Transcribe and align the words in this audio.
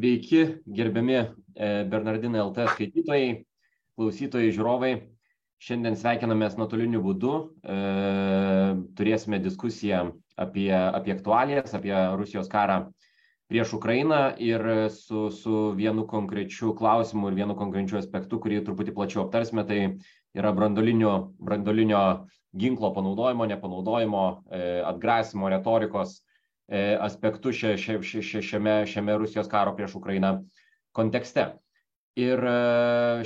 Sveiki, 0.00 0.62
gerbiami 0.64 1.14
e, 1.14 1.26
Bernardinai 1.84 2.40
LT 2.40 2.64
skaitytojai, 2.72 3.24
klausytojai, 3.98 4.52
žiūrovai. 4.56 4.92
Šiandien 5.60 5.98
sveikinamės 6.00 6.54
nuotoliniu 6.56 7.02
būdu. 7.04 7.32
E, 7.60 7.76
turėsime 8.96 9.42
diskusiją 9.44 10.06
apie, 10.40 10.70
apie 10.72 11.12
aktualijas, 11.12 11.74
apie 11.76 11.92
Rusijos 12.16 12.48
karą 12.48 12.78
prieš 13.52 13.74
Ukrainą 13.76 14.22
ir 14.40 14.64
su, 14.94 15.26
su 15.36 15.60
vienu 15.76 16.06
konkrečiu 16.08 16.72
klausimu 16.80 17.28
ir 17.28 17.36
vienu 17.42 17.58
konkrečiu 17.58 18.00
aspektu, 18.00 18.40
kurį 18.40 18.62
truputį 18.64 18.96
plačiau 18.96 19.26
aptarsime, 19.26 19.66
tai 19.68 19.82
yra 20.32 20.54
brandolinio, 20.56 21.34
brandolinio 21.36 22.00
ginklo 22.56 22.94
panaudojimo, 22.96 23.52
nepanaudojimo, 23.52 24.24
e, 24.48 24.64
atgrasimo, 24.94 25.52
retorikos 25.52 26.22
aspektu 26.70 27.52
šia, 27.52 27.74
šia, 27.80 27.98
šia, 28.02 28.42
šiame, 28.42 28.74
šiame 28.86 29.16
Rusijos 29.18 29.48
karo 29.50 29.74
prieš 29.76 29.96
Ukrainą 29.98 30.36
kontekste. 30.94 31.48
Ir 32.18 32.42
e, 32.42 32.54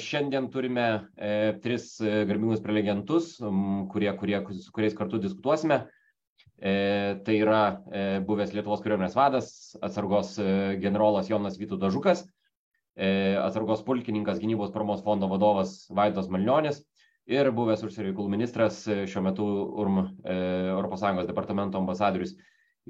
šiandien 0.00 0.50
turime 0.52 0.86
e, 1.16 1.52
tris 1.64 1.96
garbingus 2.00 2.62
prelegentus, 2.64 3.34
kurie, 3.92 4.10
kurie, 4.16 4.40
su 4.60 4.72
kuriais 4.72 4.96
kartu 4.96 5.20
diskutuosime. 5.20 5.84
Tai 6.64 7.34
yra 7.34 7.60
buvęs 8.24 8.52
Lietuvos 8.54 8.80
kariuomenės 8.80 9.16
vadas, 9.18 9.48
atsargos 9.84 10.36
generolas 10.80 11.26
Jonas 11.28 11.58
Vytautas 11.60 11.92
Žukas, 11.92 12.22
atsargos 12.96 13.82
pulkininkas 13.84 14.38
gynybos 14.40 14.70
paramos 14.72 15.02
fondo 15.04 15.28
vadovas 15.28 15.74
Vaidas 15.90 16.30
Malnionis 16.32 16.78
ir 17.26 17.50
buvęs 17.56 17.82
užsienio 17.84 18.12
reikalų 18.12 18.30
ministras, 18.36 18.84
šiuo 18.86 19.24
metu 19.26 19.48
URM 19.82 19.98
ES 20.22 21.28
departamento 21.28 21.82
ambasadorius 21.82 22.36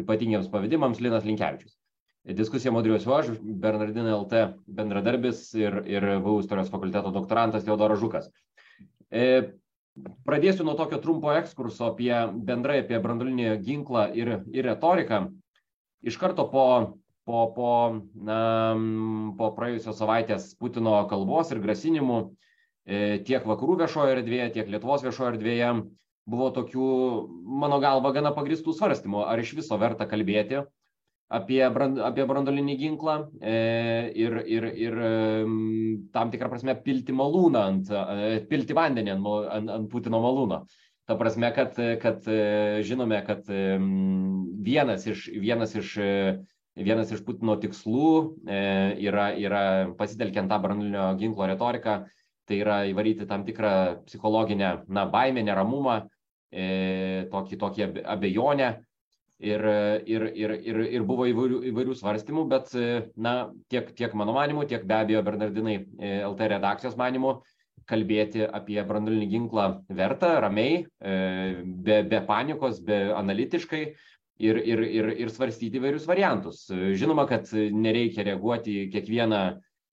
ypatingiems 0.01 0.51
pavedimams 0.53 1.01
Linas 1.01 1.27
Linkevičius. 1.27 1.77
Diskusiją 2.25 2.73
moderiuosiu 2.73 3.13
aš, 3.13 3.27
Bernardino 3.43 4.15
LT 4.23 4.47
bendradarbis 4.79 5.43
ir, 5.61 5.83
ir 5.85 6.07
VU 6.25 6.39
istorijos 6.41 6.71
fakulteto 6.73 7.13
doktorantas 7.13 7.67
Teodoras 7.67 8.01
Žukas. 8.01 8.31
E, 9.13 9.53
pradėsiu 10.25 10.65
nuo 10.65 10.73
tokio 10.79 10.99
trumpo 11.05 11.35
ekskurso 11.37 11.91
apie 11.91 12.15
bendrai 12.49 12.81
apie 12.81 13.01
branduolinį 13.05 13.59
ginklą 13.67 14.07
ir, 14.17 14.39
ir 14.57 14.71
retoriką. 14.71 15.27
Iš 16.05 16.17
karto 16.21 16.47
po, 16.49 16.65
po, 17.29 17.43
po, 17.57 17.75
na, 18.17 18.41
po 19.37 19.51
praėjusios 19.59 20.01
savaitės 20.01 20.49
Putino 20.57 20.97
kalbos 21.13 21.53
ir 21.53 21.61
grasinimų 21.61 22.19
e, 22.25 23.21
tiek 23.29 23.45
vakarų 23.45 23.83
viešojo 23.85 24.17
erdvėje, 24.17 24.49
tiek 24.57 24.73
Lietuvos 24.73 25.05
viešojo 25.05 25.35
erdvėje 25.35 25.71
buvo 26.31 26.51
tokių, 26.57 26.87
mano 27.63 27.81
galva, 27.83 28.13
gana 28.17 28.33
pagristų 28.37 28.75
svarstymų, 28.77 29.25
ar 29.29 29.43
iš 29.43 29.55
viso 29.59 29.77
verta 29.81 30.07
kalbėti 30.09 30.63
apie, 31.35 31.61
brand, 31.75 31.99
apie 32.05 32.25
brandolinį 32.29 32.77
ginklą 32.81 33.17
e, 33.41 33.57
ir, 34.25 34.39
ir, 34.47 34.69
ir 34.87 34.97
tam 36.15 36.33
tikrą 36.33 36.51
prasme 36.53 36.77
pilti 36.85 37.17
malūną, 37.17 37.67
ant, 37.73 37.93
e, 37.93 38.41
pilti 38.49 38.77
vandenį 38.77 39.15
ant, 39.17 39.31
ant, 39.59 39.77
ant 39.79 39.93
Putino 39.93 40.23
malūno. 40.25 40.65
Ta 41.05 41.19
prasme, 41.21 41.51
kad, 41.53 41.77
kad 42.01 42.25
e, 42.33 42.83
žinome, 42.87 43.21
kad 43.27 43.49
vienas 44.65 45.05
iš, 45.11 45.29
vienas 45.43 45.77
iš 45.77 45.97
Vienas 46.75 47.13
iš 47.15 47.21
Putino 47.23 47.55
tikslų 47.63 48.07
e, 48.51 48.57
yra, 49.07 49.29
yra 49.39 49.61
pasitelkiant 49.95 50.51
tą 50.51 50.57
branduolinio 50.59 51.13
ginklo 51.21 51.47
retoriką, 51.47 52.01
tai 52.49 52.57
yra 52.65 52.81
įvaryti 52.91 53.29
tam 53.31 53.45
tikrą 53.47 53.71
psichologinę 54.09 54.71
na, 54.91 55.05
baimę, 55.07 55.45
neramumą 55.47 56.01
e, 56.03 56.09
tokį, 56.55 57.59
tokį 57.59 57.87
abejonę 58.15 58.69
ir, 59.45 59.65
ir, 60.07 60.23
ir, 60.35 60.55
ir, 60.63 60.79
ir 60.99 61.07
buvo 61.07 61.27
įvairių, 61.31 61.61
įvairių 61.71 61.97
svarstymų, 61.99 62.47
bet 62.51 62.73
na, 63.17 63.35
tiek, 63.73 63.91
tiek 63.99 64.15
mano 64.15 64.35
manimu, 64.37 64.67
tiek 64.71 64.87
be 64.87 64.97
abejo 65.01 65.25
Bernardinai 65.27 65.77
e, 65.81 66.15
LT 66.29 66.49
redakcijos 66.55 66.97
manimu, 67.01 67.37
kalbėti 67.91 68.47
apie 68.47 68.81
branduolinį 68.87 69.29
ginklą 69.33 69.67
verta, 69.93 70.39
ramiai, 70.45 70.85
e, 70.85 71.17
be, 71.65 72.03
be 72.09 72.23
panikos, 72.29 72.81
be 72.85 73.01
analitiškai 73.13 73.83
ir, 73.85 74.63
ir, 74.63 74.85
ir, 74.87 75.11
ir 75.27 75.33
svarstyti 75.33 75.81
įvairius 75.81 76.09
variantus. 76.09 76.65
Žinoma, 76.71 77.27
kad 77.31 77.51
nereikia 77.53 78.27
reaguoti 78.31 78.85
į 78.85 78.91
kiekvieną 78.95 79.45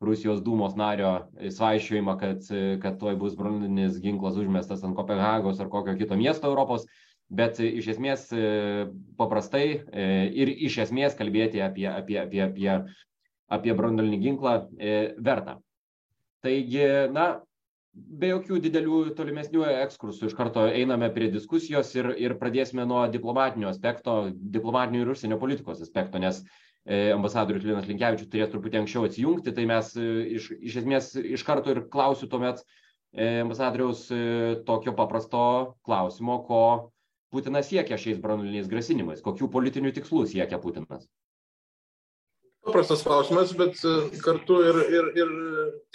Rusijos 0.02 0.42
dūmos 0.42 0.74
nario 0.80 1.12
svaičiojimą, 1.38 2.18
kad, 2.18 2.48
kad 2.82 2.98
tuoj 3.02 3.18
bus 3.22 3.36
branduolinis 3.38 4.00
ginklas 4.02 4.40
užmestas 4.42 4.82
ant 4.88 4.98
Kopenhagos 4.98 5.62
ar 5.62 5.70
kokio 5.70 5.94
kito 6.00 6.18
miesto 6.18 6.50
Europos, 6.50 6.88
bet 7.30 7.62
iš 7.64 7.92
esmės 7.94 8.26
paprastai 9.20 9.66
ir 10.42 10.52
iš 10.52 10.80
esmės 10.88 11.16
kalbėti 11.20 11.62
apie, 11.62 11.86
apie, 11.92 12.18
apie, 12.24 12.42
apie, 12.48 12.72
apie 13.52 13.78
branduolinį 13.78 14.20
ginklą 14.26 14.56
verta. 15.22 15.60
Taigi, 16.42 16.84
na, 17.14 17.28
be 17.94 18.32
jokių 18.32 18.60
didelių 18.64 19.00
tolimesnių 19.18 19.66
ekskursų 19.84 20.30
iš 20.30 20.36
karto 20.38 20.64
einame 20.66 21.12
prie 21.14 21.30
diskusijos 21.34 21.92
ir, 21.98 22.10
ir 22.18 22.36
pradėsime 22.40 22.86
nuo 22.88 23.04
diplomatinio 23.12 23.70
aspekto, 23.72 24.16
diplomatinio 24.34 25.04
ir 25.04 25.12
užsienio 25.14 25.40
politikos 25.42 25.84
aspekto, 25.84 26.22
nes 26.24 26.42
ambasadorius 26.90 27.66
Linas 27.68 27.86
Linkevičius 27.86 28.30
turės 28.32 28.50
truputį 28.50 28.82
anksčiau 28.82 29.06
atsijungti, 29.06 29.54
tai 29.54 29.68
mes 29.70 29.92
e, 30.02 30.08
iš, 30.38 30.52
iš 30.58 30.80
esmės 30.82 31.12
iš 31.20 31.44
karto 31.46 31.74
ir 31.74 31.84
klausiu 31.94 32.30
tuomet 32.32 32.64
e, 33.14 33.44
ambasadoriaus 33.44 34.08
tokio 34.66 34.96
paprasto 34.98 35.44
klausimo, 35.86 36.42
ko 36.48 36.64
Putinas 37.32 37.70
siekia 37.70 37.96
šiais 37.96 38.18
branduoliniais 38.20 38.68
grasinimais, 38.68 39.22
kokių 39.24 39.48
politinių 39.54 39.94
tikslų 39.96 40.26
siekia 40.34 40.58
Putinas. 40.60 41.06
Paprastas 42.62 43.06
klausimas, 43.06 43.54
bet 43.58 43.80
kartu 44.22 44.60
ir, 44.68 44.80
ir, 44.94 45.08
ir 45.18 45.32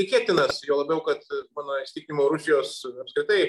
tikėtinas, 0.01 0.63
jo 0.67 0.81
labiau, 0.81 1.03
kad 1.05 1.21
mano 1.55 1.77
įstikinimu 1.83 2.31
Rusijos 2.33 2.81
apskritai 2.89 3.43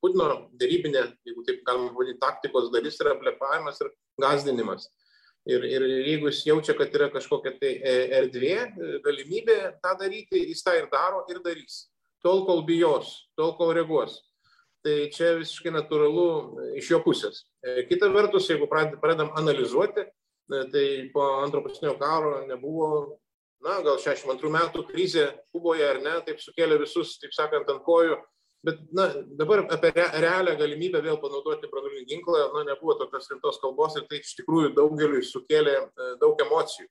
Putino 0.00 0.28
dėrybinė, 0.60 1.02
jeigu 1.28 1.42
taip 1.48 1.64
galima 1.66 1.94
vadinti, 1.96 2.20
taktikos 2.22 2.68
dalis 2.74 3.00
yra 3.02 3.16
blepavimas 3.20 3.80
ir 3.82 3.90
gazdinimas. 4.20 4.86
Ir, 5.48 5.64
ir 5.64 5.84
jeigu 6.04 6.28
jis 6.28 6.42
jaučia, 6.50 6.74
kad 6.76 6.92
yra 6.96 7.08
kažkokia 7.12 7.54
tai 7.56 7.70
e, 7.80 7.94
erdvė, 8.18 8.56
e, 8.68 8.98
galimybė 9.04 9.56
tą 9.80 9.94
daryti, 10.02 10.42
jis 10.50 10.60
tą 10.66 10.74
ir 10.76 10.90
daro 10.92 11.22
ir 11.32 11.40
darys. 11.44 11.86
Tol, 12.20 12.44
kol 12.44 12.60
bijos, 12.68 13.14
tol, 13.38 13.54
kol 13.56 13.72
reaguos. 13.76 14.18
Tai 14.84 14.96
čia 15.14 15.32
visiškai 15.38 15.72
natūralu 15.72 16.26
e, 16.28 16.66
iš 16.82 16.90
jo 16.92 17.00
pusės. 17.04 17.46
Kita 17.88 18.10
vertus, 18.12 18.50
jeigu 18.52 18.68
pradedam 18.68 19.32
analizuoti, 19.40 20.04
tai 20.50 20.84
po 21.14 21.24
antro 21.40 21.62
pasaulinio 21.64 21.96
karo 22.00 22.34
nebuvo, 22.48 22.90
na, 23.64 23.78
gal 23.84 24.00
62 24.00 24.52
metų 24.52 24.84
krizė 24.88 25.26
Kuboje 25.54 25.86
ar 25.88 26.00
ne, 26.04 26.14
taip 26.26 26.40
sukėlė 26.42 26.80
visus, 26.80 27.16
taip 27.22 27.32
sakant, 27.36 27.68
ant 27.70 27.84
kojų 27.86 28.18
bet 28.66 28.80
na 28.92 29.08
dabar 29.38 29.64
apie 29.72 29.92
re 29.96 30.06
realią 30.24 30.56
galimybę 30.60 31.00
vėl 31.04 31.18
panaudoti 31.22 31.68
branduolinį 31.72 32.06
ginklą 32.10 32.42
na 32.54 32.64
nebuvo 32.72 32.96
tokios 33.00 33.30
rimtos 33.32 33.60
kalbos 33.62 33.96
ir 33.96 34.06
tai 34.10 34.20
iš 34.20 34.34
tikrųjų 34.40 34.74
daugeliui 34.76 35.22
sukėlė 35.24 35.76
e, 35.80 36.10
daug 36.20 36.40
emocijų. 36.44 36.88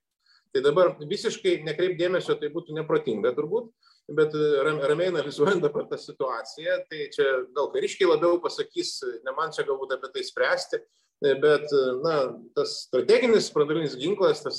Tai 0.50 0.64
dabar 0.66 0.96
visiškai 0.98 1.60
nekreipt 1.62 2.00
dėmesio 2.00 2.34
tai 2.38 2.50
būtų 2.50 2.74
neprotinga 2.80 3.34
turbūt 3.36 3.70
bet 4.10 4.34
e, 4.34 4.46
ramiai 4.64 5.12
analizuojant 5.12 5.62
dabar 5.62 5.86
tą 5.90 5.98
situaciją 6.00 6.80
tai 6.90 7.06
čia 7.14 7.28
gal 7.54 7.70
kariškiai 7.74 8.10
labiau 8.10 8.40
pasakys 8.42 8.96
ne 9.26 9.36
man 9.36 9.54
čia 9.54 9.66
galbūt 9.68 9.94
apie 9.94 10.10
tai 10.16 10.26
spręsti 10.26 10.80
e, 10.80 11.36
bet 11.44 11.70
na 12.02 12.16
tas 12.58 12.80
strateginis 12.88 13.52
branduolinis 13.54 13.94
ginklas 14.00 14.42
tas 14.42 14.58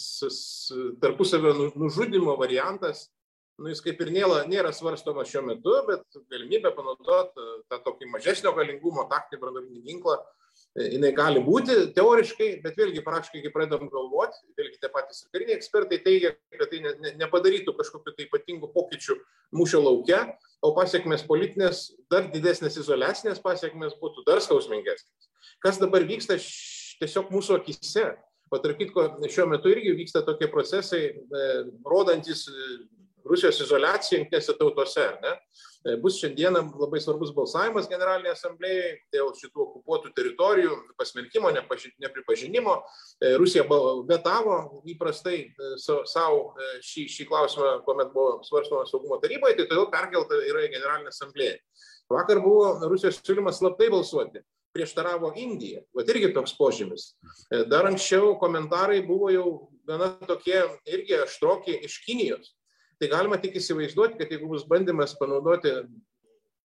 tarpusavio 1.04 1.58
nu, 1.60 1.72
nužudymo 1.76 2.40
variantas 2.40 3.10
nu, 3.62 3.70
jis 3.72 3.82
kaip 3.86 4.02
ir 4.04 4.12
nėra, 4.14 4.44
nėra 4.50 4.74
svarstomas 4.76 5.30
šiuo 5.32 5.44
metu, 5.46 5.74
bet 5.88 6.22
galimybė 6.32 6.74
panaudoti 6.76 7.42
e, 7.42 7.58
tą 7.70 7.82
tokį 7.86 8.10
mažesnio 8.12 8.54
galingumo 8.58 9.06
taktinį 9.12 9.42
branduolinį 9.42 9.82
ginklą, 9.86 10.16
e, 10.76 10.88
jinai 10.96 11.12
gali 11.18 11.44
būti 11.46 11.78
teoriškai, 11.98 12.50
bet 12.66 12.80
vėlgi 12.80 13.04
praktiškai, 13.06 13.44
kai 13.46 13.54
pradedam 13.54 13.92
galvoti, 13.94 14.42
vėlgi 14.58 14.82
tie 14.82 14.92
patys 14.94 15.26
kariniai 15.34 15.60
ekspertai 15.60 16.02
teigia, 16.06 16.34
kad 16.58 16.72
tai 16.74 16.82
ne, 16.86 16.96
ne, 17.04 17.14
nepadarytų 17.22 17.76
kažkokiu 17.78 18.16
tai 18.18 18.28
ypatingų 18.28 18.72
pokyčių 18.74 19.20
mūšio 19.58 19.84
laukia, 19.86 20.24
o 20.62 20.74
pasiekmes 20.78 21.26
politinės, 21.30 21.86
dar 22.12 22.28
didesnės 22.34 22.80
izolacinės 22.82 23.42
pasiekmes 23.44 23.96
būtų 24.02 24.26
dar 24.28 24.42
skausmingesnės. 24.44 25.32
Kas 25.62 25.80
dabar 25.82 26.06
vyksta 26.10 26.40
tiesiog 27.02 27.32
mūsų 27.34 27.62
akise? 27.62 28.12
Patarkitko, 28.52 29.06
šiuo 29.32 29.46
metu 29.48 29.70
irgi 29.72 29.94
vyksta 29.96 30.26
tokie 30.28 30.50
procesai, 30.52 31.06
e, 31.08 31.44
rodantis 31.88 32.42
Rusijos 33.28 33.60
izolacija 33.64 34.20
jungtinėse 34.20 34.56
tautose. 34.60 35.06
Ne? 35.24 35.34
E, 35.82 35.96
bus 36.02 36.20
šiandieną 36.22 36.62
labai 36.78 37.00
svarbus 37.02 37.32
balsavimas 37.34 37.90
Generalinėje 37.90 38.36
asamblėje 38.36 38.90
dėl 39.16 39.32
šitų 39.38 39.64
okupuotų 39.66 40.12
teritorijų 40.18 40.76
pasmerkimo, 41.00 41.50
nepripažinimo. 42.06 42.76
E, 43.18 43.34
Rusija 43.42 43.66
vetavo 44.10 44.84
įprastai 44.94 45.40
e, 45.48 45.74
savo 45.82 46.54
šį, 46.86 47.08
šį 47.16 47.28
klausimą, 47.32 47.74
kuomet 47.88 48.14
buvo 48.14 48.40
svarstama 48.46 48.86
saugumo 48.90 49.18
taryboje, 49.24 49.58
tai 49.58 49.68
todėl 49.72 49.90
perkelta 49.94 50.38
yra 50.46 50.68
į 50.68 50.72
Generalinę 50.76 51.14
asamblėją. 51.14 51.58
Vakar 52.12 52.44
buvo 52.44 52.74
Rusijos 52.92 53.22
siūlymas 53.24 53.62
slaptai 53.62 53.90
balsuoti 53.90 54.46
prieštaravo 54.72 55.34
Indija. 55.36 55.82
Vat 55.98 56.10
irgi 56.14 56.30
toks 56.36 56.54
požymis. 56.56 57.10
Dar 57.68 57.90
anksčiau 57.90 58.38
komentarai 58.40 59.02
buvo 59.04 59.32
jau 59.34 59.48
gana 59.88 60.14
tokie 60.28 60.62
irgi 60.88 61.18
aštrokiai 61.26 61.82
iš 61.88 61.98
Kinijos. 62.06 62.54
Tai 63.02 63.10
galima 63.10 63.40
tik 63.42 63.56
įsivaizduoti, 63.58 64.20
kad 64.20 64.30
jeigu 64.30 64.50
bus 64.52 64.68
bandymas 64.70 65.16
panaudoti 65.18 65.74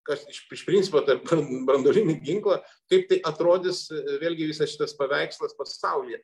kas 0.06 0.22
iš, 0.30 0.42
iš 0.52 0.62
principo 0.66 1.00
tai 1.04 1.18
brandolinį 1.66 2.20
ginklą, 2.22 2.60
kaip 2.90 3.08
tai 3.10 3.20
atrodys 3.26 3.86
vėlgi 4.22 4.50
visas 4.52 4.72
šitas 4.74 4.94
paveikslas 4.98 5.56
pasaulyje. 5.58 6.20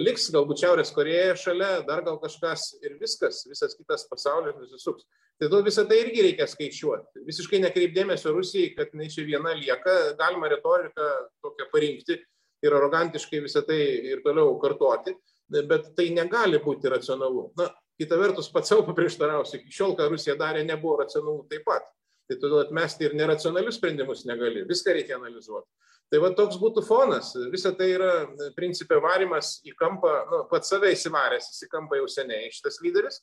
Liks 0.00 0.26
galbūt 0.34 0.60
Šiaurės 0.60 0.90
Koreja 0.92 1.36
šalia, 1.38 1.70
dar 1.86 2.02
gal 2.04 2.18
kažkas 2.20 2.66
ir 2.82 2.98
viskas, 3.00 3.44
visas 3.48 3.76
kitas 3.78 4.04
pasaulis 4.10 4.56
nusisuks. 4.58 5.06
Tai 5.40 5.48
to 5.52 5.60
visą 5.64 5.86
tai 5.88 6.02
irgi 6.02 6.24
reikia 6.26 6.48
skaičiuoti. 6.50 7.22
Visiškai 7.24 7.62
nekreipdėmėsio 7.62 8.34
Rusijai, 8.34 8.74
kad 8.76 8.90
jinai 8.92 9.08
čia 9.12 9.24
viena 9.24 9.54
lieka, 9.56 9.94
galima 10.18 10.50
retoriką 10.52 11.06
tokią 11.40 11.68
parinkti 11.72 12.18
ir 12.66 12.76
arogantiškai 12.76 13.40
visą 13.46 13.62
tai 13.64 13.78
ir 14.10 14.20
toliau 14.26 14.52
kartoti, 14.60 15.14
bet 15.48 15.94
tai 15.96 16.10
negali 16.12 16.60
būti 16.60 16.92
racionalu. 16.92 17.46
Na, 17.56 17.70
kita 18.00 18.16
vertus, 18.16 18.48
pats 18.52 18.72
savo 18.72 18.86
paprieštarausiu, 18.88 19.60
iki 19.60 19.76
šiol, 19.76 19.94
ką 19.98 20.08
Rusija 20.14 20.36
darė, 20.40 20.64
nebuvo 20.64 21.02
racionalu 21.02 21.44
taip 21.50 21.66
pat. 21.68 21.84
Tai 22.30 22.38
todėl 22.40 22.62
atmesti 22.62 23.08
ir 23.08 23.16
neracionalius 23.18 23.76
sprendimus 23.76 24.22
negali, 24.28 24.62
viską 24.68 24.94
reikia 24.96 25.18
analizuoti. 25.18 25.68
Tai 26.10 26.20
va 26.22 26.30
toks 26.34 26.58
būtų 26.58 26.82
fonas. 26.86 27.32
Visa 27.52 27.70
tai 27.76 27.92
yra 27.94 28.12
principė 28.56 28.98
varimas 29.02 29.58
į 29.66 29.74
kampą, 29.78 30.14
nu, 30.30 30.40
pats 30.50 30.72
save 30.72 30.90
įsivaręs 30.94 31.50
į 31.66 31.68
kampą 31.70 32.00
jau 32.00 32.08
seniai 32.10 32.50
šitas 32.54 32.80
lyderis. 32.82 33.20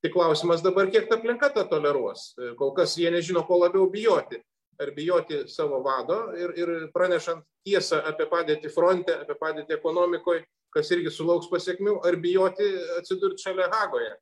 Tik 0.00 0.14
klausimas 0.14 0.62
dabar, 0.64 0.88
kiek 0.92 1.10
ta 1.10 1.18
aplinka 1.18 1.50
tą 1.52 1.66
toleruos. 1.68 2.30
Kol 2.56 2.72
kas 2.76 2.96
jie 2.96 3.10
nežino, 3.12 3.42
ko 3.48 3.58
labiau 3.60 3.90
bijoti. 3.92 4.40
Ar 4.80 4.94
bijoti 4.96 5.42
savo 5.52 5.82
vado 5.84 6.30
ir, 6.40 6.54
ir 6.56 6.70
pranešant 6.94 7.44
tiesą 7.68 7.98
apie 8.08 8.24
padėtį 8.30 8.70
fronte, 8.72 9.18
apie 9.26 9.36
padėtį 9.36 9.76
ekonomikoje, 9.76 10.46
kas 10.74 10.90
irgi 10.94 11.12
sulauks 11.12 11.50
pasiekmių, 11.50 11.98
ar 12.06 12.18
bijoti 12.22 12.66
atsidurti 12.98 13.44
šalia 13.44 13.68
Hagoje 13.72 14.10
e, 14.12 14.18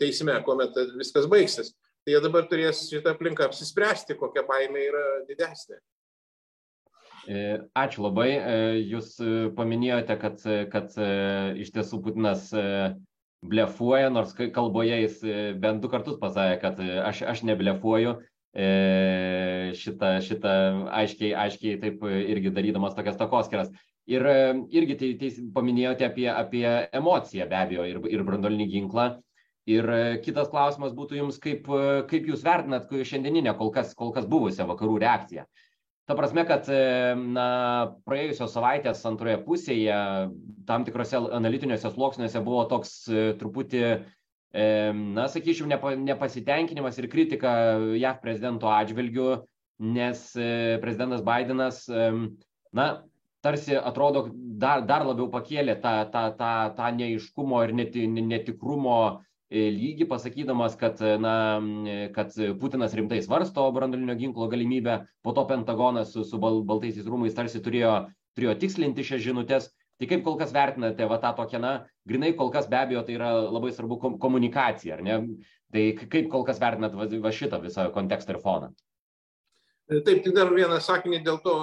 teisme, 0.00 0.36
kuomet 0.46 0.76
viskas 0.96 1.28
baigsis. 1.30 1.74
Tai 2.06 2.14
jie 2.14 2.22
dabar 2.22 2.46
turės 2.50 2.84
šitą 2.90 3.16
aplinką 3.16 3.48
apsispręsti, 3.48 4.16
kokia 4.18 4.46
baimė 4.46 4.84
yra 4.90 5.04
didesnė. 5.28 5.80
E, 7.26 7.42
ačiū 7.74 8.04
labai. 8.06 8.28
E, 8.36 8.54
jūs 8.92 9.16
paminėjote, 9.58 10.16
kad, 10.22 10.46
kad 10.72 10.96
iš 11.58 11.74
tiesų 11.74 12.00
Putinas 12.04 12.52
blefuoja, 13.46 14.08
nors 14.10 14.32
kalboje 14.36 15.02
jis 15.02 15.20
bent 15.60 15.82
du 15.82 15.90
kartus 15.92 16.16
pasakė, 16.22 16.56
kad 16.62 16.80
aš, 17.10 17.26
aš 17.34 17.44
neblefuoju. 17.50 18.16
Šitą, 19.76 20.14
šitą 20.24 20.52
aiškiai, 20.96 21.34
aiškiai 21.36 21.74
taip 21.82 22.06
irgi 22.06 22.48
darydamas 22.56 22.94
tokias 22.96 23.18
takoskiras. 23.20 23.68
Ir 24.06 24.22
irgi 24.70 24.94
tai, 25.00 25.12
tai 25.18 25.28
paminėjote 25.54 26.06
apie, 26.06 26.26
apie 26.30 26.66
emociją 26.94 27.48
be 27.50 27.56
abejo 27.58 27.86
ir, 27.90 28.02
ir 28.12 28.22
brandolinį 28.26 28.66
ginklą. 28.70 29.06
Ir 29.66 29.88
kitas 30.22 30.46
klausimas 30.52 30.92
būtų 30.94 31.18
jums, 31.18 31.40
kaip, 31.42 31.66
kaip 32.06 32.28
jūs 32.30 32.44
vertinat 32.46 32.86
šiandieninę 32.86 33.56
kol 33.58 33.72
kas, 33.74 33.96
kol 33.98 34.12
kas 34.14 34.28
buvusią 34.30 34.68
vakarų 34.68 35.00
reakciją. 35.02 35.42
Ta 36.06 36.14
prasme, 36.14 36.44
kad 36.46 36.68
na, 37.18 37.46
praėjusios 38.06 38.52
savaitės 38.54 39.00
antroje 39.10 39.40
pusėje 39.42 39.96
tam 40.68 40.84
tikrose 40.86 41.18
analitiniuose 41.18 41.90
sluoksniuose 41.90 42.42
buvo 42.46 42.62
toks 42.70 42.92
truputį, 43.40 43.82
na, 44.54 45.26
sakyčiau, 45.32 45.66
nepa, 45.66 45.96
nepasitenkinimas 45.98 47.02
ir 47.02 47.10
kritika 47.10 47.56
JAV 47.98 48.22
prezidento 48.22 48.70
atžvilgiu, 48.70 49.32
nes 49.82 50.22
prezidentas 50.84 51.26
Bidenas, 51.26 51.82
na, 52.70 52.86
tarsi 53.46 53.78
atrodo 53.78 54.26
dar, 54.34 54.82
dar 54.90 55.06
labiau 55.06 55.30
pakėlė 55.32 55.78
tą, 55.84 55.94
tą, 56.12 56.26
tą, 56.40 56.52
tą 56.76 56.90
neiškumo 56.98 57.62
ir 57.64 57.76
netikrumo 57.78 58.98
E, 59.46 59.68
lygį, 59.70 60.08
pasakydamas, 60.10 60.74
kad, 60.78 60.98
na, 61.22 61.32
kad 62.14 62.32
Putinas 62.58 62.94
rimtai 62.98 63.20
svarsto 63.22 63.66
branduolinio 63.74 64.16
ginklo 64.18 64.48
galimybę, 64.50 64.96
po 65.22 65.34
to 65.36 65.44
Pentagonas 65.46 66.10
su, 66.16 66.24
su 66.26 66.40
bal, 66.42 66.64
baltaisiais 66.66 67.06
rūmais 67.06 67.36
tarsi 67.36 67.62
turėjo, 67.62 67.92
turėjo 68.34 68.56
tikslinti 68.64 69.04
šias 69.06 69.22
žinutės. 69.28 69.68
Tai 69.96 70.08
kaip 70.10 70.24
kol 70.26 70.34
kas 70.40 70.50
vertinate 70.52 71.06
va 71.08 71.20
tą 71.22 71.30
tokią, 71.38 71.60
na, 71.62 71.70
grinai 72.10 72.32
kol 72.36 72.50
kas 72.52 72.66
be 72.72 72.80
abejo 72.80 73.04
tai 73.06 73.14
yra 73.20 73.30
labai 73.46 73.70
svarbu 73.72 74.18
komunikacija, 74.20 74.98
ar 74.98 75.06
ne? 75.06 75.20
Tai 75.72 75.84
kaip 76.02 76.26
kol 76.32 76.42
kas 76.48 76.58
vertinat 76.60 76.98
va, 76.98 77.06
va 77.06 77.32
šitą 77.32 77.62
visą 77.62 77.86
kontekstą 77.94 78.34
ir 78.34 78.42
foną? 78.42 78.74
Taip, 79.86 80.24
tik 80.24 80.32
dar 80.34 80.48
vieną 80.50 80.80
sakinį 80.82 81.20
dėl 81.22 81.36
to 81.44 81.56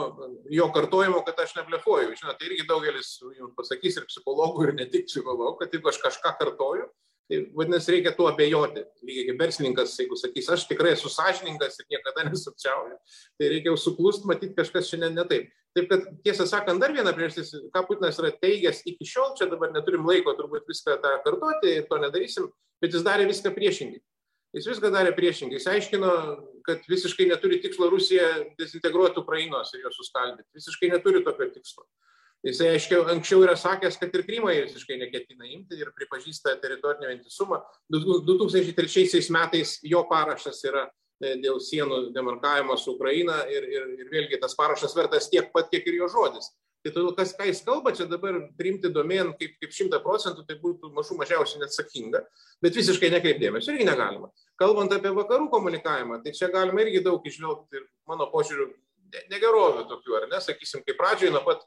jo 0.55 0.67
kartojimo, 0.75 1.19
kad 1.27 1.41
aš 1.43 1.57
neblefuoju. 1.57 2.13
Žinote, 2.15 2.37
tai 2.39 2.47
irgi 2.47 2.67
daugelis 2.69 3.17
jums 3.19 3.55
pasakys 3.57 3.99
ir 3.99 4.07
psichologų, 4.07 4.69
ir 4.69 4.77
ne 4.77 4.85
tik 4.91 5.09
psichologų, 5.09 5.57
kad 5.59 5.75
jeigu 5.75 5.91
aš 5.91 5.99
kažką 6.05 6.31
kartoju, 6.39 6.87
Tai 7.29 7.39
vadinasi, 7.55 7.91
reikia 7.91 8.11
tuo 8.11 8.27
abejoti. 8.27 8.83
Lygiai 9.07 9.27
kaip 9.29 9.39
verslininkas, 9.39 9.93
jeigu 9.99 10.17
sakys, 10.19 10.49
aš 10.51 10.65
tikrai 10.67 10.91
esu 10.97 11.09
sąžininkas 11.11 11.79
ir 11.79 11.87
niekada 11.93 12.25
nesukčiauju, 12.27 12.97
tai 13.39 13.51
reikia 13.53 13.71
jau 13.71 13.79
suklust, 13.79 14.27
matyti 14.27 14.57
kažkas 14.57 14.89
šiandien 14.91 15.15
ne 15.15 15.25
taip. 15.29 15.47
Taip 15.73 15.87
kad, 15.89 16.09
tiesą 16.25 16.45
sakant, 16.49 16.83
dar 16.83 16.91
viena 16.93 17.13
priežastis, 17.15 17.55
ką 17.73 17.85
Putinas 17.87 18.19
yra 18.19 18.33
teigęs 18.43 18.83
iki 18.91 19.07
šiol, 19.07 19.31
čia 19.39 19.47
dabar 19.49 19.71
neturim 19.73 20.03
laiko 20.05 20.35
turbūt 20.37 20.67
viską 20.69 20.99
tą 21.01 21.15
kartoti 21.23 21.77
ir 21.79 21.87
to 21.87 22.01
nedarysim, 22.03 22.51
bet 22.83 22.93
jis 22.93 23.07
darė 23.07 23.29
viską 23.31 23.55
priešingai. 23.55 24.03
Jis 24.53 24.69
viską 24.69 24.91
darė 24.93 25.15
priešingai. 25.17 25.57
Jis 25.57 25.69
aiškino, 25.71 26.09
kad 26.67 26.83
visiškai 26.89 27.25
neturi 27.29 27.57
tikslo 27.63 27.89
Rusiją 27.89 28.27
dezintegruoti 28.59 29.21
Ukrainos 29.23 29.73
ir 29.73 29.87
jos 29.87 29.97
suskaldyti. 29.97 30.49
Visiškai 30.59 30.91
neturi 30.93 31.23
tokio 31.25 31.49
tikslo. 31.55 31.87
Jisai 32.43 32.73
aiškiau, 32.73 33.05
anksčiau 33.07 33.45
yra 33.45 33.55
sakęs, 33.55 33.95
kad 34.01 34.13
ir 34.13 34.25
Krymą 34.27 34.51
jis 34.51 34.73
visiškai 34.73 34.97
neketina 34.99 35.47
imti 35.47 35.77
ir 35.79 35.93
pripažįsta 35.95 36.57
teritorinį 36.61 37.13
vientisumą. 37.13 37.61
2003 37.95 39.21
metais 39.31 39.77
jo 39.87 40.01
parašas 40.09 40.59
yra 40.67 40.83
e, 41.23 41.37
dėl 41.39 41.61
sienų 41.63 42.09
demarkavimo 42.13 42.75
su 42.77 42.97
Ukraina 42.97 43.39
ir, 43.47 43.69
ir, 43.71 43.87
ir 43.95 44.11
vėlgi 44.11 44.41
tas 44.43 44.57
parašas 44.59 44.93
vertas 44.97 45.31
tiek 45.31 45.53
pat, 45.55 45.71
kiek 45.71 45.87
ir 45.87 46.01
jo 46.01 46.11
žodis. 46.11 46.51
Tai 46.83 46.91
todėl, 46.91 47.13
kas, 47.15 47.31
ką 47.37 47.45
jis 47.47 47.61
kalba, 47.63 47.93
čia 47.95 48.05
dabar 48.11 48.35
priimti 48.59 48.89
domėn 48.91 49.29
kaip, 49.39 49.53
kaip 49.61 49.75
šimta 49.75 50.01
procentų, 50.03 50.43
tai 50.47 50.57
būtų 50.59 50.89
mažų 50.91 51.15
mažiausiai 51.21 51.61
neatsakinga, 51.61 52.19
bet 52.63 52.75
visiškai 52.75 53.11
nekreipdėmės, 53.13 53.69
irgi 53.71 53.87
negalima. 53.87 54.27
Kalbant 54.59 54.91
apie 54.91 55.13
vakarų 55.15 55.47
komunikavimą, 55.53 56.19
tai 56.25 56.33
čia 56.35 56.51
galima 56.51 56.83
irgi 56.83 56.99
daug 57.05 57.23
išvelgti 57.23 57.79
ir 57.79 57.87
mano 58.09 58.27
požiūriu 58.33 58.67
negerovių 59.31 59.87
tokių, 59.93 60.17
ar 60.19 60.27
ne, 60.33 60.41
sakysim, 60.43 60.83
kaip 60.83 60.99
pradžioje 60.99 61.31
nuo 61.31 61.43
pat 61.45 61.63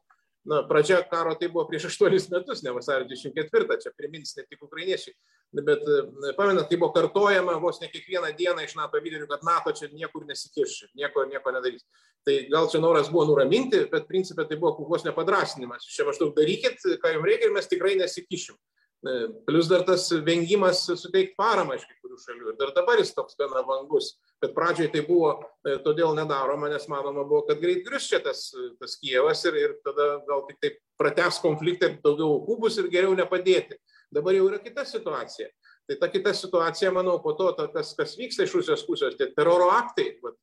na, 0.46 0.60
pradžia 0.68 1.00
karo 1.10 1.34
tai 1.38 1.48
buvo 1.50 1.64
prieš 1.70 1.88
aštuonis 1.90 2.28
metus, 2.30 2.62
ne 2.62 2.76
vasario 2.76 3.08
24, 3.10 3.80
čia 3.82 3.92
primins 3.96 4.36
ne 4.36 4.44
tik 4.46 4.62
ukrainiečiai. 4.62 5.16
Bet 5.54 5.84
e, 5.86 6.32
pamenat, 6.36 6.68
tai 6.68 6.76
buvo 6.76 6.92
kartojama 6.92 7.56
vos 7.62 7.78
ne 7.80 7.88
kiekvieną 7.92 8.32
dieną 8.36 8.64
iš 8.66 8.74
NATO 8.76 9.00
lyderių, 9.00 9.28
kad 9.30 9.44
NATO 9.46 9.72
čia 9.76 9.88
niekur 9.92 10.26
nesikiš, 10.28 10.86
nieko, 10.98 11.24
nieko 11.30 11.54
nedarys. 11.54 11.86
Tai 12.26 12.34
gal 12.50 12.66
čia 12.72 12.80
noras 12.82 13.10
buvo 13.12 13.28
nuraminti, 13.28 13.84
bet 13.92 14.08
principė 14.10 14.48
tai 14.48 14.58
buvo 14.60 14.88
vos 14.90 15.06
nepadrasinimas. 15.06 15.86
Čia 15.86 16.08
maždaug 16.08 16.34
darykit, 16.36 16.82
ką 17.02 17.14
jums 17.14 17.30
reikia 17.30 17.48
ir 17.48 17.54
mes 17.54 17.70
tikrai 17.70 17.94
nesikišim. 18.00 18.58
E, 19.06 19.14
Plus 19.46 19.68
dar 19.70 19.84
tas 19.86 20.08
vengimas 20.26 20.82
suteikti 20.88 21.36
paramą 21.38 21.76
iš 21.78 21.86
kai 21.86 21.96
kurių 22.02 22.18
šalių. 22.20 22.48
Ir 22.50 22.58
dar 22.60 22.72
dabar 22.76 22.98
jis 23.00 23.14
toks 23.14 23.38
gana 23.38 23.62
vangus. 23.68 24.16
Bet 24.42 24.52
pradžioje 24.56 24.90
tai 24.92 25.04
buvo 25.06 25.36
e, 25.38 25.76
todėl 25.86 26.16
nedaroma, 26.18 26.68
nes 26.72 26.88
manoma 26.90 27.24
buvo, 27.24 27.44
kad 27.48 27.62
greit 27.62 27.86
grįž 27.86 28.10
čia 28.10 28.20
tas, 28.24 28.48
tas 28.80 28.98
Kievas 29.00 29.44
ir, 29.46 29.60
ir 29.62 29.76
tada 29.86 30.16
gal 30.26 30.42
tik 30.50 30.58
taip 30.64 30.82
prates 30.98 31.38
konfliktą 31.44 31.92
ir 31.92 32.00
daugiau 32.02 32.40
aukų 32.40 32.58
bus 32.66 32.80
ir 32.82 32.90
geriau 32.92 33.14
nepadėti. 33.16 33.78
Dabar 34.14 34.36
jau 34.36 34.48
yra 34.50 34.60
kita 34.62 34.84
situacija. 34.86 35.50
Tai 35.86 35.96
ta 36.00 36.08
kita 36.10 36.32
situacija, 36.34 36.90
manau, 36.94 37.18
po 37.22 37.34
to, 37.38 37.52
ta, 37.58 37.68
kas, 37.74 37.92
kas 37.98 38.16
vyksta 38.18 38.46
iš 38.46 38.56
Rusijos 38.58 38.82
pusės, 38.86 39.14
tai 39.18 39.30
teroro 39.34 39.68
aktai, 39.74 40.08
vat, 40.22 40.38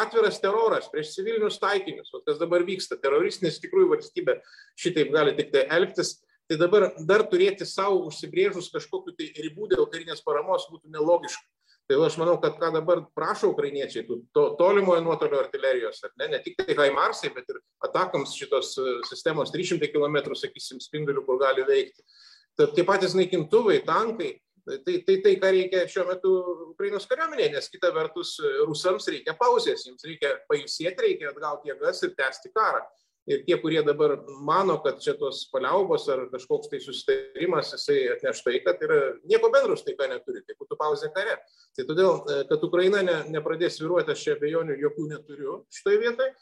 atviras 0.00 0.40
teroras 0.42 0.88
prieš 0.92 1.12
civilinius 1.16 1.60
taikinius, 1.62 2.08
vat, 2.14 2.24
kas 2.28 2.40
dabar 2.40 2.64
vyksta, 2.66 2.96
teroristinės 3.00 3.60
tikrųjų 3.64 3.92
valstybė 3.92 4.38
šitaip 4.80 5.12
gali 5.14 5.36
tik 5.38 5.52
tai 5.52 5.66
elgtis 5.76 6.16
tai 6.48 6.56
dabar 6.56 6.88
dar 7.04 7.26
turėti 7.28 7.66
savo 7.68 8.06
užsibrėžus 8.08 8.70
kažkokiu 8.72 9.12
tai 9.16 9.28
ribų 9.36 9.68
dėl 9.74 9.86
karinės 9.92 10.24
paramos 10.24 10.64
būtų 10.72 10.94
nelogiška. 10.94 11.44
Tai 11.88 11.96
aš 12.04 12.18
manau, 12.20 12.34
kad 12.40 12.58
ką 12.60 12.68
dabar 12.74 13.00
prašo 13.16 13.48
ukrainiečiai, 13.54 14.04
to 14.36 14.42
tolimojo 14.58 15.00
nuotolio 15.04 15.38
artilerijos, 15.40 16.02
ne, 16.20 16.26
ne 16.34 16.40
tik 16.44 16.58
tai 16.60 16.76
Haimarsai, 16.76 17.30
bet 17.32 17.48
ir 17.48 17.60
atakams 17.84 18.34
šitos 18.36 18.74
e, 18.76 18.96
sistemos 19.08 19.52
300 19.54 19.88
km, 19.94 20.18
sakysim, 20.36 20.82
spindulių, 20.84 21.24
kur 21.24 21.40
gali 21.40 21.64
veikti. 21.68 22.04
Tad 22.58 22.74
tie 22.74 22.84
patys 22.86 23.14
naikintuvai, 23.14 23.80
tankai, 23.86 24.32
tai, 24.66 24.78
tai, 24.84 24.96
tai, 25.06 25.16
tai 25.24 25.34
ką 25.40 25.50
reikia 25.54 25.84
šiuo 25.90 26.06
metu 26.08 26.32
Ukrainos 26.72 27.06
kariuomenėje, 27.10 27.52
nes 27.54 27.70
kita 27.72 27.92
vertus 27.94 28.34
e, 28.42 28.54
rusams 28.66 29.06
reikia 29.12 29.36
pauzės, 29.38 29.86
jiems 29.86 30.06
reikia 30.08 30.34
pailsėti, 30.50 31.04
reikia 31.06 31.30
atgauti 31.32 31.70
jėgas 31.70 32.02
ir 32.04 32.16
tęsti 32.18 32.52
karą 32.56 32.82
ir 33.28 33.44
tie, 33.44 33.56
kurie 33.60 33.82
dabar 33.84 34.16
mano, 34.40 34.78
kad 34.84 35.00
čia 35.04 35.14
tos 35.20 35.44
paliaubos 35.52 36.06
ar 36.12 36.24
kažkoks 36.32 36.70
tai 36.72 36.80
susitarimas, 36.80 37.74
jisai 37.76 37.98
atneš 38.14 38.40
tai, 38.44 38.56
kad 38.64 38.80
yra 38.84 39.00
nieko 39.28 39.50
bendro 39.52 39.76
su 39.76 39.84
taika 39.88 40.08
neturi, 40.08 40.42
tai 40.46 40.56
būtų 40.56 40.78
pauzė 40.80 41.10
kare. 41.14 41.36
Tai 41.76 41.86
todėl, 41.90 42.22
e, 42.24 42.38
kad 42.48 42.64
Ukraina 42.64 43.02
ne, 43.04 43.18
nepradės 43.34 43.80
viruoti, 43.82 44.14
aš 44.14 44.24
čia 44.24 44.36
abejonių 44.38 44.78
jokių 44.80 45.08
neturiu 45.12 45.58
šitoje 45.76 46.00
vietoje. 46.06 46.32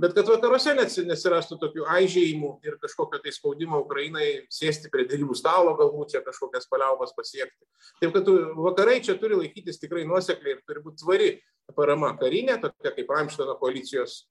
Bet 0.00 0.14
kad 0.16 0.28
vakaruose 0.30 0.74
nesirastų 0.78 1.58
tokių 1.60 1.86
aižėjimų 1.98 2.52
ir 2.66 2.78
kažkokio 2.82 3.20
tai 3.22 3.32
spaudimo 3.34 3.82
Ukrainai 3.84 4.28
sėsti 4.52 4.90
prie 4.92 5.06
dėrybų 5.10 5.36
stalo, 5.38 5.76
galbūt 5.78 6.14
čia 6.14 6.24
kažkokias 6.24 6.68
paliaubas 6.70 7.14
pasiekti. 7.16 7.66
Taip 8.00 8.14
kad 8.16 8.28
vakarai 8.56 9.00
čia 9.04 9.18
turi 9.20 9.40
laikytis 9.40 9.80
tikrai 9.82 10.06
nuosekliai 10.08 10.56
ir 10.56 10.62
turi 10.66 10.84
būti 10.84 11.04
tvari 11.04 11.32
parama 11.76 12.12
karinė, 12.20 12.58
tokia 12.62 12.94
kaip 12.96 13.12
Ramštano 13.12 13.56
koalicijos 13.60 14.22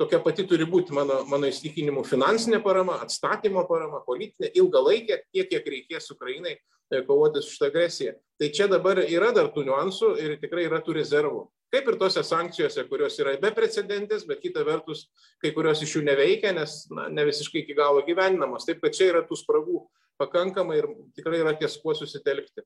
tokia 0.00 0.20
pati 0.20 0.44
turi 0.48 0.66
būti 0.68 0.94
mano, 0.96 1.22
mano 1.28 1.48
įstikinimu 1.48 2.04
finansinė 2.06 2.60
parama, 2.64 2.98
atstatymo 3.04 3.64
parama, 3.68 4.02
politinė, 4.06 4.52
ilgalaikė, 4.60 5.20
tiek, 5.32 5.48
kiek 5.50 5.70
reikės 5.72 6.10
Ukrainai 6.12 6.56
e, 6.56 7.02
kovoti 7.06 7.42
su 7.42 7.54
šitą 7.54 7.70
agresiją. 7.70 8.16
Tai 8.40 8.50
čia 8.52 8.68
dabar 8.70 9.00
yra 9.04 9.32
dar 9.36 9.48
tų 9.54 9.66
niuansų 9.68 10.12
ir 10.22 10.36
tikrai 10.42 10.66
yra 10.68 10.82
tų 10.84 10.98
rezervų. 10.98 11.46
Kaip 11.74 11.88
ir 11.90 11.96
tose 11.98 12.22
sankcijose, 12.22 12.84
kurios 12.90 13.16
yra 13.18 13.34
beprecedentės, 13.42 14.24
bet 14.28 14.40
kita 14.44 14.62
vertus, 14.66 15.06
kai 15.42 15.50
kurios 15.56 15.82
iš 15.82 15.96
jų 15.96 16.04
neveikia, 16.06 16.52
nes 16.54 16.84
na, 16.94 17.08
ne 17.10 17.24
visiškai 17.26 17.64
iki 17.64 17.74
galo 17.76 18.04
gyveninamos. 18.06 18.68
Taip 18.68 18.80
kad 18.84 18.94
čia 18.94 19.10
yra 19.10 19.24
tų 19.26 19.38
spragų 19.40 19.82
pakankamai 20.20 20.78
ir 20.80 20.88
tikrai 21.18 21.42
yra 21.42 21.56
ties 21.58 21.76
kuo 21.82 21.94
susitelkti. 21.98 22.64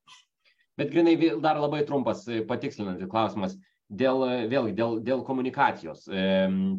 Bet 0.78 0.92
grinai 0.92 1.16
dar 1.42 1.59
labai 1.61 1.83
trumpas 1.88 2.26
e, 2.28 2.42
patikslinantis 2.47 3.09
klausimas 3.11 3.57
dėl, 3.90 4.23
vėlgi, 4.52 4.76
dėl, 4.76 5.00
dėl 5.04 5.25
komunikacijos. 5.26 6.07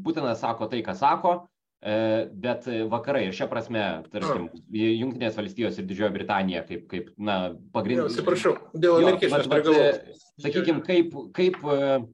Putinas 0.05 0.41
sako 0.45 0.69
tai, 0.71 0.79
ką 0.85 0.95
sako, 0.97 1.33
e, 1.41 1.60
bet 1.81 2.67
vakarai 2.91 3.23
ir 3.27 3.33
šią 3.33 3.47
prasme, 3.49 3.83
tarkim, 4.13 4.49
Junktinės 4.69 5.37
valstijos 5.39 5.79
ir 5.81 5.87
Didžioji 5.89 6.13
Britanija 6.13 6.61
kaip, 6.67 6.83
kaip 6.91 7.07
na, 7.17 7.55
pagrindinis. 7.73 8.13
Atsiprašau, 8.13 8.53
dėl 8.77 8.99
amerikiečių. 8.99 10.19
Sakykime, 10.41 10.83
kaip, 10.85 11.15
kaip, 11.37 11.57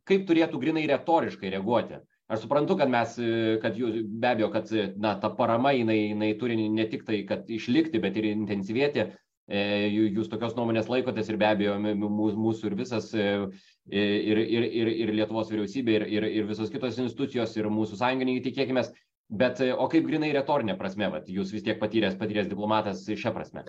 kaip 0.08 0.24
turėtų 0.30 0.62
grinai 0.64 0.88
retoriškai 0.90 1.52
reaguoti. 1.54 2.00
Aš 2.32 2.44
suprantu, 2.44 2.76
kad 2.80 2.92
mes, 2.92 3.14
kad 3.64 3.78
jūs, 3.80 4.02
be 4.08 4.32
abejo, 4.34 4.50
kad 4.52 4.72
na, 5.00 5.14
ta 5.20 5.30
parama 5.36 5.72
jinai, 5.76 6.00
jinai 6.10 6.34
turi 6.40 6.58
ne 6.60 6.88
tik 6.92 7.06
tai, 7.08 7.22
kad 7.28 7.48
išlikti, 7.52 8.02
bet 8.04 8.20
ir 8.20 8.28
intensyvėti, 8.34 9.10
E, 9.48 9.60
jūs 10.12 10.28
tokios 10.28 10.58
nuomonės 10.58 10.90
laikotės 10.92 11.30
ir 11.32 11.38
be 11.40 11.48
abejo 11.48 11.78
mūsų 11.80 12.68
ir 12.68 12.74
visas 12.76 13.06
e, 13.16 13.28
ir, 13.88 14.42
ir, 14.44 14.66
ir, 14.68 14.90
ir 15.06 15.12
Lietuvos 15.16 15.48
vyriausybė, 15.54 15.94
ir, 16.02 16.04
ir, 16.18 16.28
ir 16.42 16.50
visos 16.50 16.72
kitos 16.74 17.00
institucijos, 17.00 17.54
ir 17.56 17.70
mūsų 17.72 18.00
sąjungininkai 18.02 18.44
tikėkime. 18.50 18.84
Bet 19.28 19.60
e, 19.60 19.74
o 19.76 19.90
kaip 19.92 20.06
grinai 20.08 20.30
retorinė 20.36 20.78
prasme, 20.80 21.10
vat, 21.12 21.28
jūs 21.28 21.52
vis 21.52 21.66
tiek 21.66 21.80
patyręs, 21.82 22.16
patyręs 22.20 22.48
diplomatas 22.48 23.04
šią 23.08 23.34
prasme? 23.36 23.64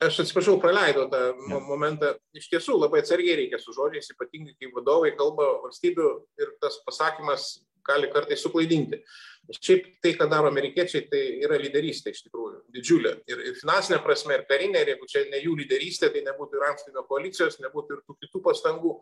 Aš 0.00 0.22
atsiprašau, 0.22 0.54
praleidau 0.62 1.08
tą 1.12 1.18
ja. 1.50 1.58
momentą. 1.66 2.14
Iš 2.36 2.46
tiesų 2.52 2.78
labai 2.78 3.02
atsargiai 3.02 3.34
reikia 3.42 3.58
su 3.60 3.74
žodžiais, 3.76 4.12
ypatingai 4.14 4.54
kai 4.56 4.70
vadovai 4.76 5.10
kalba 5.18 5.48
valstybių 5.64 6.12
ir 6.40 6.54
tas 6.62 6.78
pasakymas 6.86 7.50
gali 7.90 8.12
kartais 8.14 8.46
suklaidinti. 8.46 9.02
Šiaip 9.50 9.86
tai, 10.04 10.12
ką 10.14 10.28
daro 10.30 10.50
amerikiečiai, 10.50 11.06
tai 11.10 11.20
yra 11.42 11.56
lyderystė 11.58 12.12
iš 12.14 12.20
tikrųjų 12.26 12.60
didžiulė. 12.74 13.12
Ir, 13.30 13.40
finansinė 13.58 13.98
prasme, 14.04 14.36
ir 14.36 14.44
karinė, 14.46 14.82
ir 14.84 14.92
jeigu 14.92 15.08
čia 15.10 15.24
ne 15.32 15.40
jų 15.42 15.56
lyderystė, 15.58 16.10
tai 16.14 16.22
nebūtų 16.26 16.58
ir 16.58 16.64
Ramštino 16.66 17.02
koalicijos, 17.08 17.58
nebūtų 17.64 17.96
ir 17.96 18.02
tų 18.06 18.16
kitų 18.20 18.42
pastangų. 18.44 18.92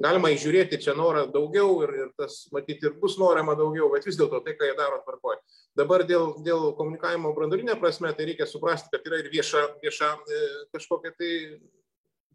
Galima 0.00 0.30
įžiūrėti 0.32 0.80
čia 0.80 0.94
norą 0.96 1.26
daugiau 1.34 1.82
ir, 1.84 1.94
ir 2.04 2.12
tas, 2.16 2.40
matyti, 2.54 2.88
ir 2.88 2.96
bus 3.02 3.18
norima 3.20 3.56
daugiau, 3.58 3.90
bet 3.92 4.06
vis 4.08 4.16
dėlto 4.16 4.40
tai, 4.46 4.54
ką 4.56 4.70
jie 4.70 4.76
daro, 4.78 5.02
tvarkoja. 5.04 5.42
Dabar 5.76 6.06
dėl, 6.08 6.38
dėl 6.46 6.70
komunikavimo 6.78 7.34
branduolinė 7.36 7.76
prasme, 7.82 8.14
tai 8.16 8.30
reikia 8.30 8.48
suprasti, 8.48 8.88
kad 8.94 9.04
yra 9.10 9.20
ir 9.20 9.28
vieša, 9.34 9.66
vieša 9.82 10.14
e, 10.14 10.44
kažkokia 10.78 11.12
tai 11.18 11.32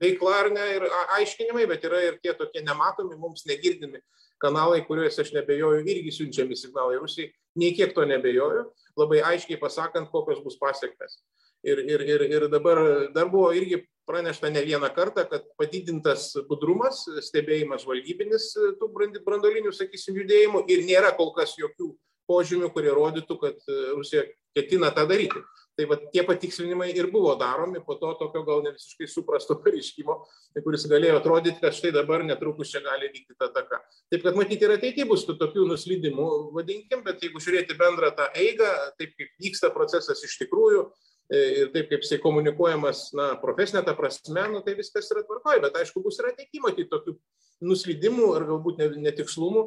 veikla 0.03 0.36
ar 0.43 0.51
ne, 0.53 0.67
ir 0.77 0.86
aiškinimai, 1.17 1.65
bet 1.72 1.88
yra 1.89 2.03
ir 2.12 2.20
tie 2.22 2.36
tokie 2.38 2.62
nematomi, 2.62 3.17
mums 3.17 3.48
negirdimi 3.50 4.03
kanalai, 4.42 4.82
kuriuose 4.88 5.22
aš 5.24 5.34
nebejoju, 5.36 5.86
irgi 5.88 6.12
siunčiami 6.12 6.58
signalai 6.58 7.00
Rusijai, 7.02 7.32
nei 7.60 7.74
kiek 7.75 7.94
to 7.96 8.06
nebejoju, 8.08 8.66
labai 9.00 9.22
aiškiai 9.34 9.60
pasakant, 9.62 10.12
kokios 10.12 10.44
bus 10.44 10.58
pasiekmes. 10.62 11.20
Ir, 11.63 11.80
ir, 11.88 12.02
ir, 12.04 12.24
ir 12.28 12.48
dabar 12.52 12.82
dar 13.16 13.30
buvo 13.32 13.54
irgi 13.56 13.80
pranešta 14.08 14.50
ne 14.52 14.63
vieną 14.66 14.90
kartą, 14.96 15.24
kad 15.30 15.46
padidintas 15.60 16.34
budrumas, 16.50 17.06
stebėjimas 17.24 17.86
valgybinis 17.88 18.50
tų 18.80 18.90
brandolinių, 19.24 19.72
sakysim, 19.72 20.18
judėjimų 20.20 20.66
ir 20.74 20.84
nėra 20.88 21.13
kol 21.16 21.32
kas 21.38 21.56
jokių 21.60 21.94
požymių, 22.28 22.70
kurie 22.75 22.92
rodytų, 22.96 23.38
kad 23.40 23.72
Rusija 23.96 24.25
ketina 24.56 24.92
tą 24.96 25.08
daryti. 25.08 25.40
Tai 25.74 25.88
va, 25.89 25.98
tie 26.13 26.22
patikslinimai 26.25 26.92
ir 26.94 27.08
buvo 27.10 27.32
daromi 27.39 27.80
po 27.86 27.96
to 27.98 28.12
tokio 28.20 28.44
gal 28.46 28.62
ne 28.65 28.75
visiškai 28.75 29.08
suprasto 29.10 29.56
pareiškimo, 29.63 30.18
kuris 30.65 30.86
galėjo 30.89 31.18
atrodyti, 31.18 31.62
kad 31.63 31.74
štai 31.74 31.94
dabar 31.96 32.25
netrukus 32.27 32.74
čia 32.74 32.84
gali 32.86 33.10
vykti 33.13 33.38
ta 33.39 33.50
taka. 33.56 33.82
Taip 34.13 34.25
kad 34.25 34.38
matyti 34.38 34.68
ir 34.68 34.75
ateityje 34.75 35.08
bus 35.10 35.25
tų 35.25 35.38
tokių 35.42 35.65
nuslydimų, 35.72 36.27
vadinkim, 36.58 37.01
bet 37.08 37.25
jeigu 37.25 37.42
žiūrėti 37.42 37.77
bendrą 37.80 38.12
tą 38.18 38.30
eigą, 38.38 38.70
taip 39.01 39.18
kaip 39.18 39.34
vyksta 39.42 39.74
procesas 39.74 40.22
iš 40.27 40.38
tikrųjų, 40.44 40.86
e, 41.34 41.42
ir 41.63 41.74
taip 41.74 41.89
kaip 41.89 42.06
jisai 42.06 42.22
komunikuojamas, 42.22 43.08
na, 43.18 43.32
profesinė 43.42 43.82
ta 43.88 43.98
prasme, 43.98 44.46
nu, 44.53 44.62
tai 44.62 44.77
viskas 44.77 45.10
yra 45.10 45.25
tvarkoje, 45.25 45.63
bet 45.65 45.82
aišku, 45.82 46.06
bus 46.06 46.22
ir 46.22 46.30
ateityje 46.36 46.68
matyti 46.68 46.92
tokių 46.94 47.18
nuslydimų 47.63 48.29
ar 48.38 48.45
galbūt 48.50 48.81
netikslumų, 48.98 49.63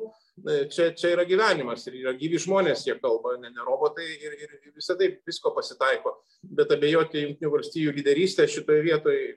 čia, 0.73 0.91
čia 0.99 1.15
yra 1.15 1.25
gyvenimas 1.29 1.87
ir 1.89 2.01
yra 2.03 2.15
gyvi 2.19 2.41
žmonės, 2.43 2.85
jie 2.89 2.97
kalba, 3.01 3.37
ne, 3.41 3.51
ne 3.55 3.67
robotai 3.67 4.07
ir, 4.07 4.37
ir 4.47 4.75
visada 4.77 5.09
visko 5.27 5.53
pasitaiko. 5.57 6.17
Bet 6.43 6.73
abejoti 6.75 7.25
Junktinių 7.25 7.53
valstybių 7.55 7.97
lyderystę 7.97 8.49
šitoje 8.51 8.85
vietoje 8.85 9.37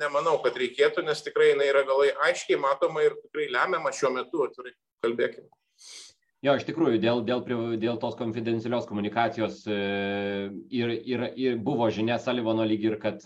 nemanau, 0.00 0.38
kad 0.44 0.56
reikėtų, 0.58 1.04
nes 1.06 1.22
tikrai 1.24 1.52
jinai 1.52 1.68
yra 1.70 1.84
galai 1.86 2.10
aiškiai 2.28 2.58
matoma 2.60 3.04
ir 3.06 3.14
tikrai 3.22 3.46
lemiama 3.52 3.92
šiuo 3.94 4.10
metu, 4.14 4.42
atvirai 4.46 4.74
kalbėkime. 5.04 5.48
Jo, 6.44 6.58
iš 6.58 6.66
tikrųjų, 6.68 6.98
dėl, 7.00 7.22
dėl, 7.24 7.40
dėl 7.80 7.96
tos 8.02 8.18
konfidencialios 8.18 8.84
komunikacijos 8.84 9.62
e, 9.64 9.78
ir, 10.76 10.92
ir, 11.08 11.24
ir 11.40 11.56
buvo 11.64 11.88
žinia 11.88 12.18
Salivano 12.20 12.66
lyg 12.68 12.84
ir, 12.84 12.98
kad 13.00 13.24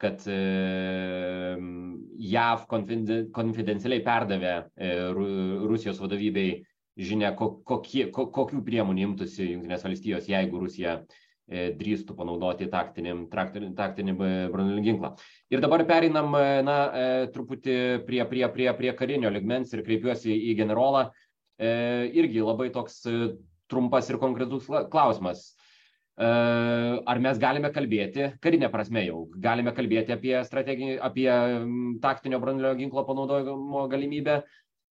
kad 0.00 0.24
JAV 2.20 2.66
konfidencialiai 2.68 4.02
perdavė 4.04 4.52
e, 4.76 4.90
Rusijos 5.68 6.00
vadovybei 6.02 6.60
žinia, 7.00 7.32
kokie, 7.36 8.06
kokių 8.12 8.60
priemonių 8.66 9.06
imtųsi 9.08 9.50
Junktinės 9.54 9.84
valstijos, 9.86 10.28
jeigu 10.28 10.60
Rusija 10.60 10.98
e, 11.00 11.70
drįstų 11.76 12.16
panaudoti 12.18 12.68
taktinį, 12.72 13.14
taktinį, 13.32 13.70
taktinį 13.78 14.16
branduolinį 14.20 14.86
ginklą. 14.88 15.14
Ir 15.52 15.64
dabar 15.64 15.84
pereinam 15.88 16.32
na, 16.66 16.78
e, 16.92 17.06
truputį 17.34 17.78
prie, 18.08 18.24
prie, 18.28 18.44
prie, 18.52 18.68
prie 18.80 18.96
karinio 18.98 19.32
ligmens 19.32 19.72
ir 19.74 19.84
kreipiuosi 19.86 20.34
į 20.50 20.56
generolą. 20.60 21.10
Irgi 21.60 22.40
labai 22.40 22.70
toks 22.72 23.02
trumpas 23.68 24.06
ir 24.08 24.16
konkretus 24.16 24.64
klausimas 24.88 25.50
ar 26.20 27.20
mes 27.24 27.38
galime 27.40 27.70
kalbėti, 27.72 28.26
karinė 28.44 28.68
prasme 28.72 29.06
jau, 29.06 29.22
galime 29.40 29.72
kalbėti 29.72 30.12
apie, 30.12 30.34
apie 31.00 31.28
taktinio 32.02 32.40
branduolio 32.42 32.74
ginklo 32.76 33.06
panaudojimo 33.08 33.86
galimybę 33.88 34.42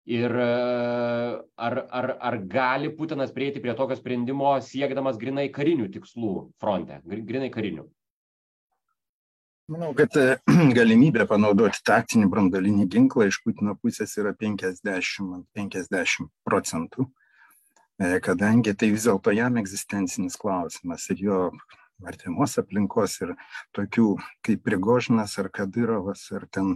ir 0.04 0.36
ar, 0.36 1.78
ar, 1.88 2.10
ar 2.20 2.38
gali 2.44 2.92
Putinas 2.92 3.32
prieiti 3.32 3.62
prie 3.64 3.72
tokio 3.74 3.96
sprendimo 3.96 4.52
siekdamas 4.60 5.16
grinai 5.16 5.48
karinių 5.48 5.88
tikslų 5.96 6.34
fronte, 6.60 7.00
grinai 7.08 7.48
karinių. 7.54 7.88
Manau, 9.72 9.94
kad 9.96 10.12
e, 10.20 10.36
galimybė 10.76 11.24
panaudoti 11.24 11.80
taktinį 11.88 12.28
brandalinį 12.28 12.84
ginklą 12.92 13.30
iš 13.30 13.38
Putino 13.46 13.72
pusės 13.80 14.12
yra 14.20 14.34
50, 14.36 15.46
50 15.56 16.28
procentų. 16.44 17.06
E, 17.08 17.23
kadangi 17.98 18.74
tai 18.74 18.90
vis 18.90 19.06
dėlto 19.06 19.34
jam 19.34 19.56
egzistencinis 19.60 20.36
klausimas 20.40 21.06
ir 21.14 21.24
jo 21.28 21.40
artimos 22.02 22.58
aplinkos 22.58 23.20
ir 23.22 23.34
tokių 23.76 24.14
kaip 24.44 24.62
Prigožinas 24.66 25.38
ar 25.38 25.50
Kadirovas 25.54 26.26
ar 26.34 26.46
ten 26.50 26.74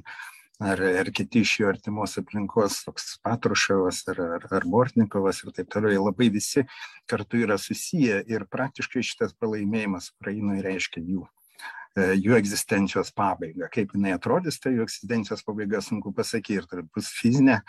ar, 0.58 0.82
ar 1.02 1.10
kiti 1.14 1.42
iš 1.46 1.54
jo 1.60 1.70
artimos 1.70 2.16
aplinkos, 2.20 2.82
toks 2.86 3.16
Patruševas 3.24 4.02
ar, 4.12 4.22
ar, 4.38 4.46
ar 4.58 4.66
Bortnikovas 4.66 5.42
ir 5.44 5.54
taip 5.56 5.70
toliau, 5.72 5.94
jie 5.94 6.02
labai 6.02 6.30
visi 6.34 6.64
kartu 7.10 7.42
yra 7.44 7.58
susiję 7.58 8.22
ir 8.30 8.46
praktiškai 8.50 9.04
šitas 9.06 9.34
pralaimėjimas 9.38 10.12
Ukrainoje 10.16 10.64
reiškia 10.66 11.02
jų 11.02 11.26
e, 11.26 12.08
jų 12.18 12.38
egzistencijos 12.38 13.12
pabaigą. 13.14 13.70
Kaip 13.74 13.94
jinai 13.94 14.16
atrodys, 14.16 14.58
tai 14.62 14.74
jų 14.76 14.86
egzistencijos 14.86 15.46
pabaiga 15.46 15.82
sunku 15.84 16.14
pasakyti. 16.14 16.62
Ir 16.62 16.70
tai 16.70 16.82
bus 16.86 17.12
fizinė 17.14 17.60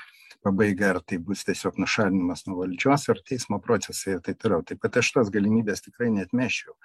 pabaiga, 0.46 0.94
ar 0.94 1.02
tai 1.06 1.20
bus 1.24 1.44
tiesiog 1.48 1.80
nušalinimas 1.82 2.46
nuo 2.48 2.62
valdžios, 2.62 3.10
ar 3.12 3.20
teismo 3.26 3.60
procesai 3.64 4.16
ir 4.16 4.24
taip 4.26 4.40
toliau. 4.42 4.64
Taip 4.66 4.82
pat 4.84 5.00
aš 5.02 5.12
tos 5.18 5.32
galimybės 5.34 5.86
tikrai 5.86 6.10
netmešiau. 6.16 6.76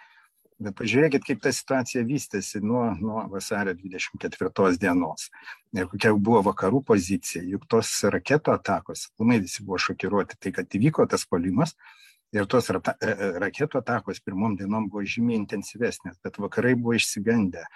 Bet 0.64 0.76
pažiūrėkit, 0.78 1.24
kaip 1.26 1.40
ta 1.42 1.50
situacija 1.50 2.04
vystėsi 2.06 2.60
nuo, 2.62 2.84
nuo 3.02 3.24
vasario 3.32 3.74
24 3.74 4.78
dienos. 4.78 5.26
Ir 5.74 5.88
kokia 5.90 6.12
buvo 6.14 6.44
vakarų 6.46 6.84
pozicija. 6.86 7.42
Juk 7.42 7.66
tos 7.70 7.90
raketo 8.06 8.54
atakos, 8.54 9.08
pilnai 9.18 9.40
visi 9.42 9.64
buvo 9.66 9.80
šokiruoti, 9.82 10.38
tai 10.38 10.54
kad 10.54 10.78
įvyko 10.78 11.08
tas 11.10 11.26
polimas. 11.26 11.74
Ir 12.34 12.46
tos 12.50 12.70
e, 12.70 12.78
e, 12.78 13.32
raketų 13.42 13.78
atakos 13.82 14.22
pirmom 14.22 14.54
dienom 14.58 14.88
buvo 14.90 15.02
žymiai 15.06 15.40
intensyvesnės, 15.42 16.18
bet 16.22 16.38
vakarai 16.42 16.74
buvo 16.78 16.94
išsigandę 16.98 17.66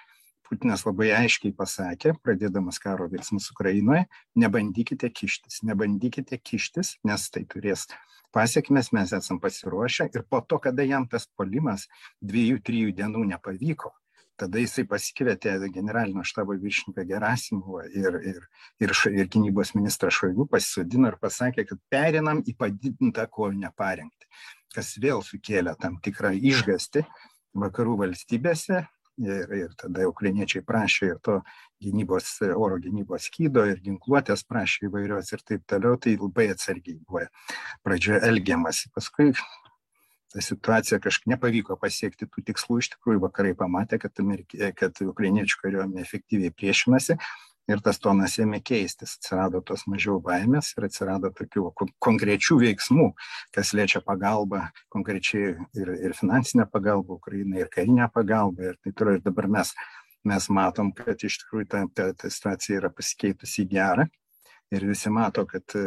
Putinas 0.49 0.87
labai 0.87 1.11
aiškiai 1.13 1.53
pasakė, 1.53 2.15
pradėdamas 2.25 2.81
karo 2.81 3.09
veiksmus 3.13 3.51
Ukrainoje, 3.53 4.07
nebandykite 4.41 5.11
kištis, 5.13 5.61
nebandykite 5.69 6.39
kištis, 6.41 6.95
nes 7.05 7.27
tai 7.35 7.45
turės 7.45 7.85
pasiekmes, 8.33 8.89
mes 8.97 9.13
esam 9.13 9.41
pasiruošę 9.43 10.09
ir 10.15 10.25
po 10.29 10.41
to, 10.41 10.59
kada 10.65 10.87
jam 10.89 11.07
tas 11.09 11.29
polimas 11.37 11.87
dviejų, 12.25 12.63
trijų 12.65 12.97
dienų 12.97 13.27
nepavyko, 13.35 13.93
tada 14.41 14.63
jisai 14.63 14.87
pasikvietė 14.89 15.57
generalinio 15.75 16.25
štabo 16.25 16.57
viršininką 16.63 17.05
Gerasimovą 17.09 17.87
ir, 17.93 18.19
ir, 18.33 18.43
ir, 18.85 18.95
ir 19.13 19.31
gynybos 19.33 19.75
ministrą 19.77 20.13
Šoigu 20.15 20.49
pasisodino 20.51 21.13
ir 21.13 21.19
pasakė, 21.21 21.67
kad 21.69 21.81
perinam 21.93 22.45
į 22.47 22.57
padidintą 22.57 23.27
kovinę 23.33 23.73
parengtį, 23.77 24.29
kas 24.75 24.95
vėl 25.03 25.25
sukėlė 25.27 25.75
tam 25.81 26.01
tikrą 26.05 26.33
išgasti 26.37 27.05
vakarų 27.59 27.99
valstybėse 28.05 28.87
ir, 29.19 29.55
ir 29.61 29.75
tada 29.79 30.07
ukrainiečiai 30.09 30.65
prašė 30.67 31.13
ir 31.13 31.21
to 31.25 31.39
gynybos, 31.83 32.31
oro 32.55 32.79
gynybos 32.83 33.29
skydo 33.31 33.65
ir 33.71 33.81
ginkluotės 33.85 34.45
prašė 34.49 34.89
įvairios 34.89 35.33
ir 35.35 35.45
taip 35.47 35.65
toliau, 35.71 35.99
tai 36.01 36.17
labai 36.19 36.49
atsargiai 36.55 36.99
buvo 36.99 37.25
pradžioje 37.87 38.23
elgiamasi. 38.29 38.93
Paskui 38.95 39.33
ta 40.33 40.45
situacija 40.45 41.01
kažkaip 41.05 41.33
nepavyko 41.35 41.79
pasiekti 41.81 42.29
tų 42.29 42.45
tikslų, 42.51 42.81
iš 42.83 42.93
tikrųjų 42.95 43.25
vakarai 43.27 43.55
pamatė, 43.59 44.01
kad, 44.03 44.19
kad 44.79 45.05
ukrainiečių 45.05 45.63
kariuomenė 45.63 46.05
efektyviai 46.05 46.55
priešinasi 46.55 47.19
ir 47.69 47.83
tas 47.85 48.01
tonas 48.03 48.37
ėmė 48.41 48.61
keistis, 48.65 49.17
atsirado 49.19 49.61
tos 49.65 49.85
mažiau 49.91 50.19
baimės 50.25 50.73
ir 50.77 50.89
atsirado 50.89 51.31
tokių 51.37 51.69
konkrečių 52.05 52.59
veiksmų, 52.65 53.09
kas 53.55 53.75
liečia 53.77 54.03
pagalbą, 54.05 54.65
konkrečiai 54.95 55.55
ir, 55.77 55.93
ir 56.09 56.17
finansinę 56.19 56.69
pagalbą 56.73 57.19
Ukrainai, 57.19 57.63
ir 57.65 57.73
karinę 57.73 58.09
pagalbą 58.15 58.73
ir 58.73 58.81
taip 58.83 58.97
toliau. 58.99 59.19
Ir 59.19 59.27
dabar 59.27 59.51
mes, 59.59 59.75
mes 60.29 60.49
matom, 60.49 60.93
kad 60.97 61.21
iš 61.25 61.43
tikrųjų 61.45 61.69
ta, 61.75 61.85
ta, 61.95 62.11
ta 62.17 62.33
situacija 62.33 62.81
yra 62.81 62.93
pasikeitusi 62.95 63.65
į 63.65 63.71
gerą 63.77 64.09
ir 64.75 64.85
visi 64.89 65.13
mato, 65.13 65.45
kad 65.49 65.77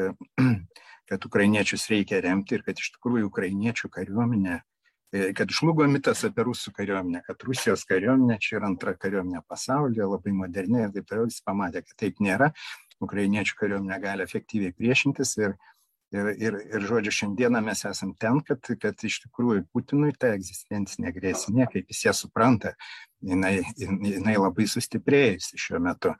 kad 1.11 1.25
ukrainiečius 1.27 1.89
reikia 1.91 2.21
remti 2.23 2.55
ir 2.55 2.61
kad 2.63 2.77
iš 2.79 2.93
tikrųjų 2.95 3.27
ukrainiečių 3.27 3.89
kariuomenė, 3.91 4.61
kad 5.11 5.51
žlugo 5.51 5.85
mitas 5.91 6.23
apie 6.27 6.45
rusų 6.47 6.71
kariuomenę, 6.75 7.21
kad 7.25 7.43
Rusijos 7.43 7.83
kariuomenė 7.89 8.37
čia 8.39 8.57
yra 8.59 8.69
antra 8.71 8.93
kariuomenė 8.95 9.43
pasaulyje, 9.49 10.07
labai 10.07 10.31
moderni 10.35 10.85
ir 10.85 10.93
taip 10.95 11.09
toliau, 11.09 11.27
jis 11.27 11.43
pamatė, 11.43 11.83
kad 11.83 11.97
taip 11.99 12.21
nėra, 12.23 12.51
ukrainiečių 13.03 13.57
kariuomenė 13.59 13.99
gali 14.03 14.23
efektyviai 14.23 14.71
priešintis 14.77 15.35
ir, 15.41 15.57
ir, 16.15 16.31
ir, 16.39 16.57
ir 16.71 16.87
žodžiu, 16.87 17.15
šiandieną 17.17 17.63
mes 17.65 17.83
esam 17.89 18.13
ten, 18.15 18.39
kad, 18.47 18.71
kad 18.79 19.03
iš 19.07 19.19
tikrųjų 19.25 19.65
Putinui 19.73 20.13
ta 20.15 20.31
egzistencinė 20.37 21.11
grėsmė, 21.17 21.67
kaip 21.73 21.91
jis 21.91 22.05
ją 22.07 22.15
supranta, 22.23 22.75
jinai, 23.19 23.57
jinai 23.75 24.37
labai 24.39 24.69
sustiprėjusi 24.71 25.59
šiuo 25.59 25.83
metu. 25.83 26.15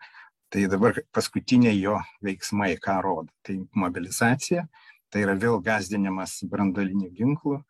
Tai 0.52 0.68
dabar 0.68 0.98
paskutiniai 1.16 1.78
jo 1.80 1.96
veiksmai, 2.28 2.74
ką 2.84 2.98
rodo. 3.06 3.32
Tai 3.48 3.54
mobilizacija, 3.72 4.66
tai 5.08 5.22
yra 5.24 5.38
vėl 5.40 5.62
gazdinimas 5.64 6.42
brandolinių 6.52 7.08
ginklų, 7.16 7.62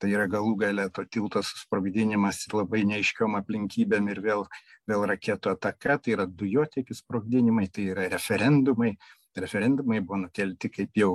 tai 0.00 0.10
yra 0.14 0.26
galų 0.30 0.54
gale 0.62 0.88
to 0.94 1.04
tilto 1.10 1.42
susprogdinimas 1.44 2.44
labai 2.52 2.84
neiškiom 2.88 3.36
aplinkybėm 3.40 4.10
ir 4.12 4.20
vėl, 4.24 4.44
vėl 4.88 5.06
raketų 5.10 5.54
ataka, 5.54 5.98
tai 6.02 6.14
yra 6.16 6.26
dujotiekių 6.26 6.96
sprogdinimai, 6.98 7.68
tai 7.72 7.90
yra 7.94 8.08
referendumai. 8.12 8.94
Referendumai 9.38 10.00
buvo 10.02 10.24
nukelti, 10.24 10.70
kaip 10.72 10.96
jau 10.98 11.12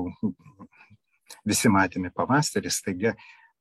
visi 1.48 1.72
matėme 1.72 2.12
pavasarį, 2.16 2.72
staiga 2.72 3.16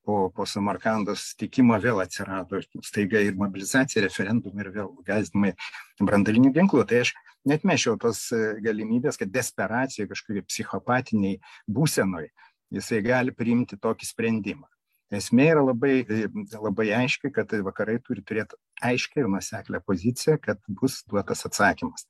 po, 0.05 0.29
po 0.35 0.47
Samarkandos 0.47 1.33
stikimo 1.33 1.79
vėl 1.83 2.03
atsirado 2.03 2.61
staiga 2.85 3.23
ir 3.23 3.39
mobilizacija, 3.39 4.05
referendumai 4.07 4.67
ir 4.67 4.73
vėl 4.77 4.95
gazdimai 5.07 5.55
brandalinių 6.03 6.53
ginklų. 6.55 6.85
Tai 6.91 7.03
aš 7.07 7.15
net 7.49 7.67
mešiau 7.67 7.99
tos 8.03 8.29
e, 8.35 8.43
galimybės, 8.63 9.19
kad 9.19 9.33
desperacija 9.35 10.07
kažkokiai 10.11 10.47
psichopatiniai 10.47 11.41
būsenoj 11.71 12.31
jisai 12.73 13.03
gali 13.05 13.35
priimti 13.37 13.79
tokį 13.81 14.09
sprendimą. 14.09 14.72
Esmė 15.13 15.51
yra 15.53 15.63
labai, 15.65 15.95
e, 16.09 16.27
labai 16.57 16.89
aiški, 17.03 17.31
kad 17.37 17.53
vakarai 17.67 17.99
turi 18.05 18.25
turėti 18.25 18.57
aiškę 18.89 19.21
ir 19.23 19.31
nuseklę 19.33 19.83
poziciją, 19.85 20.39
kad 20.41 20.61
bus 20.81 21.03
duotas 21.09 21.45
atsakymas. 21.49 22.07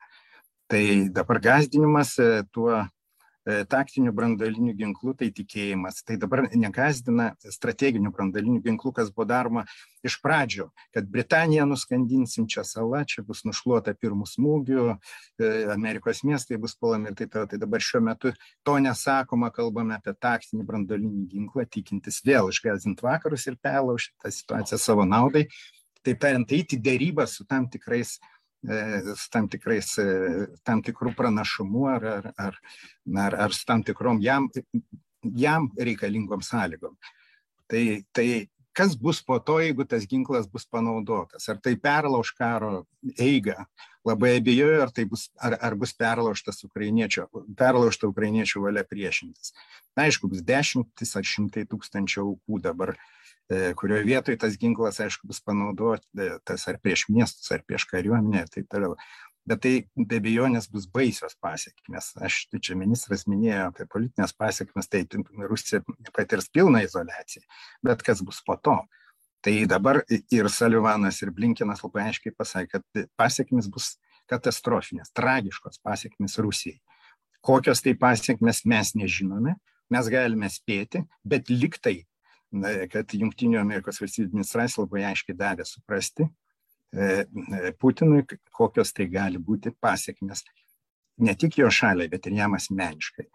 Tai 0.71 0.83
dabar 1.15 1.41
gazdinimas 1.43 2.15
e, 2.23 2.31
tuo 2.55 2.85
E, 3.43 3.65
taktinių 3.67 4.13
brandalinių 4.15 4.73
ginklų, 4.79 5.17
tai 5.19 5.33
tikėjimas. 5.35 6.05
Tai 6.07 6.15
dabar 6.23 6.45
negazdina 6.55 7.33
strateginių 7.43 8.13
brandalinių 8.15 8.61
ginklų, 8.63 8.93
kas 8.95 9.11
buvo 9.11 9.27
daroma 9.27 9.65
iš 10.07 10.21
pradžio, 10.23 10.69
kad 10.95 11.09
Britaniją 11.11 11.67
nuskandinsim 11.67 12.47
čia 12.47 12.63
salą, 12.67 13.01
čia 13.09 13.25
bus 13.27 13.43
nušluota 13.43 13.97
pirmų 13.99 14.29
smūgių, 14.31 14.85
e, 14.95 15.51
Amerikos 15.75 16.23
miestai 16.23 16.61
bus 16.63 16.77
puolami 16.79 17.11
ir 17.11 17.19
taip 17.19 17.35
toliau. 17.35 17.51
Tai 17.51 17.59
dabar 17.65 17.83
šiuo 17.83 18.05
metu 18.07 18.31
to 18.63 18.77
nesakoma, 18.79 19.51
kalbame 19.55 19.99
apie 19.99 20.15
taktinį 20.15 20.67
brandalinį 20.69 21.27
ginklą, 21.35 21.67
tikintis 21.67 22.23
vėl 22.23 22.53
išgazdinti 22.53 23.03
vakarus 23.03 23.49
ir 23.51 23.59
perlaužti 23.59 24.15
tą 24.23 24.31
situaciją 24.31 24.79
savo 24.79 25.09
naudai. 25.09 25.49
Taip 26.07 26.23
tariant, 26.23 26.55
eiti 26.55 26.79
dėrybą 26.83 27.27
su 27.31 27.43
tam 27.47 27.67
tikrais 27.71 28.17
su 28.19 28.42
tam, 29.33 29.49
tikrais, 29.51 29.97
e, 29.99 30.47
tam 30.67 30.83
tikrų 30.85 31.15
pranašumų 31.19 31.85
ar, 31.91 32.07
ar, 32.13 32.31
ar, 32.39 32.59
ar, 33.25 33.37
ar 33.47 33.55
su 33.57 33.67
tam 33.67 33.83
tikrom 33.83 34.23
jam, 34.23 34.49
jam 35.23 35.71
reikalingom 35.77 36.43
sąlygom. 36.47 36.97
Tai, 37.71 37.85
tai 38.13 38.27
kas 38.77 38.95
bus 38.97 39.23
po 39.23 39.39
to, 39.39 39.59
jeigu 39.61 39.87
tas 39.89 40.07
ginklas 40.09 40.47
bus 40.51 40.67
panaudotas? 40.67 41.49
Ar 41.49 41.59
tai 41.63 41.75
perlauž 41.77 42.33
karo 42.39 42.85
eigą? 43.19 43.67
Labai 44.07 44.37
abejoju, 44.41 44.81
ar, 44.83 44.91
tai 44.91 45.05
bus, 45.07 45.29
ar, 45.39 45.57
ar 45.63 45.77
bus 45.79 45.93
perlaužtas 45.95 46.65
ukrainiečio, 46.67 47.29
perlaužta 47.59 48.11
ukrainiečių 48.11 48.65
valia 48.65 48.83
priešintis. 48.87 49.55
Na, 49.95 50.09
aišku, 50.09 50.31
bus 50.33 50.43
dešimtis 50.43 51.15
ar 51.19 51.27
šimtai 51.27 51.69
tūkstančių 51.71 52.25
aukų 52.25 52.63
dabar 52.65 52.97
E, 52.97 53.22
kurioje 53.79 54.07
vietoje 54.07 54.39
tas 54.41 54.57
ginklas, 54.61 55.01
aišku, 55.03 55.29
bus 55.31 55.43
panaudotas 55.45 56.65
ar 56.71 56.79
prieš 56.83 57.07
miestus, 57.11 57.51
ar 57.55 57.65
prieš 57.67 57.87
kariuomenę 57.91 58.45
ir 58.45 58.51
taip 58.53 58.69
toliau. 58.73 58.97
Bet 59.49 59.65
tai 59.65 59.73
be 59.97 60.21
abejonės 60.23 60.69
bus 60.71 60.87
baisios 60.87 61.35
pasiekmes. 61.43 62.13
Aš, 62.23 62.45
tai 62.53 62.61
čia 62.63 62.77
ministras 62.79 63.25
minėjo 63.27 63.73
apie 63.73 63.89
politinės 63.91 64.35
pasiekmes, 64.39 64.87
tai 64.87 65.03
Rusija 65.51 65.83
patirs 66.15 66.47
pilną 66.55 66.85
izolaciją. 66.87 67.43
Bet 67.83 68.05
kas 68.07 68.23
bus 68.23 68.39
po 68.47 68.55
to? 68.63 68.77
Tai 69.43 69.55
dabar 69.67 70.05
ir 70.07 70.49
Salivanas, 70.55 71.19
ir 71.25 71.33
Blinkinas 71.35 71.83
labai 71.83 72.07
aiškiai 72.13 72.35
pasakė, 72.39 72.79
kad 72.79 73.09
pasiekmes 73.19 73.67
bus 73.75 73.97
katastrofinės, 74.31 75.11
tragiškos 75.19 75.83
pasiekmes 75.83 76.39
Rusijai. 76.39 76.79
Kokios 77.43 77.83
tai 77.83 77.97
pasiekmes 77.99 78.63
mes 78.71 78.95
nežinome, 78.95 79.57
mes 79.91 80.11
galime 80.15 80.47
spėti, 80.47 81.03
bet 81.27 81.51
liktai 81.51 82.05
kad 82.93 83.15
Junktinių 83.17 83.61
Amerikos 83.61 84.01
valstybių 84.03 84.29
administracija 84.29 84.85
labai 84.85 85.07
aiškiai 85.09 85.37
davė 85.37 85.65
suprasti 85.69 86.27
e, 86.27 87.25
e, 87.25 87.73
Putinui, 87.81 88.27
kokios 88.53 88.93
tai 88.93 89.09
gali 89.13 89.41
būti 89.41 89.73
pasiekmes 89.81 90.45
ne 91.23 91.35
tik 91.39 91.59
jo 91.61 91.71
šaliai, 91.73 92.11
bet 92.13 92.27
ir 92.29 92.37
jam 92.37 92.57
asmeniškai. 92.59 93.29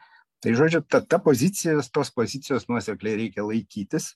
Tai 0.44 0.54
žodžiu, 0.54 0.84
ta, 0.86 1.02
ta 1.02 1.18
pozicija, 1.24 1.80
tos 1.94 2.12
pozicijos 2.14 2.68
nuosekliai 2.70 3.24
reikia 3.24 3.46
laikytis 3.46 4.12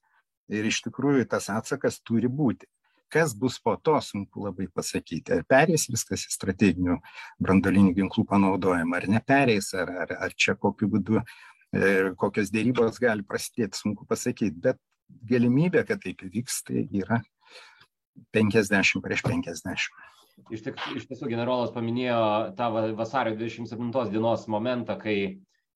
ir 0.53 0.67
iš 0.69 0.83
tikrųjų 0.85 1.25
tas 1.31 1.49
atsakas 1.49 2.01
turi 2.05 2.29
būti. 2.29 2.69
Kas 3.11 3.33
bus 3.35 3.57
po 3.59 3.73
to, 3.75 3.97
sunku 3.99 4.45
labai 4.45 4.69
pasakyti. 4.71 5.33
Ar 5.35 5.41
perės 5.49 5.89
viskas 5.91 6.23
į 6.29 6.35
strateginių 6.35 6.99
brandolinių 7.43 7.95
ginklų 7.97 8.23
panaudojimą, 8.29 9.01
ar 9.01 9.07
neperės, 9.11 9.73
ar, 9.75 9.91
ar, 10.05 10.13
ar 10.27 10.35
čia 10.37 10.55
kokiu 10.55 10.87
būdu, 10.93 11.19
e, 11.19 12.13
kokios 12.21 12.53
dėrybos 12.53 13.01
gali 13.03 13.25
prasidėti, 13.27 13.81
sunku 13.81 14.07
pasakyti. 14.07 14.55
Bet 14.63 14.79
galimybė, 15.29 15.83
kad 15.87 16.01
taip 16.03 16.23
įvyks, 16.27 16.63
tai 16.67 16.85
yra 17.01 17.21
50 18.35 19.03
prieš 19.03 19.23
50. 19.27 19.87
Iš, 20.51 20.63
tik, 20.65 20.81
iš 20.97 21.07
tiesų 21.09 21.29
generolas 21.31 21.73
paminėjo 21.75 22.19
tą 22.57 22.69
vasario 22.97 23.35
27 23.37 24.11
dienos 24.11 24.47
momentą, 24.51 24.97
kai, 24.99 25.17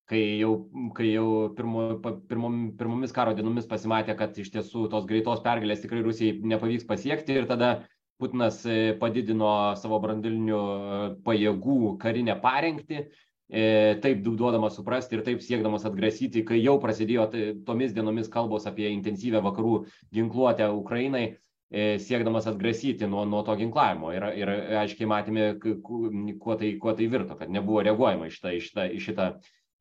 kai 0.10 0.22
jau, 0.40 0.54
kai 0.98 1.12
jau 1.12 1.28
pirmo, 1.58 1.88
pirmo, 2.30 2.52
pirmomis 2.80 3.14
karo 3.16 3.36
dienomis 3.38 3.68
pasimatė, 3.70 4.16
kad 4.20 4.38
iš 4.42 4.52
tiesų 4.56 4.88
tos 4.94 5.06
greitos 5.10 5.44
pergalės 5.46 5.84
tikrai 5.84 6.02
Rusijai 6.06 6.40
nepavyks 6.56 6.88
pasiekti 6.90 7.38
ir 7.38 7.52
tada 7.52 7.76
Putinas 8.16 8.62
e, 8.64 8.94
padidino 8.96 9.76
savo 9.76 9.98
brandilinių 10.00 10.60
e, 10.60 11.00
pajėgų 11.26 11.96
karinę 12.00 12.38
parengtį 12.40 13.02
taip 13.50 14.24
duodamas 14.26 14.76
suprasti 14.76 15.16
ir 15.16 15.24
taip 15.26 15.42
siekdamas 15.42 15.86
atgrasyti, 15.86 16.44
kai 16.46 16.58
jau 16.64 16.80
prasidėjo 16.82 17.28
tomis 17.66 17.94
dienomis 17.94 18.30
kalbos 18.32 18.66
apie 18.66 18.90
intensyvę 18.90 19.42
vakarų 19.46 19.76
ginkluotę 20.14 20.72
Ukrainai, 20.74 21.38
e, 21.70 22.00
siekdamas 22.02 22.48
atgrasyti 22.50 23.06
nuo, 23.08 23.26
nuo 23.30 23.44
to 23.46 23.56
ginklavimo. 23.60 24.12
Ir, 24.16 24.26
ir 24.42 24.54
aiškiai 24.82 25.10
matėme, 25.10 25.48
kuo 25.62 26.58
tai, 26.58 26.74
kuo 26.82 26.96
tai 26.98 27.08
virto, 27.12 27.38
kad 27.38 27.54
nebuvo 27.54 27.84
reaguojama 27.86 28.32
iš 28.32 28.40
šitą, 28.40 28.56
iš 28.58 28.72
šitą, 28.72 28.90
iš 28.90 29.10
šitą, 29.10 29.30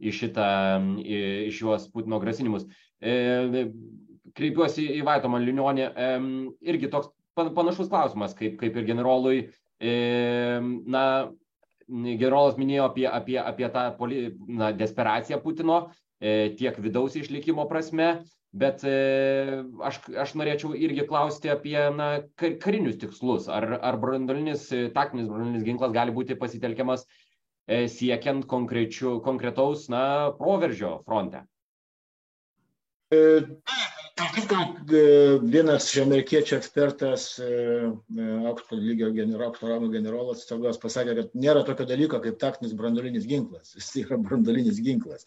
iš 0.05 0.21
šitą, 0.21 0.49
iš 1.49 1.61
juos 1.65 1.89
Putino 1.95 2.21
grasinimus. 2.21 2.69
E, 3.01 3.65
kreipiuosi 4.35 4.91
į 4.99 5.05
Vaitomą 5.07 5.39
Linionį, 5.41 5.89
irgi 6.67 6.91
toks 6.93 7.13
panašus 7.35 7.89
klausimas, 7.89 8.35
kaip, 8.37 8.59
kaip 8.61 8.77
ir 8.77 8.87
generolui 8.89 9.39
na, 9.81 11.05
generolas 11.89 12.57
minėjo 12.61 12.89
apie, 12.91 13.07
apie, 13.11 13.39
apie 13.41 13.69
tą 13.75 13.89
poli, 13.99 14.23
na, 14.49 14.73
desperaciją 14.73 15.41
Putino 15.43 15.85
tiek 16.59 16.79
vidaus 16.81 17.17
išlikimo 17.19 17.67
prasme, 17.69 18.25
bet 18.55 18.85
aš, 18.87 19.99
aš 20.23 20.35
norėčiau 20.39 20.73
irgi 20.79 21.05
klausti 21.11 21.51
apie 21.53 21.77
na, 21.93 22.09
karinius 22.39 22.97
tikslus. 23.03 23.49
Ar, 23.53 23.67
ar 23.83 23.99
brandolinis, 24.01 24.71
taktinis 24.95 25.29
brandolinis 25.29 25.67
ginklas 25.67 25.93
gali 25.93 26.15
būti 26.15 26.39
pasitelkiamas 26.41 27.05
siekiant 27.67 28.47
konkretaus 28.49 29.91
na, 29.93 30.05
proveržio 30.39 30.97
fronte? 31.05 31.45
Tarp 34.15 34.37
kitko, 34.37 34.59
vienas 35.51 35.89
iš 35.89 36.05
amerikiečių 36.05 36.55
ekspertas, 36.61 37.25
e, 37.43 37.49
e, 38.15 38.27
aukšto 38.51 38.79
lygio 38.79 39.09
genero, 39.17 39.49
aukšto 39.49 39.67
rango 39.67 39.89
generolas 39.91 40.45
atsargos 40.45 40.79
pasakė, 40.83 41.17
kad 41.19 41.35
nėra 41.35 41.65
tokio 41.67 41.87
dalyko 41.91 42.21
kaip 42.23 42.39
taktinis 42.39 42.77
brandolinis 42.79 43.27
ginklas. 43.27 43.73
Jis 43.79 43.91
yra 44.05 44.21
brandolinis 44.23 44.79
ginklas. 44.87 45.27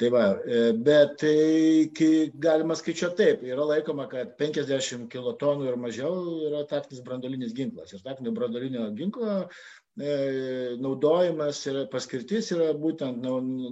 Tai 0.00 0.12
va, 0.12 0.26
e, 0.44 0.60
bet 0.84 1.16
tai, 1.20 2.12
galima 2.44 2.76
skaičiuoti 2.76 3.16
taip, 3.22 3.42
yra 3.48 3.64
laikoma, 3.72 4.04
kad 4.12 4.36
50 4.40 5.08
kilotonų 5.12 5.72
ir 5.72 5.80
mažiau 5.80 6.14
yra 6.50 6.66
taktinis 6.68 7.00
brandolinis 7.04 7.56
ginklas. 7.56 7.96
Ir 7.96 8.04
taktinio 8.04 8.36
brandolinio 8.36 8.84
ginklo 9.00 9.40
E, 9.40 9.48
naudojimas 9.98 11.60
ir 11.66 11.86
paskirtis 11.90 12.52
yra 12.54 12.72
būtent 12.78 13.24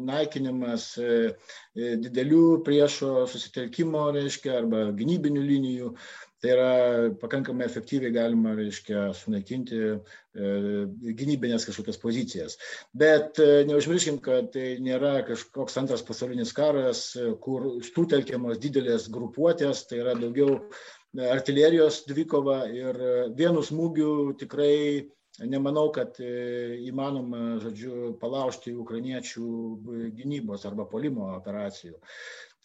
naikinimas 0.05 0.97
e, 0.99 1.35
e, 1.77 1.97
didelių 1.97 2.63
priešo 2.67 3.27
susitelkimo, 3.31 4.11
reiškia, 4.13 4.59
arba 4.59 4.91
gynybinių 4.93 5.43
linijų. 5.43 5.93
Tai 6.39 6.51
yra 6.55 6.73
pakankamai 7.19 7.65
efektyviai 7.67 8.13
galima, 8.15 8.53
reiškia, 8.55 9.09
sunaikinti 9.11 9.81
gynybinės 11.19 11.67
kažkokias 11.67 11.99
pozicijas. 11.99 12.55
Bet 12.95 13.41
neužmirškim, 13.67 14.21
kad 14.23 14.53
tai 14.55 14.77
nėra 14.79 15.25
kažkoks 15.27 15.81
antras 15.83 16.05
pasaulinis 16.07 16.55
karas, 16.55 17.09
kur 17.43 17.67
sutelkiamos 17.83 18.63
didelės 18.63 19.09
grupuotės, 19.11 19.83
tai 19.91 19.99
yra 20.05 20.15
daugiau 20.15 20.61
artilerijos 21.27 22.05
dvikova 22.07 22.61
ir 22.71 23.03
vienu 23.35 23.65
smūgiu 23.67 24.37
tikrai 24.39 25.09
nemanau, 25.47 25.89
kad 25.95 26.19
e, 26.23 26.79
įmanoma, 26.89 27.59
žodžiu, 27.63 28.15
palaužti 28.21 28.75
ukrainiečių 28.75 29.47
gynybos 30.19 30.67
arba 30.69 30.89
polimo 30.91 31.31
operacijų. 31.37 31.99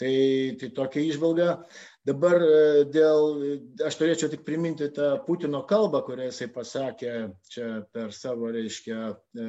Tai, 0.02 0.14
tai 0.60 0.70
tokia 0.74 1.04
išvalga. 1.06 1.50
Dabar 2.04 2.42
e, 2.42 2.56
dėl, 2.92 3.44
aš 3.86 4.00
turėčiau 4.00 4.32
tik 4.32 4.42
priminti 4.48 4.90
tą 4.96 5.14
Putino 5.28 5.62
kalbą, 5.70 6.02
kurią 6.08 6.32
jisai 6.32 6.50
pasakė 6.56 7.14
čia 7.54 7.70
per 7.94 8.12
savo, 8.16 8.50
reiškia, 8.52 9.00
e, 9.14 9.48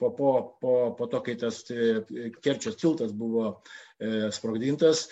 po, 0.00 0.10
po, 0.18 0.32
po, 0.60 0.76
po 0.98 1.10
to, 1.12 1.22
kai 1.22 1.38
tas 1.40 1.62
Kerčios 2.42 2.82
tiltas 2.82 3.14
buvo 3.16 3.60
sprogdintas, 4.34 5.06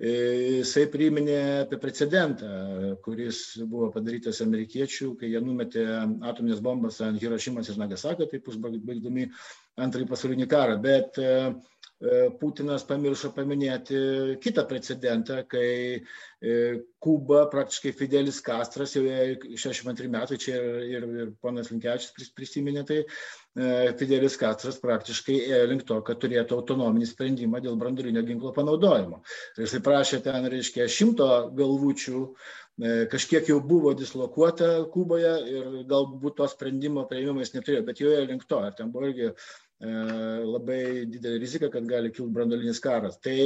jisai 0.00 0.86
priminė 0.88 1.38
apie 1.66 1.76
precedentą, 1.80 2.48
kuris 3.04 3.40
buvo 3.68 3.90
padarytas 3.92 4.40
amerikiečių, 4.44 5.10
kai 5.20 5.28
jie 5.34 5.42
numetė 5.44 5.84
atominės 6.30 6.62
bombas 6.64 7.02
ant 7.04 7.20
Hirošimas 7.20 7.68
ir 7.68 7.80
Nagasakio, 7.82 8.28
taip 8.30 8.48
užbaigdami 8.48 9.26
antrąjį 9.80 10.08
pasaulinį 10.08 10.48
karą. 10.48 10.78
Bet 10.80 11.20
e, 11.20 11.34
Putinas 12.40 12.86
pamiršo 12.88 13.28
paminėti 13.36 13.98
kitą 14.40 14.64
precedentą, 14.70 15.42
kai 15.44 16.00
E, 16.40 16.80
Kuba, 16.98 17.42
praktiškai 17.52 17.92
Fidelis 17.92 18.38
Kastras, 18.40 18.94
jau 18.96 19.02
62 19.04 20.08
metai, 20.08 20.38
čia 20.40 20.56
ir, 20.56 20.78
ir, 20.88 21.04
ir 21.24 21.32
ponas 21.44 21.68
Linkevičius 21.68 22.30
prisiminė, 22.36 22.84
tai 22.88 23.02
e, 23.02 23.92
Fidelis 24.00 24.38
Kastras 24.40 24.80
praktiškai 24.80 25.36
ėjo 25.42 25.66
link 25.68 25.84
to, 25.88 25.98
kad 26.06 26.20
turėtų 26.22 26.56
autonominį 26.56 27.10
sprendimą 27.10 27.60
dėl 27.60 27.76
branduolinio 27.80 28.24
ginklo 28.24 28.54
panaudojimo. 28.56 29.20
Tai 29.56 29.66
jisai 29.66 29.82
prašė 29.84 30.22
ten, 30.24 30.48
reiškia, 30.54 30.88
šimto 30.88 31.28
galvučių, 31.60 32.24
e, 32.24 32.94
kažkiek 33.12 33.52
jau 33.52 33.60
buvo 33.60 33.92
dislokuota 33.96 34.72
Kuboje 34.94 35.34
ir 35.52 35.72
galbūt 35.92 36.40
to 36.40 36.48
sprendimo 36.54 37.04
prieimimas 37.10 37.52
neturėjo, 37.52 37.84
bet 37.90 38.00
jau 38.00 38.14
ėjo 38.16 38.28
link 38.32 38.48
to. 38.48 38.64
Ir 38.64 38.80
ten 38.80 38.96
buvo 38.96 39.12
irgi 39.12 39.34
labai 39.80 41.06
didelė 41.08 41.38
rizika, 41.40 41.70
kad 41.72 41.86
gali 41.88 42.10
kilti 42.12 42.34
brandolinis 42.34 42.82
karas. 42.84 43.16
Tai 43.24 43.40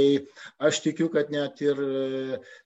aš 0.58 0.80
tikiu, 0.82 1.06
kad 1.12 1.30
net 1.30 1.60
ir 1.62 1.78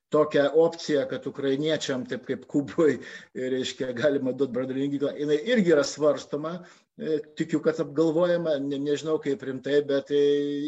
tokią 0.09 0.47
opciją, 0.57 1.05
kad 1.09 1.27
ukrainiečiam, 1.27 2.07
taip 2.09 2.25
kaip 2.29 2.47
Kubui, 2.49 2.99
reiškia, 3.37 3.93
galima 3.97 4.33
duoti 4.33 4.55
branduolinį 4.57 4.91
ginklą, 4.95 5.15
jinai 5.21 5.39
irgi 5.53 5.75
yra 5.75 5.85
svarstoma, 5.85 6.55
e, 6.97 7.19
tikiu, 7.37 7.61
kad 7.65 7.81
apgalvojama, 7.85 8.57
ne, 8.65 8.79
nežinau 8.87 9.19
kaip 9.21 9.45
rimtai, 9.45 9.83
bet 9.89 10.09
tai 10.09 10.23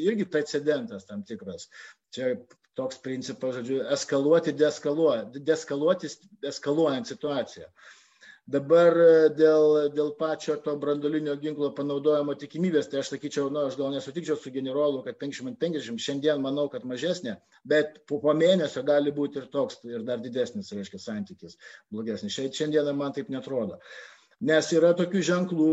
irgi 0.05 0.29
precedentas 0.29 1.09
tam 1.09 1.25
tikras. 1.25 1.71
Čia 2.13 2.35
toks 2.77 3.01
principas, 3.05 3.57
žodžiu, 3.57 3.81
eskaluoti, 3.97 4.53
deeskaluoti, 4.57 5.41
deeskaluoti, 5.47 6.13
eskaluojant 6.53 7.09
situaciją. 7.09 7.73
Dabar 8.51 8.97
e, 8.99 9.09
dėl, 9.39 9.93
dėl 9.95 10.09
pačio 10.19 10.57
to 10.65 10.73
brandolinio 10.83 11.37
ginklo 11.39 11.69
panaudojimo 11.77 12.35
tikimybės, 12.41 12.89
tai 12.91 12.99
aš 13.03 13.13
sakyčiau, 13.13 13.51
na, 13.55 13.69
aš 13.69 13.77
gal 13.79 13.93
nesutikčiau 13.95 14.35
su 14.41 14.51
generolu, 14.55 15.05
kad 15.07 15.21
50-50, 15.21 16.01
šiandien 16.03 16.43
manau, 16.43 16.67
kad 16.73 16.87
mažesnė, 16.89 17.37
bet 17.73 18.01
po, 18.11 18.19
po 18.25 18.35
mėnesio 18.35 18.83
gali 18.87 19.15
būti 19.15 19.39
ir 19.39 19.47
toks, 19.55 19.79
ir 19.87 20.03
dar 20.09 20.23
didesnis, 20.25 20.73
reiškia, 20.75 20.99
santykis 21.05 21.61
blogesnis. 21.95 22.41
Šiandieną 22.59 22.97
man 22.99 23.15
taip 23.15 23.31
netrodo. 23.31 23.79
Nes 24.51 24.71
yra 24.73 24.95
tokių 24.97 25.23
ženklų, 25.31 25.71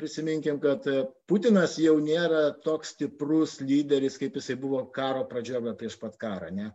prisiminkim, 0.00 0.58
kad 0.58 0.86
e, 0.90 1.04
Putinas 1.30 1.76
jau 1.78 1.98
nėra 2.02 2.46
toks 2.64 2.94
stiprus 2.96 3.58
lyderis, 3.60 4.16
kaip 4.18 4.38
jisai 4.40 4.56
buvo 4.58 4.86
karo 4.98 5.26
pradžioje 5.30 5.76
prieš 5.78 5.98
pat 6.00 6.16
karą. 6.18 6.48
Ne? 6.58 6.70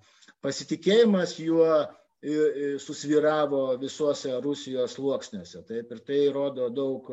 Pasitikėjimas 0.46 1.36
juo 1.42 1.66
susviravo 2.22 3.78
visuose 3.82 4.34
Rusijos 4.44 4.94
sluoksniuose. 4.94 5.64
Taip, 5.68 5.92
ir 5.92 6.02
tai 6.06 6.22
rodo 6.34 6.70
daug, 6.70 7.10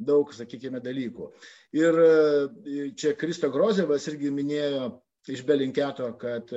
daug, 0.00 0.32
sakykime, 0.32 0.80
dalykų. 0.80 1.28
Ir 1.76 2.00
čia 2.96 3.12
Kristo 3.20 3.52
Grozevas 3.52 4.08
irgi 4.08 4.32
minėjo 4.32 4.88
iš 5.28 5.44
Belinketo, 5.46 6.08
kad 6.18 6.50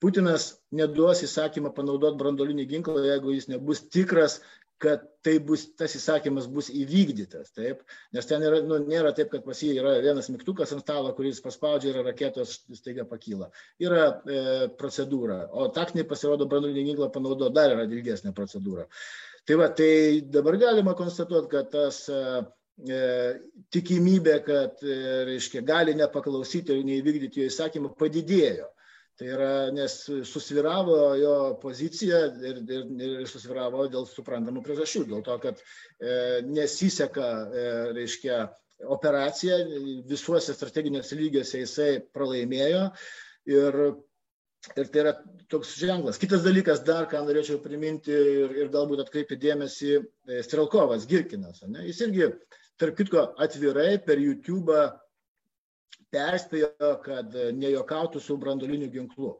Putinas 0.00 0.54
neduos 0.72 1.20
įsakymą 1.26 1.74
panaudoti 1.76 2.16
brandolinį 2.22 2.64
ginklą, 2.70 3.02
jeigu 3.04 3.34
jis 3.34 3.50
nebus 3.50 3.82
tikras, 3.92 4.38
kad 4.80 5.02
tai 5.24 5.34
bus, 5.44 5.66
tas 5.76 5.92
įsakymas 5.98 6.46
bus 6.48 6.70
įvykdytas, 6.72 7.52
taip, 7.56 7.82
nes 8.16 8.28
ten 8.28 8.44
yra, 8.46 8.62
nu, 8.64 8.78
nėra 8.88 9.12
taip, 9.16 9.28
kad 9.34 9.44
pas 9.44 9.58
jį 9.60 9.74
yra 9.82 9.98
vienas 10.00 10.30
mygtukas 10.32 10.72
ant 10.72 10.84
stalo, 10.84 11.12
kuris 11.16 11.42
paspaudžia 11.44 11.92
ir 11.92 12.00
raketos 12.06 12.56
staiga 12.78 13.04
pakyla. 13.08 13.50
Yra 13.84 14.06
e, 14.08 14.38
procedūra, 14.80 15.42
o 15.52 15.68
taktiniai 15.76 16.08
pasirodo 16.08 16.48
branduolinį 16.48 16.86
ginklą 16.88 17.10
panaudo 17.12 17.50
dar 17.52 17.74
yra 17.74 17.84
ilgesnė 17.84 18.32
procedūra. 18.36 18.88
Tai 19.44 19.60
va, 19.60 19.68
tai 19.76 19.92
dabar 20.32 20.56
galima 20.60 20.96
konstatuoti, 20.96 21.52
kad 21.52 21.68
tas 21.76 22.00
e, 22.08 22.24
e 22.88 23.04
tikimybė, 23.76 24.40
kad, 24.48 24.80
e, 24.80 24.98
reiškia, 25.28 25.64
gali 25.68 25.96
nepaklausyti 26.00 26.72
ir 26.72 26.88
neįvykdyti 26.88 27.44
jo 27.44 27.52
įsakymą, 27.52 27.92
padidėjo. 28.00 28.72
Tai 29.18 29.28
yra, 29.28 29.50
nes 29.76 29.94
susviravo 30.24 30.96
jo 31.20 31.34
pozicija 31.60 32.22
ir, 32.50 32.60
ir, 32.64 32.84
ir 33.04 33.26
susviravo 33.28 33.84
dėl 33.92 34.06
suprantamų 34.08 34.62
priežasčių, 34.64 35.02
dėl 35.10 35.24
to, 35.26 35.36
kad 35.42 35.60
e, 35.60 36.14
nesiseka, 36.48 37.26
e, 37.52 37.64
reiškia, 37.98 38.38
operacija, 38.88 39.58
visuose 40.08 40.54
strateginiuose 40.56 41.18
lygiuose 41.18 41.60
jisai 41.60 41.90
pralaimėjo 42.14 42.86
ir, 43.52 43.76
ir 44.76 44.88
tai 44.94 45.02
yra 45.02 45.12
toks 45.52 45.74
ženklas. 45.82 46.20
Kitas 46.20 46.44
dalykas 46.46 46.80
dar, 46.86 47.04
ką 47.10 47.20
norėčiau 47.26 47.60
priminti 47.60 48.14
ir, 48.14 48.56
ir 48.62 48.72
galbūt 48.72 49.04
atkreipti 49.04 49.36
dėmesį, 49.40 50.00
e, 50.00 50.40
Strelkovas, 50.46 51.04
Girkinas, 51.10 51.60
ne? 51.68 51.84
jis 51.90 52.00
irgi, 52.08 52.32
tarp 52.80 52.96
kitko, 52.96 53.30
atvirai 53.36 53.98
per 54.04 54.20
YouTube 54.22 54.80
perspėjo, 56.14 56.90
kad 57.04 57.36
nejokautų 57.56 58.22
su 58.22 58.36
brandoliniu 58.40 58.90
ginklu. 58.92 59.36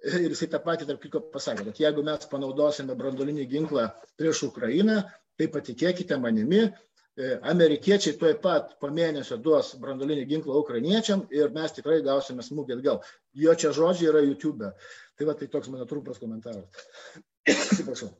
Ir 0.00 0.30
jisai 0.32 0.48
tą 0.52 0.60
patį, 0.64 0.86
tarp 0.88 1.02
kitko, 1.02 1.20
pasakė, 1.32 1.66
kad 1.68 1.80
jeigu 1.82 2.04
mes 2.04 2.28
panaudosime 2.30 2.94
brandolinį 2.96 3.44
ginklą 3.50 3.90
prieš 4.20 4.46
Ukrainą, 4.46 5.02
tai 5.36 5.48
patikėkite 5.52 6.16
manimi, 6.20 6.62
e, 6.64 7.34
amerikiečiai 7.52 8.16
tuoj 8.20 8.38
pat 8.40 8.78
po 8.80 8.88
mėnesio 8.96 9.36
duos 9.44 9.74
brandolinį 9.82 10.24
ginklą 10.30 10.56
ukrainiečiam 10.62 11.26
ir 11.36 11.52
mes 11.56 11.76
tikrai 11.76 12.00
gausime 12.06 12.44
smūgį 12.46 12.78
atgal. 12.78 13.02
Jo 13.44 13.54
čia 13.60 13.74
žodžiai 13.76 14.08
yra 14.14 14.24
YouTube. 14.24 14.72
Tai 15.20 15.28
va, 15.28 15.36
tai 15.36 15.50
toks 15.52 15.68
mano 15.68 15.84
trumpas 15.84 16.20
komentaras. 16.22 16.64
Atsiprašau. 17.44 18.14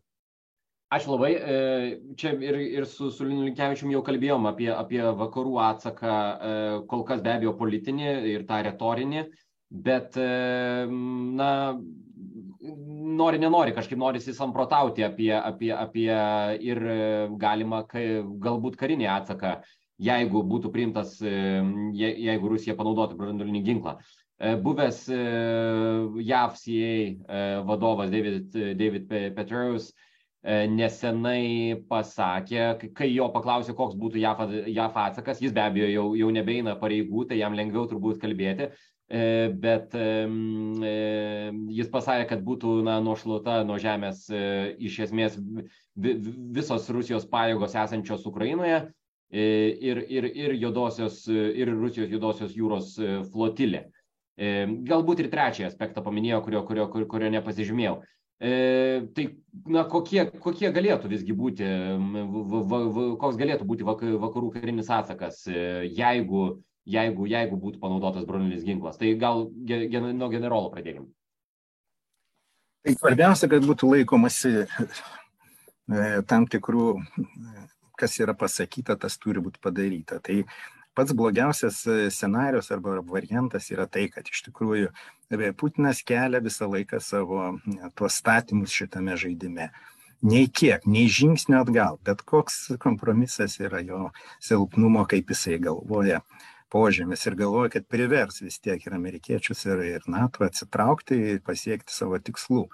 Ačiū 0.91 1.13
labai. 1.13 1.35
E, 1.39 1.59
čia 2.19 2.33
ir, 2.43 2.57
ir 2.81 2.87
su, 2.91 3.13
su 3.15 3.23
Linu 3.23 3.45
Linkevičium 3.47 3.93
jau 3.95 4.01
kalbėjom 4.03 4.49
apie, 4.51 4.67
apie 4.75 5.05
vakarų 5.21 5.61
atsaką, 5.63 6.15
e, 6.15 6.57
kol 6.91 7.05
kas 7.07 7.23
be 7.23 7.31
abejo 7.37 7.53
politinį 7.61 8.09
ir 8.33 8.43
tą 8.49 8.59
retorinį, 8.67 9.23
bet, 9.87 10.19
e, 10.19 10.89
na, 11.39 11.53
nori, 13.21 13.39
nenori, 13.39 13.77
kažkaip 13.77 14.03
norisi 14.03 14.35
samprotauti 14.35 15.07
apie, 15.07 15.31
apie, 15.39 15.71
apie 15.77 16.11
ir 16.73 16.83
galima 17.39 17.85
galbūt 17.87 18.75
karinį 18.83 19.07
atsaką, 19.15 19.55
jeigu 20.11 20.43
būtų 20.43 20.75
priimtas, 20.75 21.15
jeigu 21.23 22.51
Rusija 22.51 22.75
panaudotų 22.75 23.21
branduolinį 23.21 23.63
ginklą. 23.71 23.99
Buvęs 24.65 25.05
JAV 26.27 26.55
CIA 26.59 27.65
vadovas 27.69 28.11
David, 28.11 28.55
David 28.81 29.11
Petraeus 29.37 29.93
nesenai 30.43 31.77
pasakė, 31.91 32.93
kai 32.97 33.11
jo 33.11 33.27
paklausė, 33.35 33.75
koks 33.77 33.99
būtų 34.01 34.23
JAF, 34.23 34.39
JAF 34.73 34.95
atsakas, 34.97 35.43
jis 35.45 35.53
be 35.53 35.61
abejo 35.61 35.91
jau, 35.93 36.07
jau 36.17 36.31
nebeina 36.33 36.73
pareigų, 36.81 37.27
tai 37.29 37.43
jam 37.43 37.59
lengviau 37.59 37.85
turbūt 37.91 38.23
kalbėti, 38.23 38.71
E, 39.11 39.51
bet 39.59 39.91
e, 39.99 40.07
jis 41.75 41.89
pasakė, 41.91 42.29
kad 42.31 42.45
būtų 42.47 42.77
na, 42.87 43.01
nuošluota 43.03 43.57
nuo 43.67 43.75
žemės 43.83 44.29
e, 44.31 44.43
iš 44.87 45.01
esmės 45.09 45.35
visos 45.99 46.87
Rusijos 46.95 47.27
pajėgos 47.33 47.75
esančios 47.75 48.23
Ukrainoje 48.31 48.85
ir, 49.31 49.99
ir, 50.07 50.29
ir, 50.31 50.55
juodosios, 50.63 51.25
ir 51.27 51.73
Rusijos 51.75 52.11
juodosios 52.11 52.55
jūros 52.55 52.95
flotilė. 53.31 53.83
Galbūt 54.39 55.25
ir 55.25 55.29
trečią 55.31 55.67
aspektą 55.69 56.03
paminėjo, 56.07 56.41
kurio, 56.47 56.63
kurio, 56.67 56.87
kurio, 56.91 57.11
kurio 57.11 57.29
nepasižymėjau. 57.35 57.99
E, 58.41 58.51
tai 59.13 59.27
na, 59.69 59.85
kokie, 59.85 60.25
kokie 60.41 60.71
galėtų 60.73 61.11
visgi 61.13 61.37
būti, 61.37 61.67
v, 61.67 62.63
v, 62.65 62.81
v, 62.89 63.07
koks 63.21 63.37
galėtų 63.37 63.67
būti 63.69 63.85
vakarų 63.85 64.49
karinis 64.55 64.89
atsakas, 64.89 65.43
jeigu 65.45 66.47
jeigu, 66.89 67.27
jeigu 67.29 67.59
būtų 67.61 67.81
panaudotas 67.83 68.27
bronilis 68.29 68.65
ginklas. 68.67 68.99
Tai 69.01 69.13
gal 69.21 69.49
gen, 69.67 70.11
nuo 70.17 70.31
generolo 70.33 70.71
pradėkim. 70.73 71.09
Tai 72.81 72.97
svarbiausia, 72.97 73.49
kad 73.53 73.65
būtų 73.69 73.91
laikomasi 73.95 74.53
e, 74.65 74.67
tam 76.29 76.47
tikrų, 76.49 76.95
kas 78.01 78.17
yra 78.23 78.35
pasakyta, 78.39 78.97
tas 78.97 79.19
turi 79.21 79.43
būti 79.45 79.61
padaryta. 79.61 80.21
Tai 80.25 80.41
pats 80.97 81.13
blogiausias 81.17 81.83
scenarius 82.15 82.73
arba 82.73 83.01
variantas 83.05 83.69
yra 83.75 83.87
tai, 83.87 84.09
kad 84.13 84.29
iš 84.33 84.47
tikrųjų 84.49 84.89
e, 84.89 84.95
Putinas 85.31 86.03
kelia 86.03 86.41
visą 86.43 86.67
laiką 86.67 86.99
savo 87.01 87.45
tuos 87.95 88.17
statymus 88.19 88.75
šitame 88.75 89.15
žaidime. 89.17 89.69
Nei 90.27 90.49
kiek, 90.53 90.83
nei 90.91 91.07
žingsnio 91.09 91.61
atgal, 91.63 92.01
bet 92.05 92.25
koks 92.29 92.75
kompromisas 92.83 93.55
yra 93.63 93.81
jo 93.81 94.11
silpnumo, 94.43 95.07
kaip 95.09 95.31
jisai 95.31 95.61
galvoja 95.63 96.19
požymis 96.71 97.23
ir 97.27 97.37
galvoja, 97.39 97.71
kad 97.77 97.87
privers 97.87 98.43
vis 98.43 98.59
tiek 98.59 98.83
ir 98.87 98.97
amerikiečius, 98.99 99.63
ir, 99.71 99.85
ir 99.95 100.09
NATO 100.11 100.45
atsitraukti 100.45 101.21
ir 101.35 101.41
pasiekti 101.47 101.95
savo 101.95 102.19
tikslų. 102.19 102.67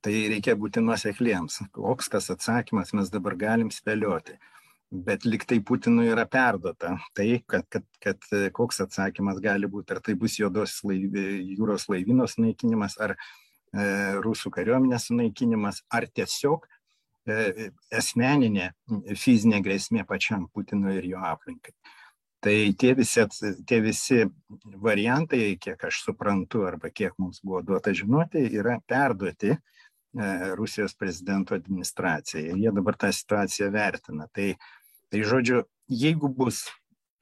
Tai 0.00 0.14
reikia 0.32 0.54
būti 0.54 0.80
nuosekliems. 0.80 1.64
Koks 1.74 2.14
tas 2.14 2.30
atsakymas 2.30 2.94
mes 2.94 3.10
dabar 3.10 3.34
galim 3.36 3.74
spėlioti. 3.74 4.38
Bet 4.88 5.26
liktai 5.28 5.58
Putinui 5.60 6.06
yra 6.08 6.24
perduota 6.24 6.94
tai, 7.16 7.42
kad, 7.46 7.66
kad, 7.68 7.84
kad 8.00 8.22
koks 8.56 8.80
atsakymas 8.86 9.40
gali 9.44 9.68
būti, 9.68 9.92
ar 9.92 10.00
tai 10.00 10.14
bus 10.16 10.38
juodos 10.40 10.78
laiv, 10.88 11.18
jūros 11.58 11.90
laivynos 11.92 12.38
naikinimas, 12.40 12.96
ar 13.04 13.12
e, 13.12 13.18
rusų 14.24 14.48
kariuomenės 14.54 15.10
naikinimas, 15.12 15.82
ar 15.92 16.08
tiesiog 16.08 16.64
e, 17.28 17.68
asmeninė 18.00 18.70
fizinė 19.12 19.60
grėsmė 19.66 20.08
pačiam 20.08 20.48
Putinui 20.54 20.96
ir 21.02 21.12
jo 21.12 21.20
aplinkai 21.34 21.76
tai 22.40 22.72
tie 22.78 22.94
visi 22.94 23.24
tie 23.66 23.80
visi 23.82 24.22
variantai 24.82 25.56
kiek 25.60 25.84
aš 25.84 26.02
suprantu 26.06 26.64
arba 26.66 26.90
kiek 26.90 27.16
mums 27.18 27.40
buvo 27.42 27.62
duota 27.62 27.92
žinoti 27.92 28.44
yra 28.60 28.78
perduoti 28.86 29.50
e, 29.50 29.58
Rusijos 30.56 30.94
prezidento 30.94 31.54
administracijai. 31.54 32.54
Jie 32.62 32.72
dabar 32.74 32.96
tą 32.96 33.10
situaciją 33.12 33.70
vertina. 33.74 34.28
Tai, 34.32 34.52
tai 35.12 35.24
žodžiu, 35.26 35.62
jeigu 35.88 36.28
bus 36.28 36.66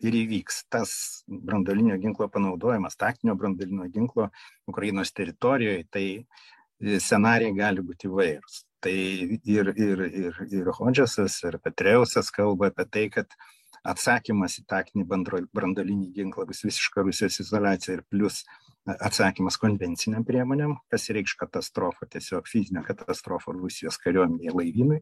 ir 0.04 0.16
įvyks 0.16 0.64
tas 0.72 0.92
brandolinio 1.28 1.96
ginklo 2.00 2.28
panaudojimas, 2.32 2.98
taktinio 3.00 3.36
brandolinio 3.38 3.88
ginklo 3.92 4.28
Ukrainos 4.68 5.12
teritorijoje, 5.16 5.86
tai 5.90 6.06
e, 6.20 6.98
scenarijai 7.00 7.56
gali 7.56 7.84
būti 7.86 8.10
įvairūs. 8.10 8.62
Tai 8.84 8.92
ir, 8.92 9.72
ir, 9.72 10.02
ir, 10.06 10.40
ir 10.52 10.72
Hodžesas, 10.76 11.38
ir 11.48 11.56
Petreusas 11.64 12.28
kalba 12.34 12.68
apie 12.70 12.84
tai, 12.92 13.06
kad 13.14 13.38
atsakymas 13.86 14.58
į 14.60 14.66
taktinį 14.68 15.06
brandolinį 15.54 16.12
ginklą 16.14 16.46
bus 16.48 16.64
visiška 16.66 17.04
Rusijos 17.06 17.40
izolacija 17.42 17.96
ir 17.96 18.04
plus 18.10 18.42
atsakymas 18.86 19.58
konvenciniam 19.58 20.24
priemonėm, 20.26 20.76
kas 20.92 21.08
reikš 21.14 21.34
katastrofą, 21.40 22.06
tiesiog 22.10 22.46
fizinę 22.50 22.84
katastrofą 22.86 23.54
Rusijos 23.56 23.98
kariuomeniai 24.02 24.54
laivynui. 24.54 25.00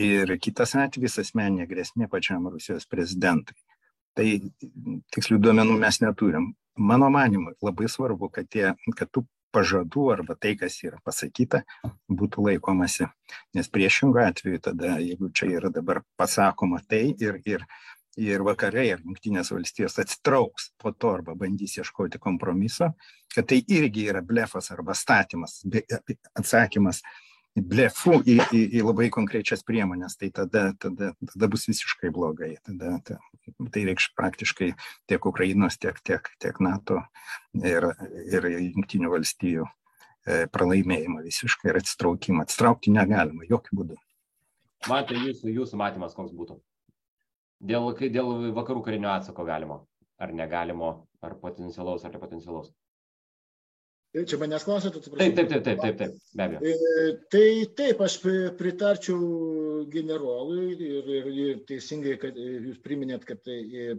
Ir 0.00 0.30
kitas 0.40 0.72
atvejis 0.78 1.18
asmeninė 1.20 1.66
grėsmė 1.68 2.08
pačiam 2.08 2.48
Rusijos 2.48 2.86
prezidentui. 2.88 3.58
Tai 4.16 4.26
tikslių 5.12 5.38
duomenų 5.40 5.76
mes 5.80 6.00
neturim. 6.00 6.52
Mano 6.76 7.10
manimu, 7.12 7.52
labai 7.60 7.88
svarbu, 7.92 8.30
kad, 8.32 8.48
tie, 8.48 8.72
kad 8.96 9.10
tų 9.12 9.26
pažadų 9.52 10.06
arba 10.14 10.36
tai, 10.40 10.54
kas 10.56 10.78
yra 10.86 10.98
pasakyta, 11.04 11.62
būtų 12.08 12.46
laikomasi. 12.48 13.08
Nes 13.56 13.68
priešingų 13.72 14.22
atveju 14.24 14.62
tada, 14.68 14.96
jeigu 15.02 15.28
čia 15.36 15.50
yra 15.58 15.72
dabar 15.72 16.02
pasakoma 16.16 16.80
tai 16.88 17.10
ir, 17.12 17.40
ir, 17.48 17.66
ir 18.16 18.44
vakarai 18.48 18.86
ar 18.94 19.02
jungtinės 19.04 19.52
valstijos 19.52 19.98
atsitrauks 20.00 20.70
po 20.80 20.94
to 20.96 21.12
arba 21.18 21.36
bandys 21.36 21.76
ieškoti 21.80 22.20
kompromiso, 22.22 22.94
kad 23.34 23.48
tai 23.52 23.60
irgi 23.68 24.08
yra 24.12 24.24
blefas 24.24 24.72
arba 24.72 24.96
statymas, 24.96 25.60
atsakymas 26.32 27.02
blefu 27.56 28.18
į, 28.24 28.38
į, 28.54 28.62
į 28.78 28.82
labai 28.84 29.08
konkrečias 29.12 29.64
priemonės, 29.66 30.16
tai 30.20 30.30
tada, 30.34 30.70
tada, 30.80 31.12
tada 31.32 31.48
bus 31.52 31.66
visiškai 31.68 32.12
blogai. 32.14 32.54
Tada, 32.64 32.94
ta, 33.04 33.18
tai 33.74 33.84
reikš 33.88 34.08
praktiškai 34.16 34.72
tiek 35.10 35.28
Ukrainos, 35.28 35.76
tiek, 35.80 35.98
tiek, 36.06 36.32
tiek 36.40 36.60
NATO 36.64 37.02
ir, 37.60 37.90
ir 38.32 38.48
Junktinių 38.72 39.12
valstijų 39.12 39.66
e, 39.68 40.46
pralaimėjimą 40.52 41.22
visiškai 41.26 41.72
ir 41.72 41.80
atsitraukimą. 41.82 42.46
Atsitraukti 42.46 42.94
negalima, 42.94 43.44
jokių 43.50 43.80
būdų. 43.82 44.00
Matai, 44.90 45.20
jūsų, 45.28 45.52
jūsų 45.60 45.78
matymas 45.78 46.16
koks 46.16 46.32
būtų? 46.34 46.58
Dėl, 47.62 47.92
dėl 48.10 48.52
vakarų 48.56 48.80
karinio 48.82 49.12
atsako 49.12 49.44
galimo 49.46 49.84
ar 50.22 50.32
negalimo, 50.34 50.92
ar 51.22 51.36
potencialaus, 51.38 52.04
ar 52.06 52.14
nepotencialaus? 52.14 52.72
Čia 54.12 54.36
manęs 54.36 54.66
klausėte, 54.68 55.00
atsiprašau. 55.00 55.22
Taip, 55.24 55.36
taip, 55.38 55.62
taip, 55.64 55.78
taip, 55.80 55.94
taip, 55.96 56.16
be 56.36 56.44
abejo. 56.44 56.72
E, 57.00 57.04
tai 57.32 57.44
taip, 57.78 58.00
aš 58.04 58.18
pritarčiau 58.58 59.86
generolui 59.94 60.74
ir, 60.74 61.08
ir, 61.16 61.30
ir 61.32 61.62
teisingai, 61.70 62.18
kad 62.20 62.36
jūs 62.36 62.82
priminėt, 62.84 63.24
kad 63.24 63.40
tai, 63.40 63.56
e, 63.72 63.94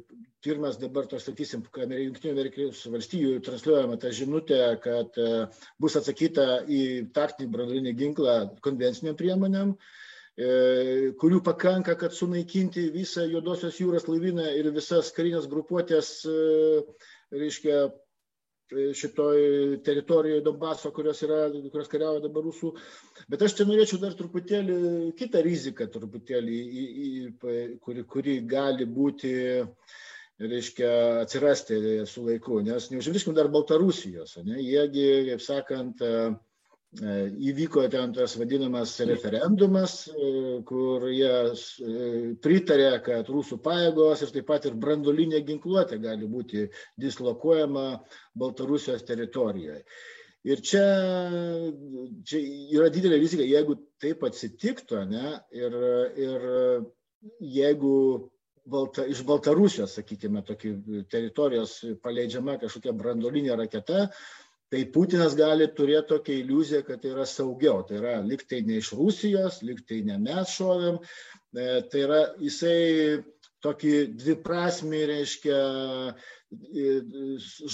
pirmas 0.45 0.78
dabar 0.78 1.10
to, 1.10 1.17
sakysim, 1.17 1.65
Junktinių 1.65 2.36
Amerikos 2.36 2.84
valstijų 2.93 3.39
transliuojama 3.47 3.97
ta 4.04 4.13
žinutė, 4.13 4.62
kad 4.86 5.17
e, 5.17 5.47
bus 5.82 5.97
atsakyta 5.97 6.62
į 6.69 6.84
taktinį 7.17 7.49
branduolinį 7.58 7.97
ginklą 8.04 8.38
konvenciniam 8.62 9.17
priemonėm 9.17 9.73
kurių 11.21 11.43
pakanka, 11.45 11.93
kad 11.93 12.13
sunaikinti 12.17 12.88
visą 12.89 13.21
Juodosios 13.30 13.76
jūros 13.78 14.08
laivyną 14.10 14.47
ir 14.58 14.71
visas 14.73 15.12
karinės 15.13 15.45
grupuotės, 15.45 16.08
reiškia, 17.30 17.84
šitoj 18.71 19.39
teritorijoje 19.86 20.43
Donbaso, 20.45 20.91
kurios, 20.95 21.21
yra, 21.26 21.47
kurios 21.71 21.89
kariauja 21.91 22.23
dabar 22.23 22.45
rusų. 22.47 22.73
Bet 23.30 23.43
aš 23.45 23.58
čia 23.60 23.67
norėčiau 23.69 23.99
dar 24.02 24.15
truputėlį 24.17 24.78
kitą 25.19 25.43
riziką, 25.45 25.89
truputėlį, 25.93 26.62
į, 26.63 26.86
į, 27.08 27.12
kuri, 27.84 28.06
kuri 28.15 28.39
gali 28.47 28.88
būti, 28.89 29.34
reiškia, 30.43 30.89
atsirasti 31.26 31.80
su 32.10 32.26
laiku. 32.26 32.62
Nes 32.65 32.89
neužmirškim 32.91 33.36
dar 33.38 33.52
Baltarusijos. 33.54 34.39
Ne? 34.47 34.58
Jiegi, 34.63 35.08
kaip 35.30 35.45
sakant, 35.45 36.02
E, 36.02 36.15
įvyko 37.01 37.88
ten 37.89 38.13
tas 38.13 38.36
vadinamas 38.38 38.99
referendumas, 39.08 40.08
e, 40.08 40.62
kur 40.67 41.08
jie 41.10 41.29
e, 41.29 42.34
pritarė, 42.43 43.01
kad 43.06 43.29
rusų 43.29 43.58
pajėgos 43.65 44.21
ir 44.21 44.34
taip 44.36 44.47
pat 44.47 44.65
ir 44.69 44.75
brandolinė 44.77 45.41
ginkluotė 45.47 45.97
gali 46.03 46.27
būti 46.29 46.67
dislokuojama 47.01 48.03
Baltarusijos 48.36 49.06
teritorijoje. 49.08 49.84
Ir 50.43 50.60
čia, 50.60 50.84
čia 52.27 52.39
yra 52.75 52.89
didelė 52.91 53.21
rizika, 53.21 53.45
jeigu 53.47 53.77
taip 54.03 54.25
atsitiktų, 54.27 55.06
ne, 55.08 55.38
ir, 55.56 55.77
ir 56.19 56.47
jeigu 57.39 57.93
Balta, 58.63 59.03
iš 59.08 59.25
Baltarusijos, 59.27 59.97
sakykime, 59.97 60.39
tokį 60.47 60.69
teritorijos 61.12 61.73
paleidžiama 62.03 62.56
kažkokia 62.62 62.93
brandolinė 62.95 63.58
raketa, 63.60 64.06
tai 64.73 64.88
Putinas 64.89 65.36
gali 65.38 65.67
turėti 65.77 66.09
tokią 66.09 66.39
iliuziją, 66.41 66.81
kad 66.88 67.03
tai 67.03 67.12
yra 67.13 67.27
saugiau. 67.29 67.83
Tai 67.86 67.99
yra 67.99 68.15
liktai 68.25 68.63
ne 68.65 68.79
iš 68.81 68.95
Rusijos, 68.97 69.62
liktai 69.62 70.01
ne 70.07 70.17
mes 70.17 70.55
šovėm. 70.57 70.97
E, 70.97 71.67
tai 71.91 72.01
yra 72.07 72.21
jisai 72.41 73.21
tokį 73.63 73.93
dviprasmį, 74.17 75.03
reiškia, 75.12 75.59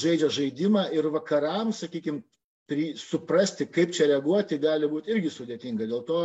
žaidžia 0.02 0.30
žaidimą 0.36 0.90
ir 0.96 1.08
vakarams, 1.16 1.82
sakykime, 1.86 2.22
pri, 2.70 2.92
suprasti, 3.00 3.66
kaip 3.66 3.96
čia 3.96 4.12
reaguoti, 4.12 4.60
gali 4.62 4.92
būti 4.92 5.16
irgi 5.16 5.32
sudėtinga. 5.34 5.88
Dėl 5.90 6.04
to 6.06 6.22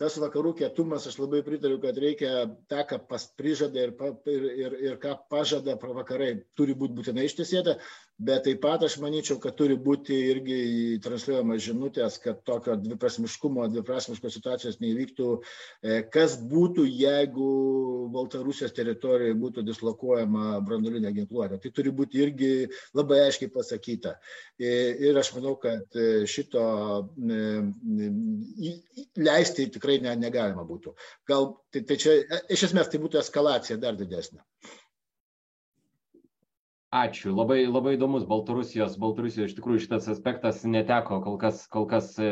tas 0.00 0.16
vakarų 0.20 0.54
kietumas, 0.56 1.06
aš 1.08 1.18
labai 1.20 1.42
pritariu, 1.44 1.76
kad 1.80 1.96
reikia 2.00 2.46
tą, 2.72 2.84
ką 2.88 3.00
prižada 3.36 3.82
ir, 3.84 3.94
ir, 4.32 4.46
ir, 4.64 4.76
ir 4.88 5.00
ką 5.00 5.16
pažada 5.32 5.76
vakarai, 5.80 6.32
turi 6.56 6.76
būti 6.76 6.96
būtinai 6.96 7.26
ištiesėta, 7.28 7.76
bet 8.20 8.44
taip 8.44 8.60
pat 8.60 8.82
aš 8.84 8.98
manyčiau, 9.00 9.38
kad 9.40 9.54
turi 9.56 9.76
būti 9.80 10.16
irgi 10.30 10.58
transliuojamas 11.04 11.62
žinutės, 11.64 12.18
kad 12.20 12.42
tokio 12.44 12.74
dviprasmiškumo, 12.80 13.64
dviprasmiškos 13.72 14.36
situacijos 14.36 14.76
neįvyktų, 14.82 15.28
e, 15.82 16.00
kas 16.12 16.36
būtų, 16.50 16.84
jeigu 16.84 17.48
Baltarusijos 18.12 18.74
teritorijoje 18.76 19.38
būtų 19.40 19.64
dislokuojama 19.64 20.58
branduolinė 20.66 21.14
ginkluotė. 21.16 21.60
Tai 21.62 21.72
turi 21.76 21.94
būti 21.96 22.20
irgi 22.20 22.52
labai 22.98 23.22
aiškiai 23.24 23.52
pasakyta. 23.54 24.16
E, 24.60 24.74
ir 25.08 25.16
aš 25.20 25.32
manau, 25.38 25.56
kad 25.62 25.96
e, 25.96 26.26
šito 26.28 26.66
leisti 29.16 29.70
tikrai 29.72 30.00
ne, 30.04 30.12
negalima 30.20 30.66
būtų. 30.68 30.92
Gal 31.28 31.54
tai, 31.72 31.86
tai 31.88 31.96
čia, 32.00 32.20
iš 32.52 32.68
esmės, 32.68 32.92
tai 32.92 33.00
būtų 33.00 33.22
eskalacija 33.24 33.80
dar 33.80 33.96
didesnė. 33.96 34.44
Ačiū. 36.90 37.30
Labai, 37.30 37.68
labai 37.70 37.94
įdomus 37.94 38.24
Baltarusijos. 38.26 38.96
Baltarusijos 38.98 39.52
iš 39.52 39.54
tikrųjų 39.54 39.84
šitas 39.84 40.08
aspektas 40.10 40.64
neteko 40.66 41.20
kol 41.22 41.36
kas, 41.38 41.62
kol 41.70 41.86
kas, 41.86 42.16
e, 42.18 42.30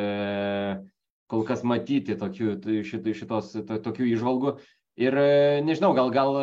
kol 1.31 1.45
kas 1.47 1.63
matyti 1.63 2.17
tokių, 2.19 2.57
šit, 2.83 3.07
šitos, 3.21 3.53
to, 3.69 3.79
tokių 3.85 4.09
išvalgų. 4.17 4.57
Ir 4.99 5.15
e, 5.15 5.29
nežinau, 5.63 5.93
gal, 5.95 6.11
gal 6.11 6.39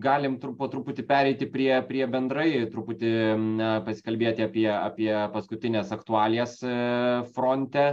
galim 0.00 0.38
po 0.40 0.70
truputį 0.72 1.04
pereiti 1.10 1.50
prie, 1.52 1.74
prie 1.84 2.06
bendrai, 2.08 2.64
truputį 2.72 3.12
na, 3.60 3.72
pasikalbėti 3.84 4.46
apie, 4.46 4.68
apie 4.72 5.12
paskutinės 5.34 5.92
aktualijas 5.92 6.62
e, 6.64 6.72
fronte 7.36 7.90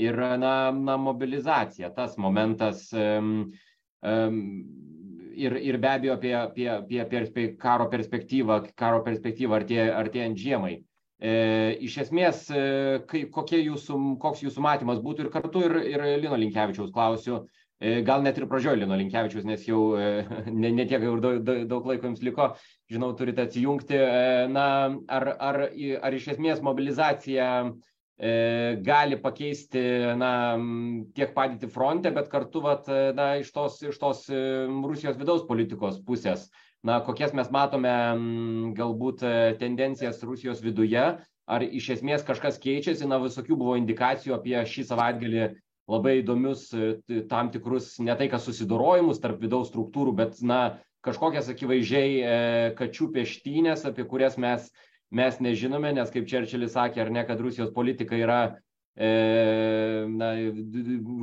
ir 0.00 0.16
na, 0.40 0.54
na, 0.72 0.96
mobilizaciją. 0.96 1.92
Tas 1.92 2.16
momentas. 2.16 2.88
Um, 2.96 3.50
um, 4.00 4.89
ir, 5.34 5.56
ir 5.56 5.78
be 5.78 5.88
abejo 5.88 6.14
apie, 6.18 6.34
apie, 6.36 6.68
apie 6.72 7.04
perspe, 7.10 7.46
karo 7.60 7.88
perspektyvą, 7.92 8.60
karo 8.78 9.02
perspektyvą 9.06 9.60
artė, 9.60 9.80
artėjant 9.94 10.38
žiemai. 10.40 10.78
E, 11.20 11.32
iš 11.84 11.98
esmės, 12.06 12.46
e, 12.48 13.00
kai, 13.08 13.26
jūsų, 13.60 13.96
koks 14.20 14.44
jūsų 14.46 14.62
matymas 14.64 15.02
būtų 15.04 15.26
ir 15.26 15.32
kartu 15.34 15.66
ir, 15.66 15.76
ir 15.92 16.04
Lino 16.22 16.38
Linkevičiaus 16.40 16.94
klausiu, 16.94 17.42
e, 17.76 18.00
gal 18.06 18.24
net 18.24 18.40
ir 18.40 18.48
pradžioj 18.48 18.78
Lino 18.80 18.96
Linkevičiaus, 18.96 19.44
nes 19.44 19.66
jau 19.68 19.82
e, 20.00 20.24
ne, 20.48 20.72
ne 20.72 20.86
tiek 20.88 21.04
jau 21.04 21.18
daug, 21.20 21.44
daug 21.44 21.90
laiko 21.92 22.08
jums 22.08 22.24
liko, 22.24 22.54
žinau, 22.88 23.12
turite 23.18 23.44
atsijungti. 23.44 24.00
E, 24.00 24.48
na, 24.54 24.66
ar, 25.12 25.34
ar, 25.36 25.60
ar 26.00 26.16
iš 26.16 26.32
esmės 26.36 26.64
mobilizacija 26.64 27.50
gali 28.20 29.16
pakeisti 29.16 29.80
na, 30.20 30.58
tiek 31.16 31.32
padėti 31.32 31.70
fronte, 31.72 32.10
bet 32.12 32.28
kartu 32.28 32.60
vat, 32.60 32.88
na, 33.16 33.36
iš, 33.40 33.48
tos, 33.54 33.78
iš 33.80 33.96
tos 33.96 34.26
e, 34.28 34.66
Rusijos 34.68 35.16
vidaus 35.16 35.46
politikos 35.48 35.96
pusės, 36.04 36.50
na, 36.84 37.00
kokias 37.00 37.32
mes 37.32 37.48
matome 37.50 37.94
galbūt 38.76 39.24
e, 39.24 39.32
tendencijas 39.60 40.20
Rusijos 40.20 40.60
viduje, 40.60 41.06
ar 41.50 41.64
iš 41.64 41.88
esmės 41.96 42.26
kažkas 42.26 42.60
keičiasi, 42.60 43.08
na, 43.08 43.22
visokių 43.24 43.56
buvo 43.56 43.78
indikacijų 43.80 44.36
apie 44.36 44.58
šį 44.68 44.84
savaitgalį 44.92 45.48
labai 45.90 46.20
įdomius 46.20 46.68
tam 47.32 47.48
tikrus, 47.50 47.96
ne 48.04 48.14
tai 48.14 48.28
kas 48.30 48.44
susidorojimus 48.46 49.18
tarp 49.24 49.40
vidaus 49.40 49.72
struktūrų, 49.72 50.12
bet, 50.20 50.44
na, 50.44 50.76
kažkokias 51.00 51.48
akivaizdžiai 51.48 52.76
kačių 52.76 53.08
peštynės, 53.16 53.88
apie 53.88 54.04
kurias 54.04 54.36
mes 54.36 54.68
mes 55.10 55.38
nežinome, 55.42 55.92
nes 55.96 56.10
kaip 56.12 56.28
Čerčilis 56.30 56.74
sakė, 56.76 57.04
ar 57.04 57.14
ne, 57.14 57.24
kad 57.26 57.40
Rusijos 57.42 57.72
politika 57.74 58.18
yra 58.18 58.40
e, 58.94 59.10
na, 60.10 60.32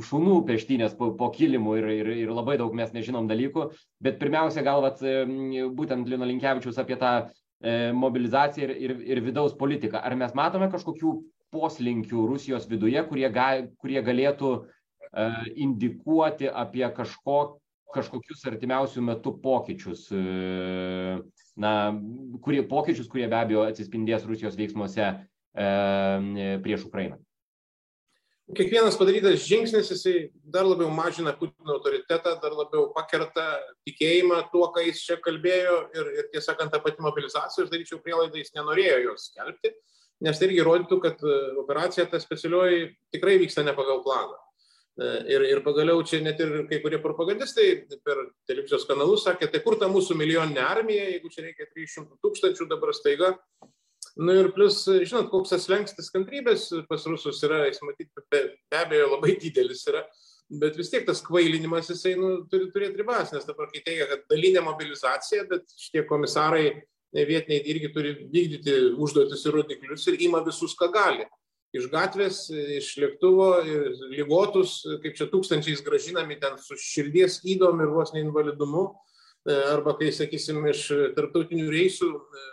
šunų 0.08 0.42
peštynės 0.48 0.96
po, 0.98 1.10
po 1.18 1.30
kilimu 1.34 1.78
ir, 1.80 1.88
ir, 2.02 2.12
ir 2.26 2.32
labai 2.34 2.58
daug 2.60 2.76
mes 2.76 2.92
nežinom 2.96 3.28
dalykų. 3.30 3.70
Bet 4.04 4.20
pirmiausia, 4.20 4.64
gal 4.66 4.84
vat, 4.84 5.02
būtent 5.78 6.08
Lino 6.10 6.28
Linkevičius 6.28 6.80
apie 6.82 6.98
tą 7.00 7.14
e, 7.24 7.90
mobilizaciją 7.96 8.68
ir, 8.68 8.76
ir, 8.88 8.96
ir 9.16 9.24
vidaus 9.24 9.56
politiką. 9.58 10.02
Ar 10.04 10.16
mes 10.20 10.36
matome 10.36 10.70
kažkokių 10.72 11.16
poslinkių 11.54 12.26
Rusijos 12.28 12.68
viduje, 12.68 13.00
kurie, 13.08 13.28
ga, 13.32 13.48
kurie 13.80 14.02
galėtų 14.04 14.52
e, 14.58 15.28
indikuoti 15.64 16.50
apie 16.50 16.84
kažko, 16.96 17.38
kažkokius 17.94 18.44
artimiausių 18.50 19.04
metų 19.08 19.34
pokyčius, 19.44 20.08
e, 20.12 21.20
na, 21.58 21.92
kurie 22.44 22.62
pokyčius, 22.66 23.10
kurie 23.10 23.28
be 23.28 23.38
abejo 23.38 23.66
atsispindės 23.68 24.26
Rusijos 24.28 24.56
veiksmuose 24.58 25.10
prieš 26.62 26.86
Ukrainą. 26.86 27.18
Kiekvienas 28.48 28.96
padarytas 28.96 29.42
žingsnis, 29.44 29.90
jisai 29.92 30.30
dar 30.48 30.64
labiau 30.64 30.88
mažina 30.88 31.34
Putino 31.36 31.74
autoritetą, 31.74 32.38
dar 32.40 32.54
labiau 32.56 32.86
pakerta 32.94 33.44
tikėjimą 33.84 34.38
tuo, 34.54 34.70
ką 34.72 34.86
jis 34.86 35.02
čia 35.04 35.18
kalbėjo 35.20 35.74
ir, 35.92 36.08
ir 36.14 36.28
tiesą 36.32 36.54
sakant, 36.54 36.72
tą 36.72 36.80
patį 36.80 37.04
mobilizaciją, 37.04 37.66
aš 37.66 37.72
daryčiau 37.74 38.00
prielaidą, 38.00 38.40
jis 38.40 38.54
nenorėjo 38.56 39.02
jos 39.04 39.26
skelbti, 39.28 39.74
nes 40.24 40.40
tai 40.40 40.48
irgi 40.48 40.64
rodytų, 40.64 41.00
kad 41.04 41.26
operacija 41.60 42.08
ta 42.08 42.22
specialioji 42.22 42.88
tikrai 43.12 43.36
vyksta 43.42 43.66
ne 43.66 43.76
pagal 43.76 44.00
planą. 44.06 44.40
Ir, 44.98 45.44
ir 45.46 45.60
pagaliau 45.62 46.00
čia 46.02 46.18
net 46.18 46.40
ir 46.42 46.64
kai 46.66 46.80
kurie 46.82 46.98
propagandistai 46.98 47.66
per 48.02 48.18
televizijos 48.50 48.86
kanalus 48.88 49.22
sakė, 49.28 49.46
tai 49.52 49.60
kur 49.62 49.76
ta 49.78 49.86
mūsų 49.86 50.16
milijoninė 50.18 50.64
armija, 50.64 51.04
jeigu 51.12 51.30
čia 51.30 51.44
reikia 51.44 51.68
300 51.70 52.18
tūkstančių 52.24 52.66
dabar 52.72 52.90
staiga. 52.96 53.36
Na 54.18 54.32
nu 54.32 54.34
ir 54.40 54.48
plus, 54.56 54.80
žinot, 55.06 55.28
koks 55.30 55.54
tas 55.54 55.68
lengstis 55.70 56.10
kantrybės 56.10 56.66
pas 56.90 57.06
rusus 57.06 57.38
yra, 57.46 57.60
jis 57.68 57.78
matyti 57.86 58.26
be, 58.26 58.42
be 58.66 58.80
abejo 58.80 59.12
labai 59.12 59.36
didelis 59.38 59.84
yra, 59.86 60.02
bet 60.58 60.74
vis 60.80 60.90
tiek 60.90 61.06
tas 61.06 61.22
kvailinimas 61.22 61.92
jisai 61.92 62.16
nu, 62.18 62.34
turi 62.50 62.66
turėti 62.74 62.98
ribas, 62.98 63.30
nes 63.36 63.46
dabar 63.46 63.70
kai 63.70 63.84
teigia, 63.86 64.08
kad 64.10 64.26
dalinė 64.32 64.66
mobilizacija, 64.66 65.46
bet 65.52 65.70
šitie 65.78 66.02
komisarai 66.10 66.72
vietiniai 67.14 67.62
irgi 67.70 67.94
turi 67.94 68.16
vykdyti 68.34 68.80
užduotis 68.98 69.46
ir 69.46 69.60
rodiklius 69.60 70.10
ir 70.10 70.18
ima 70.26 70.42
visus, 70.42 70.74
ką 70.74 70.90
gali 70.90 71.28
iš 71.76 71.88
gatvės, 71.92 72.46
iš 72.52 72.94
lėktuvo, 73.02 73.48
lygotus, 74.12 74.80
kaip 75.02 75.16
čia 75.18 75.28
tūkstančiais 75.32 75.82
gražinami 75.84 76.38
ten 76.40 76.56
su 76.62 76.78
širdies 76.80 77.42
įdom 77.44 77.82
ir 77.84 77.92
vos 77.92 78.14
neinvalidumu, 78.14 78.86
e, 79.44 79.56
arba 79.74 79.96
kai, 79.98 80.10
sakysim, 80.14 80.62
iš 80.70 80.86
tarptautinių 81.16 81.68
reisų 81.72 82.08
e, 82.08 82.46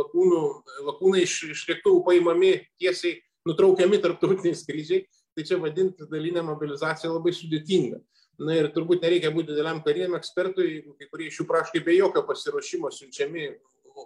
lakūnų, 0.00 0.42
lakūnai 0.88 1.22
iš, 1.26 1.38
iš 1.54 1.64
lėktuvų 1.70 2.02
paimami 2.08 2.56
tiesiai, 2.80 3.20
nutraukiami 3.46 4.02
tarptautiniai 4.02 4.58
skrydžiai, 4.58 5.06
tai 5.36 5.46
čia 5.46 5.60
vadinti 5.62 6.08
dalinę 6.10 6.42
mobilizaciją 6.46 7.12
labai 7.14 7.34
sudėtinga. 7.36 8.00
Na 8.42 8.56
ir 8.58 8.68
turbūt 8.74 9.04
nereikia 9.04 9.30
būti 9.32 9.54
dideliam 9.54 9.78
kariniam 9.84 10.16
ekspertui, 10.18 10.66
jeigu 10.74 10.96
kai 10.98 11.06
kurie 11.08 11.30
iš 11.30 11.38
jų 11.40 11.46
praškai 11.48 11.80
be 11.84 11.94
jokio 11.96 12.20
pasiruošimo 12.26 12.90
siunčiami 12.92 13.46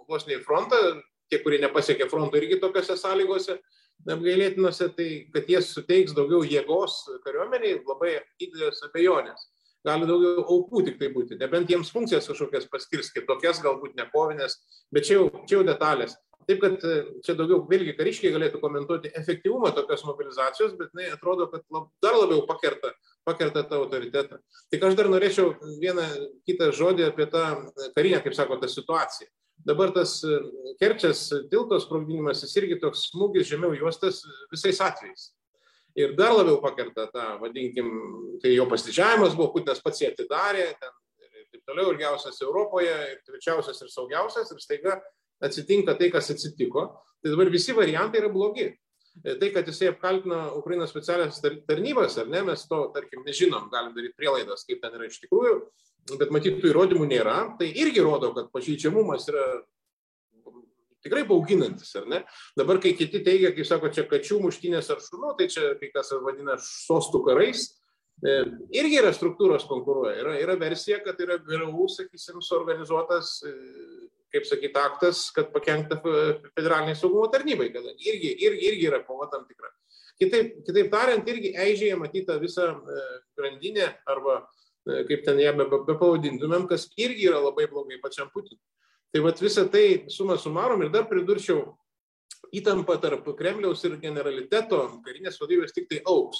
vos 0.07 0.23
ne 0.27 0.37
į 0.37 0.43
frontą, 0.45 0.77
tie, 1.31 1.39
kurie 1.43 1.59
nepasiekė 1.63 2.07
fronto 2.11 2.39
irgi 2.39 2.59
tokiuose 2.61 2.95
sąlygose, 2.99 3.57
apgailėtinose, 4.09 4.89
tai 4.97 5.09
kad 5.33 5.49
jie 5.49 5.61
suteiks 5.65 6.15
daugiau 6.17 6.41
jėgos 6.47 7.03
kariuomeniai, 7.25 7.81
labai 7.87 8.17
didelės 8.41 8.81
abejonės. 8.87 9.49
Gali 9.85 10.05
daugiau 10.05 10.43
aukų 10.45 10.83
tik 10.85 10.99
tai 10.99 11.09
būti, 11.13 11.39
nebent 11.41 11.71
jiems 11.71 11.89
funkcijas 11.93 12.27
kažkokias 12.29 12.67
paskirs, 12.69 13.09
kitokias, 13.15 13.61
galbūt 13.63 13.95
ne 13.97 14.05
kovinės, 14.13 14.59
bet 14.93 15.07
čia 15.07 15.17
jau, 15.17 15.29
čia 15.49 15.57
jau 15.57 15.63
detalės. 15.65 16.13
Taip 16.49 16.61
kad 16.61 16.83
e, 16.85 16.93
čia 17.25 17.35
daugiau 17.37 17.61
vėlgi 17.69 17.93
kariškiai 17.97 18.33
galėtų 18.33 18.61
komentuoti 18.61 19.11
efektyvumą 19.17 19.71
tokios 19.77 20.03
mobilizacijos, 20.07 20.73
bet 20.79 20.89
tai 20.93 21.09
atrodo, 21.13 21.47
kad 21.51 21.65
lab, 21.73 21.89
dar 22.03 22.17
labiau 22.17 22.41
pakerta, 22.49 22.93
pakerta 23.27 23.63
tą 23.69 23.81
autoritetą. 23.83 24.39
Tik 24.73 24.85
aš 24.87 24.97
dar 24.97 25.09
norėčiau 25.13 25.53
vieną 25.81 26.07
kitą 26.49 26.71
žodį 26.77 27.07
apie 27.09 27.29
tą 27.31 27.45
karinę, 27.95 28.21
kaip 28.25 28.37
sako, 28.37 28.57
tą 28.61 28.69
situaciją. 28.71 29.29
Dabar 29.67 29.91
tas 29.93 30.15
e, 30.25 30.39
Kerčės 30.79 31.27
tilto 31.51 31.77
sprogdinimas, 31.81 32.41
jis 32.45 32.57
irgi 32.61 32.79
toks 32.81 33.07
smūgis 33.11 33.49
žemiau 33.51 33.75
juostas 33.77 34.23
visais 34.51 34.81
atvejais. 34.81 35.29
Ir 35.97 36.15
dar 36.15 36.31
labiau 36.33 36.61
pakerta 36.63 37.07
tą, 37.11 37.25
vadinkim, 37.41 37.89
kai 38.41 38.53
jo 38.55 38.65
pasidžiavimas 38.71 39.35
buvo, 39.35 39.51
Putinas 39.55 39.81
pats 39.83 40.01
jį 40.01 40.13
atidarė, 40.13 40.69
ten, 40.79 40.93
ir 41.27 41.47
taip 41.51 41.65
toliau, 41.67 41.91
ilgiausias 41.91 42.39
Europoje, 42.45 42.93
ir 43.11 43.19
tvirčiausias 43.27 43.83
ir 43.83 43.91
saugiausias, 43.91 44.53
ir 44.55 44.63
staiga 44.63 44.95
atsitinka 45.43 45.97
tai, 45.99 46.09
kas 46.13 46.31
atsitiko. 46.31 46.87
Tai 47.21 47.33
dabar 47.33 47.51
visi 47.53 47.75
variantai 47.75 48.23
yra 48.23 48.31
blogi. 48.31 48.69
E, 49.19 49.35
tai, 49.35 49.51
kad 49.51 49.67
jisai 49.67 49.91
apkaltino 49.91 50.39
Ukrainos 50.61 50.93
specialias 50.93 51.41
tarnybas, 51.43 52.15
ar 52.21 52.31
ne, 52.31 52.45
mes 52.47 52.63
to, 52.69 52.85
tarkim, 52.95 53.25
nežinom, 53.27 53.67
galim 53.73 53.91
daryti 53.97 54.15
prielaidas, 54.17 54.63
kaip 54.65 54.79
ten 54.81 54.95
yra 54.95 55.09
iš 55.11 55.19
tikrųjų, 55.25 55.57
bet 56.09 56.31
matyt, 56.33 56.59
tų 56.61 56.71
įrodymų 56.71 57.07
nėra, 57.09 57.37
tai 57.59 57.69
irgi 57.83 58.03
rodo, 58.03 58.31
kad 58.35 58.49
pažeidžiamumas 58.53 59.27
yra 59.31 59.45
tikrai 61.01 61.23
bauginantis, 61.27 61.93
ar 61.97 62.07
ne? 62.09 62.23
Dabar, 62.57 62.79
kai 62.81 62.93
kiti 62.97 63.23
teigia, 63.25 63.53
kaip 63.55 63.67
sako, 63.67 63.91
čia 63.93 64.05
kačių 64.09 64.41
muštinės 64.45 64.91
ar 64.93 65.01
šunų, 65.01 65.35
tai 65.39 65.49
čia 65.51 65.73
kai 65.79 65.89
kas 65.93 66.13
vadina 66.21 66.57
sostų 66.61 67.23
karais, 67.25 67.67
e, 68.21 68.37
irgi 68.77 68.99
yra 69.01 69.13
struktūros 69.15 69.65
konkuruoja. 69.69 70.19
Yra, 70.21 70.35
yra 70.43 70.57
versija, 70.61 71.01
kad 71.05 71.19
yra 71.23 71.39
geriau, 71.47 71.87
sakysim, 71.89 72.41
suorganizuotas 72.45 73.39
e, 73.49 73.55
kaip 74.31 74.47
sakyti, 74.47 74.77
aktas, 74.79 75.25
kad 75.35 75.51
pakenkta 75.51 75.97
federaliniai 76.55 76.95
saugumo 76.95 77.27
tarnybai, 77.33 77.67
kadangi 77.73 78.13
irgi, 78.13 78.35
irgi, 78.45 78.67
irgi 78.69 78.87
yra 78.87 79.01
kova 79.03 79.27
tam 79.31 79.43
tikra. 79.49 79.73
Kitaip, 80.21 80.61
kitaip 80.67 80.91
tariant, 80.93 81.27
irgi 81.27 81.55
eižėje 81.57 81.97
matyta 81.99 82.37
visa 82.39 82.69
e, 82.71 83.05
grandinė 83.39 83.89
arba 84.09 84.43
kaip 84.85 85.25
ten 85.25 85.39
ją 85.39 85.53
be, 85.57 85.67
be 85.87 85.97
kas 86.69 86.87
irgi 86.97 87.29
yra 87.29 87.41
labai 87.41 87.67
blogai 87.69 88.01
pačiam 88.01 88.29
Putinui. 88.33 88.61
Tai 89.11 89.21
vad 89.25 89.39
visą 89.43 89.67
tai 89.71 90.05
sumą 90.07 90.37
sumarom 90.39 90.81
ir 90.81 90.89
dar 90.89 91.03
pridurčiau 91.09 91.75
įtampa 92.55 92.95
tarp 93.01 93.27
Kremliaus 93.37 93.83
ir 93.83 93.99
generaliteto 93.99 94.85
karinės 95.05 95.39
vadovybės 95.41 95.75
tik 95.75 95.89
tai 95.89 95.99
auks. 96.07 96.39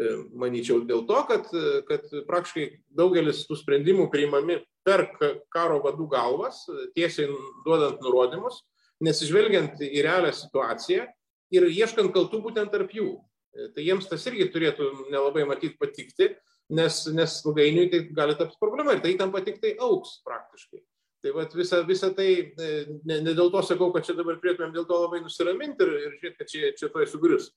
E, 0.00 0.08
manyčiau, 0.32 0.80
dėl 0.88 1.04
to, 1.08 1.18
kad, 1.28 1.50
kad 1.88 2.06
praktiškai 2.28 2.66
daugelis 2.96 3.44
tų 3.48 3.58
sprendimų 3.60 4.08
priimami 4.12 4.62
per 4.86 5.04
karo 5.52 5.82
vadų 5.84 6.08
galvas, 6.14 6.62
tiesiai 6.96 7.28
duodant 7.66 8.00
nurodymus, 8.00 8.62
nesižvelgiant 9.04 9.82
į 9.84 10.06
realią 10.06 10.32
situaciją 10.36 11.04
ir 11.52 11.68
ieškant 11.68 12.12
kaltų 12.14 12.40
būtent 12.46 12.72
tarp 12.72 12.96
jų. 12.96 13.18
E, 13.52 13.68
tai 13.76 13.84
jiems 13.84 14.08
tas 14.08 14.24
irgi 14.30 14.48
turėtų 14.54 14.88
nelabai 15.12 15.44
matyti 15.48 15.76
patikti, 15.76 16.32
nes, 16.72 17.02
nes 17.12 17.36
ilgainiui 17.44 17.90
tai 17.92 18.00
gali 18.16 18.38
tapti 18.38 18.58
problema 18.60 18.96
ir 18.96 19.02
tai 19.04 19.14
įtampa 19.16 19.44
tik 19.44 19.60
tai 19.62 19.76
auks 19.80 20.20
praktiškai. 20.26 20.82
Tai 21.22 21.34
vat 21.36 21.52
visa, 21.54 21.82
visa 21.86 22.10
tai, 22.16 22.30
e, 22.50 22.70
ne, 23.06 23.20
ne 23.22 23.34
dėl 23.36 23.52
to 23.54 23.60
sakau, 23.62 23.92
kad 23.94 24.06
čia 24.06 24.16
dabar 24.18 24.40
turėtumėm 24.42 24.72
dėl 24.74 24.88
to 24.88 24.98
labai 25.04 25.20
nusiraminti 25.22 25.86
ir, 25.86 25.92
ir 26.00 26.16
žiūrėti, 26.16 26.38
kad 26.40 26.50
čia, 26.50 26.72
čia 26.78 26.90
to 26.90 27.04
įsugrius. 27.04 27.52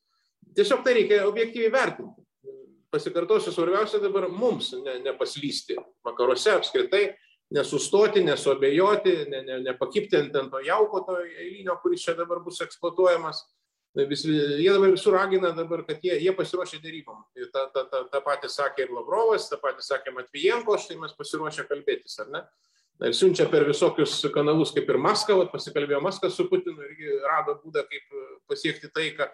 Tiesiog 0.55 0.83
tai 0.85 0.93
reikia 0.99 1.23
objektyviai 1.25 1.73
vertinti 1.73 2.25
pasikartosiu, 2.95 3.51
svarbiausia 3.51 3.99
dabar 4.03 4.27
mums 4.31 4.71
ne, 4.79 4.99
nepaslysti 5.03 5.77
vakaruose 6.05 6.53
apskritai, 6.55 7.09
nesustoti, 7.55 8.23
nesuabejoti, 8.25 9.15
ne, 9.31 9.41
ne, 9.45 9.59
nepakipti 9.65 10.19
ant 10.19 10.33
to 10.33 10.61
jauko 10.65 11.03
to 11.07 11.17
eilinio, 11.25 11.77
kuris 11.83 12.05
čia 12.05 12.15
dabar 12.17 12.41
bus 12.45 12.61
eksploatuojamas. 12.65 13.43
Vis, 13.95 14.25
jie 14.27 14.67
dabar 14.73 14.91
visur 14.91 15.15
ragina 15.15 15.53
dabar, 15.55 15.85
kad 15.87 16.03
jie, 16.03 16.17
jie 16.19 16.33
pasiruošę 16.35 16.81
dėrybom. 16.83 17.21
Ta, 17.53 17.69
ta, 17.71 17.85
ta, 17.87 18.01
ta 18.11 18.19
patį 18.23 18.49
sakė 18.51 18.83
ir 18.83 18.91
Lavrovas, 18.91 19.47
ta 19.47 19.55
patį 19.61 19.85
sakė 19.87 20.11
Matvijenko, 20.17 20.75
štai 20.83 20.97
mes 20.99 21.15
pasiruošę 21.15 21.63
kalbėtis, 21.69 22.17
ar 22.19 22.31
ne? 22.33 22.41
Ir 23.03 23.15
siunčia 23.15 23.47
per 23.51 23.63
visokius 23.67 24.17
kanalus, 24.35 24.73
kaip 24.75 24.91
ir 24.91 24.99
Maskva, 24.99 25.47
pasikalbėjo 25.51 26.01
Maskva 26.03 26.29
su 26.31 26.47
Putinu 26.51 26.83
irgi 26.83 27.17
rado 27.23 27.55
būdą, 27.63 27.85
kaip 27.87 28.19
pasiekti 28.51 28.91
taiką. 28.91 29.29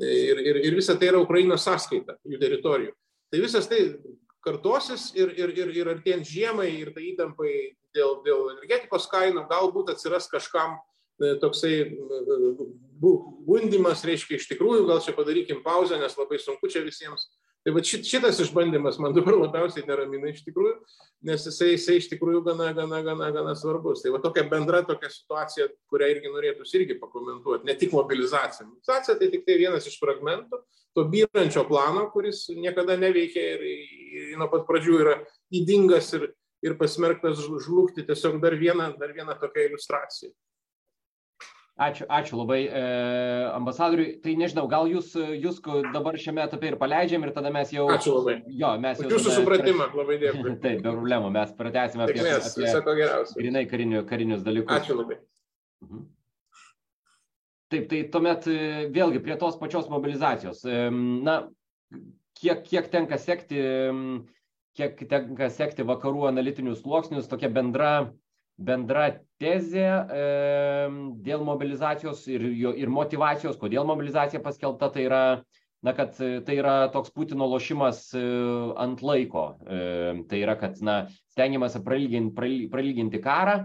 Ir, 0.00 0.40
ir, 0.40 0.60
ir 0.68 0.76
visa 0.76 0.96
tai 0.96 1.08
yra 1.12 1.20
Ukrainos 1.20 1.64
sąskaita, 1.64 2.18
jų 2.28 2.40
teritorijų. 2.40 2.92
Tai 3.32 3.40
visas 3.40 3.68
tai 3.68 3.80
kartosis 4.44 5.10
ir, 5.16 5.32
ir, 5.36 5.52
ir, 5.56 5.72
ir 5.80 5.92
artėjant 5.96 6.28
žiemai 6.28 6.68
ir 6.76 6.92
tai 6.96 7.08
įtampai 7.10 7.52
dėl, 7.96 8.20
dėl 8.24 8.50
energetikos 8.54 9.08
kainų 9.12 9.46
galbūt 9.50 9.94
atsiras 9.94 10.28
kažkam 10.30 10.76
e, 10.76 11.34
toksai 11.42 11.72
e, 11.82 11.88
gundimas, 13.00 14.04
reiškia, 14.06 14.40
iš 14.40 14.48
tikrųjų 14.52 14.86
gal 14.88 15.02
čia 15.04 15.16
padarykim 15.16 15.62
pauzę, 15.64 15.98
nes 16.00 16.16
labai 16.18 16.40
sunku 16.42 16.70
čia 16.72 16.84
visiems 16.86 17.28
Tai 17.66 17.72
va 17.74 17.80
šitas 17.82 18.38
išbandymas 18.44 19.00
man 19.02 19.10
dabar 19.10 19.34
labiausiai 19.40 19.82
neramina 19.88 20.28
iš 20.30 20.44
tikrųjų, 20.46 20.76
nes 21.26 21.48
jisai, 21.48 21.72
jisai 21.72 21.96
iš 21.98 22.04
tikrųjų 22.12 22.44
gana, 22.46 22.68
gana, 22.76 23.00
gana, 23.02 23.30
gana 23.34 23.54
svarbus. 23.58 24.04
Tai 24.04 24.12
va 24.14 24.20
tokia 24.22 24.44
bendra 24.46 24.84
tokia 24.86 25.10
situacija, 25.10 25.66
kurią 25.90 26.12
irgi 26.12 26.30
norėtųsi 26.30 26.78
irgi 26.78 26.94
pakomentuoti, 27.00 27.66
ne 27.66 27.74
tik 27.74 27.90
mobilizacija. 27.96 28.68
Mobilizacija 28.68 29.18
tai 29.18 29.30
tik 29.32 29.42
tai 29.48 29.58
vienas 29.58 29.90
iš 29.90 29.98
fragmentų 29.98 30.62
to 30.94 31.08
byrančio 31.10 31.66
plano, 31.66 32.06
kuris 32.14 32.44
niekada 32.54 32.94
neveikia 33.02 33.48
ir, 33.56 33.66
ir 33.66 34.38
nuo 34.38 34.46
pat 34.52 34.62
pradžių 34.70 35.02
yra 35.02 35.18
įdingas 35.50 36.14
ir, 36.20 36.30
ir 36.62 36.78
pasmerktas 36.78 37.42
žlugti. 37.66 38.06
Tiesiog 38.06 38.38
dar 38.46 38.54
viena, 38.62 38.92
dar 38.94 39.10
viena 39.16 39.34
tokia 39.42 39.66
iliustracija. 39.66 40.30
Ačiū, 41.76 42.06
ačiū 42.08 42.38
labai 42.38 42.62
e, 42.72 42.82
ambasadoriui. 43.52 44.14
Tai 44.24 44.32
nežinau, 44.40 44.64
gal 44.72 44.86
jūs, 44.88 45.10
jūs 45.12 45.58
dabar 45.92 46.16
šiame 46.16 46.40
etape 46.46 46.70
ir 46.70 46.78
paleidžiam 46.80 47.26
ir 47.26 47.34
tada 47.36 47.50
mes 47.52 47.68
jau... 47.74 47.84
Ačiū 47.92 48.14
labai. 48.16 48.38
Jo, 48.48 48.70
mes 48.80 49.02
jau... 49.02 49.10
Jūsų 49.12 49.34
supratimą, 49.34 49.90
labai 49.92 50.16
dėkui. 50.22 50.54
Taip, 50.64 50.80
be 50.80 50.88
problemų, 50.88 51.28
mes 51.34 51.52
pratęsime 51.58 52.06
apie, 52.06 52.22
apie 52.32 53.10
grinai 53.36 53.66
karinių, 53.68 54.06
karinius 54.08 54.46
dalykus. 54.46 54.72
Ačiū 54.78 54.96
labai. 55.02 55.20
Mhm. 55.84 56.06
Taip, 57.74 57.86
tai 57.92 58.02
tuomet 58.14 58.48
e, 58.48 58.58
vėlgi 58.96 59.20
prie 59.28 59.36
tos 59.36 59.60
pačios 59.60 59.92
mobilizacijos. 59.92 60.64
E, 60.64 60.82
na, 61.28 61.38
kiek, 62.40 62.64
kiek 62.70 62.88
tenka 62.88 63.20
sekti, 63.20 63.60
kiek 64.80 65.04
tenka 65.12 65.52
sekti 65.52 65.84
vakarų 65.84 66.30
analitinius 66.30 66.80
sluoksnius, 66.86 67.28
tokia 67.28 67.52
bendra 67.52 67.90
bendra 68.56 69.10
tezė 69.40 69.84
e, 69.84 70.24
dėl 71.24 71.44
mobilizacijos 71.44 72.24
ir, 72.32 72.48
jo, 72.56 72.72
ir 72.76 72.92
motivacijos, 72.92 73.58
kodėl 73.60 73.86
mobilizacija 73.88 74.40
paskelbta, 74.44 74.88
tai 74.94 75.04
yra, 75.08 75.22
na, 75.84 75.92
kad 75.96 76.16
tai 76.16 76.56
yra 76.56 76.76
toks 76.92 77.12
Putino 77.14 77.48
lošimas 77.50 78.08
e, 78.16 78.22
ant 78.80 79.02
laiko. 79.04 79.48
E, 79.66 79.80
tai 80.30 80.40
yra, 80.44 80.56
kad, 80.60 80.80
na, 80.84 81.02
stengiamasi 81.36 81.82
prailginti, 81.84 82.54
prailginti 82.72 83.20
karą 83.24 83.58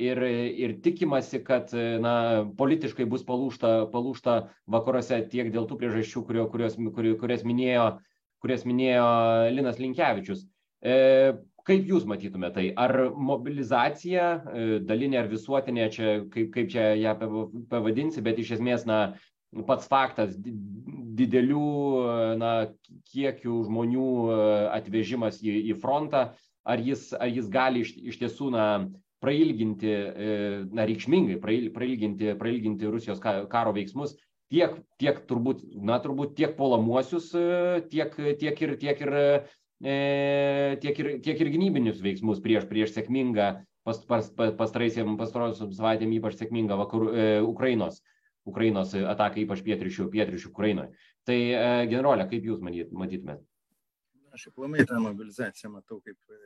ir, 0.00 0.22
ir 0.64 0.78
tikimasi, 0.84 1.42
kad, 1.44 1.74
na, 2.00 2.14
politiškai 2.58 3.08
bus 3.10 3.26
palūšta, 3.28 3.90
palūšta 3.92 4.38
vakaruose 4.70 5.20
tiek 5.28 5.52
dėl 5.52 5.68
tų 5.68 5.80
priežasčių, 5.82 6.24
kurio, 6.24 6.48
kurios, 6.52 6.78
kurias, 6.96 7.44
minėjo, 7.44 7.90
kurias 8.40 8.64
minėjo 8.68 9.08
Linas 9.52 9.80
Linkevičius. 9.82 10.46
E, 10.80 10.96
Kaip 11.68 11.88
jūs 11.90 12.06
matytumėte 12.08 12.54
tai? 12.56 12.66
Ar 12.80 13.10
mobilizacija, 13.12 14.28
e, 14.32 14.68
dalinė 14.88 15.18
ar 15.20 15.26
visuotinė, 15.28 15.88
čia, 15.92 16.12
kaip, 16.32 16.48
kaip 16.54 16.70
čia 16.72 16.94
ją 16.96 17.12
pavadinsi, 17.68 18.24
bet 18.24 18.40
iš 18.40 18.54
esmės, 18.56 18.86
na, 18.88 19.00
pats 19.68 19.88
faktas 19.88 20.32
didelių 21.18 21.66
na, 22.40 22.52
kiekių 23.12 23.58
žmonių 23.66 24.06
e, 24.32 24.38
atvežimas 24.78 25.42
į, 25.44 25.58
į 25.72 25.76
frontą, 25.82 26.30
ar 26.68 26.84
jis, 26.84 27.10
ar 27.16 27.28
jis 27.28 27.52
gali 27.52 27.84
iš, 27.84 27.92
iš 28.14 28.20
tiesų 28.22 28.48
na, 28.56 28.64
prailginti, 29.20 29.92
e, 29.92 30.40
na, 30.72 30.88
reikšmingai 30.88 31.36
prailginti, 31.42 32.32
prailginti 32.40 32.88
Rusijos 32.88 33.20
karo 33.20 33.76
veiksmus, 33.76 34.16
tiek, 34.48 34.80
tiek 34.96 35.20
turbūt, 35.28 35.66
na, 35.84 36.00
turbūt 36.00 36.32
tiek 36.38 36.56
puolamuosius, 36.56 37.34
tiek, 37.92 38.16
tiek 38.40 38.64
ir, 38.64 38.76
tiek 38.80 39.04
ir 39.04 39.16
tiek, 39.78 41.00
ir, 41.02 41.10
tiek 41.22 41.40
ir 41.40 41.50
gynybinius 41.54 42.00
veiksmus 42.02 42.40
prieš, 42.42 42.66
prieš 42.70 42.94
sėkmingą, 42.96 43.50
pas, 43.88 44.00
pas, 44.08 44.30
pastaraisiam 44.58 45.16
pastarosiam 45.20 45.72
savaitėm 45.74 46.12
ypač 46.18 46.38
sėkmingą 46.38 46.78
vakarų, 46.82 47.10
e, 47.12 47.28
Ukrainos, 47.46 48.02
Ukrainos 48.48 48.94
ataką, 48.98 49.40
ypač 49.44 49.62
pietričių, 49.64 50.08
pietričių 50.12 50.50
Ukrainoje. 50.50 50.92
Tai 51.28 51.38
e, 51.38 51.62
generolė, 51.90 52.28
kaip 52.30 52.48
jūs 52.50 52.60
matyt, 52.64 52.92
matytumėt? 52.92 53.44
Aš 54.34 54.50
aplamai 54.50 54.84
tą 54.88 55.00
mobilizaciją 55.02 55.72
matau 55.72 56.02
kaip 56.04 56.18
e, 56.34 56.42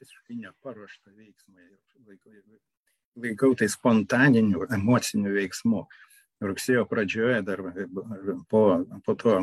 visiškai 0.00 0.38
neparuoštą 0.46 1.12
veiksmą 1.12 1.60
ir 1.60 2.08
laikau, 2.08 2.32
laikau 3.24 3.52
tai 3.58 3.68
spontaniniu, 3.72 4.64
emociniu 4.74 5.34
veiksmu 5.36 5.84
rugsėjo 6.50 6.84
pradžioje, 6.88 7.40
dar 7.46 7.60
po, 8.50 8.62
po 9.04 9.14
to 9.18 9.36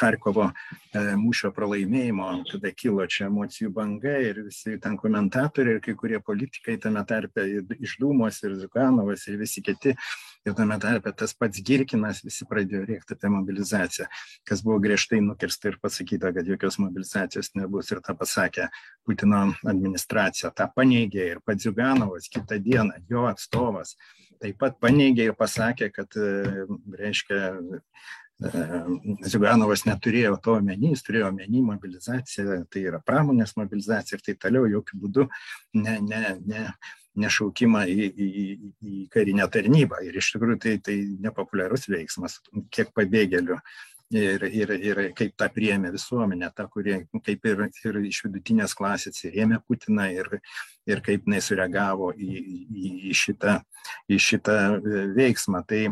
Harkovo 0.00 0.48
e, 0.48 1.02
mūšio 1.20 1.50
pralaimėjimo, 1.56 2.28
kada 2.50 2.72
kilo 2.76 3.06
čia 3.10 3.26
emocijų 3.28 3.70
banga 3.74 4.14
ir 4.24 4.42
visi 4.46 4.76
ten 4.82 4.96
komentatoriai 5.00 5.78
ir 5.78 5.82
kai 5.84 5.94
kurie 5.98 6.20
politikai 6.24 6.78
tame 6.82 7.04
tarpe 7.08 7.46
iš 7.78 7.96
Dūmos 8.02 8.42
ir 8.44 8.56
Zukanovas 8.60 9.26
ir 9.28 9.38
visi 9.40 9.62
kiti, 9.64 9.94
ir 10.46 10.56
tame 10.58 10.78
tarpe 10.82 11.12
tas 11.16 11.34
pats 11.38 11.62
Girkinas, 11.64 12.22
visi 12.26 12.46
pradėjo 12.48 12.84
rėkti 12.88 13.16
apie 13.16 13.32
mobilizaciją, 13.32 14.08
kas 14.48 14.62
buvo 14.66 14.78
griežtai 14.84 15.22
nukirsta 15.24 15.72
ir 15.72 15.80
pasakyta, 15.82 16.32
kad 16.36 16.48
jokios 16.48 16.78
mobilizacijos 16.82 17.54
nebus. 17.58 17.92
Ir 17.92 18.02
tą 18.04 18.14
pasakė 18.18 18.68
Putino 19.06 19.46
administracija, 19.68 20.52
tą 20.56 20.68
paneigė 20.74 21.32
ir 21.32 21.42
pats 21.44 21.66
Zukanovas 21.68 22.30
kitą 22.32 22.60
dieną, 22.62 23.02
jo 23.10 23.26
atstovas 23.30 23.96
taip 24.42 24.58
pat 24.60 24.78
paneigė 24.82 25.30
ir 25.30 25.36
pasakė, 25.38 25.90
kad, 25.94 26.16
e, 26.16 26.66
reiškia, 27.00 27.40
e, 27.58 27.82
Ziuganovas 29.26 29.82
neturėjo 29.88 30.36
to 30.42 30.54
omeny, 30.60 30.92
jis 30.92 31.02
turėjo 31.06 31.32
omeny 31.32 31.62
mobilizaciją, 31.66 32.60
tai 32.70 32.84
yra 32.86 33.00
pramonės 33.02 33.56
mobilizacija 33.58 34.18
ir 34.18 34.24
taip 34.28 34.38
toliau, 34.44 34.68
jokių 34.70 35.00
būdų 35.02 35.26
ne, 35.80 35.96
ne, 36.04 36.22
ne, 36.46 36.64
nešaukimą 37.18 37.82
į, 37.90 38.08
į, 38.08 38.30
į 38.78 39.04
karinę 39.10 39.48
tarnybą. 39.50 39.98
Ir 40.06 40.20
iš 40.20 40.32
tikrųjų 40.36 40.60
tai, 40.62 40.76
tai 40.86 40.96
nepopuliarus 41.24 41.88
veiksmas, 41.90 42.38
kiek 42.70 42.94
pabėgėlių 42.94 43.58
ir, 44.10 44.42
ir, 44.42 44.72
ir 44.72 45.00
kaip 45.16 45.34
tą 45.38 45.48
priėmė 45.52 45.92
visuomenė, 45.92 46.50
ta, 46.56 46.66
kurie 46.70 47.02
kaip 47.24 47.46
ir, 47.46 47.64
ir 47.84 48.00
iš 48.08 48.22
vidutinės 48.26 48.74
klasės 48.78 49.24
rėmė 49.28 49.60
Putiną 49.66 50.08
ir, 50.14 50.40
ir 50.88 51.02
kaip 51.04 51.26
jinai 51.28 51.40
sureagavo 51.44 52.12
į, 52.16 52.28
į, 52.28 52.92
į, 53.10 53.14
šitą, 53.16 53.58
į 54.08 54.20
šitą 54.22 54.58
e, 54.78 55.02
veiksmą. 55.16 55.62
Tai, 55.68 55.82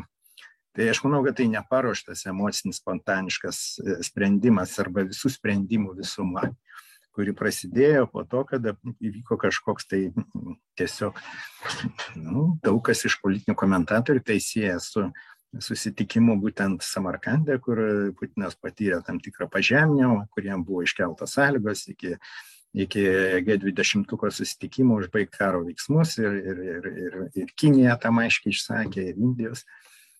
tai 0.77 0.91
aš 0.93 1.03
manau, 1.05 1.23
kad 1.27 1.37
tai 1.41 1.49
neparuoštas 1.53 2.27
emocinis 2.33 2.81
spontaniškas 2.81 3.65
e, 3.85 3.99
sprendimas 4.07 4.79
arba 4.83 5.05
visų 5.09 5.37
sprendimų 5.37 5.99
visuma 6.01 6.49
kuri 7.17 7.33
prasidėjo 7.33 8.11
po 8.13 8.27
to, 8.29 8.43
kada 8.45 8.75
įvyko 9.01 9.39
kažkoks 9.41 9.89
tai 9.89 10.01
tiesiog, 10.77 11.17
nu, 12.21 12.51
daug 12.61 12.83
kas 12.85 13.07
iš 13.09 13.17
politinių 13.23 13.57
komentatorių 13.57 14.21
tai 14.21 14.37
sieja 14.45 14.77
su 14.85 15.07
susitikimu 15.63 16.37
būtent 16.43 16.85
Samarkandė, 16.85 17.59
kur 17.63 17.81
Putinas 18.19 18.57
patyrė 18.61 19.01
tam 19.07 19.21
tikrą 19.23 19.49
pažeminimą, 19.53 20.27
kuriem 20.35 20.65
buvo 20.67 20.85
iškeltos 20.87 21.37
sąlygos 21.39 21.87
iki, 21.93 22.15
iki 22.75 23.05
G20 23.47 24.17
susitikimo 24.31 25.01
užbaigti 25.01 25.39
karo 25.39 25.65
veiksmus 25.67 26.19
ir, 26.23 26.39
ir, 26.53 26.63
ir, 26.77 26.89
ir, 27.07 27.19
ir 27.43 27.53
Kinija 27.57 27.99
tam 28.03 28.23
aiškiai 28.25 28.55
išsakė, 28.55 29.11
ir 29.11 29.21
Indijos. 29.21 29.67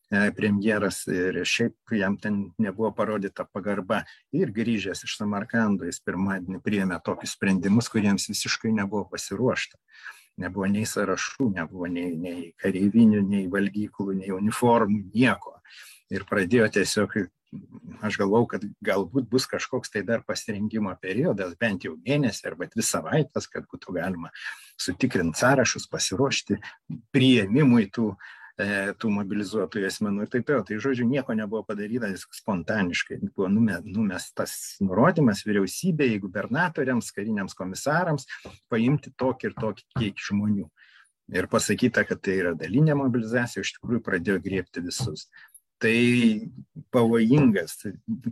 E, 0.07 0.29
premjeras 0.31 1.01
ir 1.11 1.41
šiaip 1.43 1.97
jam 1.99 2.15
ten 2.23 2.37
nebuvo 2.63 2.93
parodyta 2.95 3.43
pagarba 3.51 4.05
ir 4.31 4.53
grįžęs 4.55 5.03
iš 5.03 5.17
Samarkando 5.19 5.89
jis 5.89 5.99
pirmadienį 6.07 6.61
priėmė 6.63 7.01
tokius 7.03 7.35
sprendimus, 7.35 7.89
kuriems 7.91 8.29
visiškai 8.31 8.71
nebuvo 8.77 9.09
pasiruošta. 9.11 9.81
Nebuvo 10.43 10.69
nei 10.69 10.85
sąrašų, 10.89 11.51
nebuvo 11.57 11.89
nei, 11.89 12.13
nei 12.21 12.51
kareivinių, 12.61 13.23
nei 13.25 13.47
valgyklų, 13.53 14.19
nei 14.19 14.35
uniformų, 14.37 15.07
nieko. 15.15 15.57
Ir 16.13 16.27
pradėjo 16.29 16.69
tiesiog, 16.77 17.17
aš 18.05 18.19
galvau, 18.21 18.45
kad 18.51 18.67
galbūt 18.85 19.31
bus 19.33 19.49
kažkoks 19.49 19.95
tai 19.95 20.05
dar 20.07 20.23
pasirinkimo 20.27 20.93
periodas, 21.03 21.57
bent 21.59 21.89
jau 21.89 21.97
mėnesį 21.97 22.51
arba 22.53 22.69
dvi 22.71 22.85
savaitės, 22.85 23.49
kad 23.51 23.65
būtų 23.73 23.97
galima 23.97 24.33
sutikrinti 24.77 25.41
sąrašus, 25.41 25.89
pasiruošti 25.91 26.61
prieimimui 27.17 27.89
tų 27.97 28.11
uh, 28.13 28.35
tų 28.57 29.11
mobilizuotųjų 29.13 29.89
asmenų 29.91 30.25
ir 30.25 30.31
taip 30.33 30.47
toliau. 30.49 30.65
Tai 30.65 30.79
žodžiu, 30.81 31.05
nieko 31.09 31.35
nebuvo 31.37 31.63
padaryta 31.69 32.09
spontaniškai. 32.17 33.19
Buvo 33.37 33.51
numestas 33.53 34.77
nurodymas 34.81 35.45
vyriausybėje, 35.45 36.23
gubernatoriams, 36.25 37.13
kariniams 37.17 37.57
komisarams 37.59 38.25
paimti 38.73 39.13
tokį 39.13 39.51
ir 39.51 39.59
tokį 39.61 39.87
kiekį 39.99 40.29
žmonių. 40.31 40.71
Ir 41.37 41.49
pasakyta, 41.51 42.07
kad 42.07 42.23
tai 42.23 42.39
yra 42.39 42.55
dalinė 42.55 42.95
mobilizacija, 42.97 43.65
iš 43.65 43.75
tikrųjų 43.77 44.01
pradėjo 44.07 44.39
griebti 44.45 44.85
visus 44.85 45.27
tai 45.83 46.49
pavojingas 46.95 47.83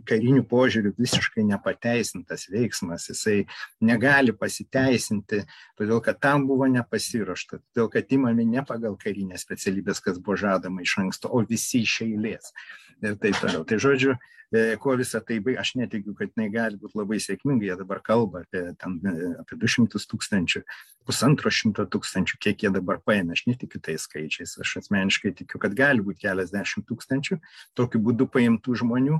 kariniu 0.07 0.43
požiūriu 0.49 0.93
visiškai 0.97 1.43
nepateisintas 1.45 2.47
veiksmas. 2.49 3.09
Jisai 3.11 3.43
negali 3.85 4.33
pasiteisinti 4.33 5.43
todėl 5.77 6.01
kad 6.05 6.21
tam 6.23 6.47
buvo 6.49 6.69
nepasiruošta 6.71 7.59
todėl 7.61 7.91
kad 7.93 8.15
imami 8.17 8.47
ne 8.49 8.65
pagal 8.65 8.97
karines 9.01 9.45
specialybes 9.45 10.01
kas 10.01 10.17
buvo 10.17 10.39
žadama 10.41 10.85
iš 10.85 10.97
anksto 11.03 11.29
o 11.29 11.43
visi 11.45 11.83
iš 11.85 11.99
eilės. 12.07 12.55
Ir 13.03 13.19
taip 13.19 13.37
toliau. 13.41 13.65
Tai 13.67 13.77
žodžiu 13.83 14.15
E, 14.53 14.77
kuo 14.77 14.93
visą 14.95 15.19
tai 15.25 15.39
baig, 15.43 15.57
aš 15.57 15.73
netikiu, 15.79 16.13
kad 16.17 16.29
jinai 16.29 16.51
gali 16.53 16.77
būti 16.79 16.99
labai 16.99 17.17
sėkminga, 17.23 17.65
jie 17.65 17.77
dabar 17.79 18.01
kalba 18.05 18.43
apie, 18.43 18.61
ten, 18.79 18.99
e, 19.01 19.31
apie 19.41 19.57
200 19.59 20.05
tūkstančių, 20.11 20.61
pusantro 21.07 21.51
šimto 21.51 21.87
tūkstančių, 21.91 22.37
kiek 22.45 22.65
jie 22.65 22.71
dabar 22.75 23.01
paėmė, 23.01 23.33
aš 23.35 23.45
netikiu 23.49 23.81
tais 23.83 24.05
skaičiais, 24.05 24.55
aš 24.61 24.75
asmeniškai 24.83 25.33
tikiu, 25.41 25.61
kad 25.61 25.73
gali 25.77 26.05
būti 26.05 26.27
keliasdešimt 26.27 26.85
tūkstančių 26.91 27.34
tokiu 27.77 28.01
būdu 28.03 28.29
paimtų 28.31 28.77
žmonių 28.83 29.19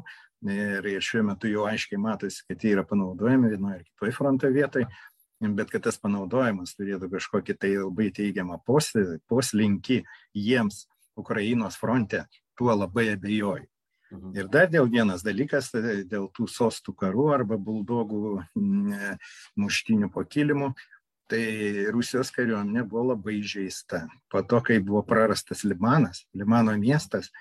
ir, 0.51 0.87
šiuo 1.01 1.23
metu 1.31 1.49
jau 1.49 1.65
aiškiai 1.69 1.99
matosi, 2.01 2.43
kad 2.49 2.63
jie 2.63 2.75
yra 2.75 2.85
panaudojami 2.87 3.53
vienoje 3.55 3.81
ar 3.81 3.85
kitoje 3.87 4.15
fronto 4.15 4.51
vietoje 4.53 4.89
bet 5.39 5.69
kad 5.71 5.83
tas 5.83 5.97
panaudojimas 5.99 6.75
turėtų 6.77 7.09
kažkokį 7.11 7.55
tai 7.59 7.71
labai 7.75 8.09
teigiamą 8.15 8.59
poslinkį 8.65 10.01
jiems 10.33 10.85
Ukrainos 11.19 11.77
fronte, 11.79 12.25
tuo 12.57 12.73
labai 12.73 13.11
abejoju. 13.13 13.67
Mhm. 14.11 14.33
Ir 14.37 14.49
dar 14.51 14.69
dėl 14.69 14.87
vienas 14.91 15.23
dalykas, 15.25 15.71
tai 15.73 16.03
dėl 16.07 16.29
tų 16.33 16.47
sostų 16.51 16.95
karų 16.95 17.31
arba 17.33 17.57
buldogų 17.57 18.43
muštinių 19.61 20.11
po 20.13 20.23
kilimu, 20.23 20.73
tai 21.31 21.87
Rusijos 21.89 22.29
kariuomenė 22.31 22.85
buvo 22.85 23.15
labai 23.15 23.39
žaista. 23.41 24.05
Po 24.29 24.43
to, 24.45 24.61
kai 24.61 24.77
buvo 24.79 25.01
prarastas 25.03 25.65
Limanas, 25.65 26.27
Limano 26.37 26.75
miestas, 26.77 27.31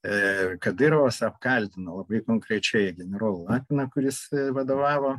Kadirovas 0.00 1.20
apkaltino 1.22 1.98
labai 1.98 2.22
konkrečiai 2.24 2.94
generolą 2.96 3.44
Lapiną, 3.50 3.84
kuris 3.92 4.22
e, 4.32 4.46
vadovavo 4.56 5.18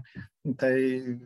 tai 0.57 1.19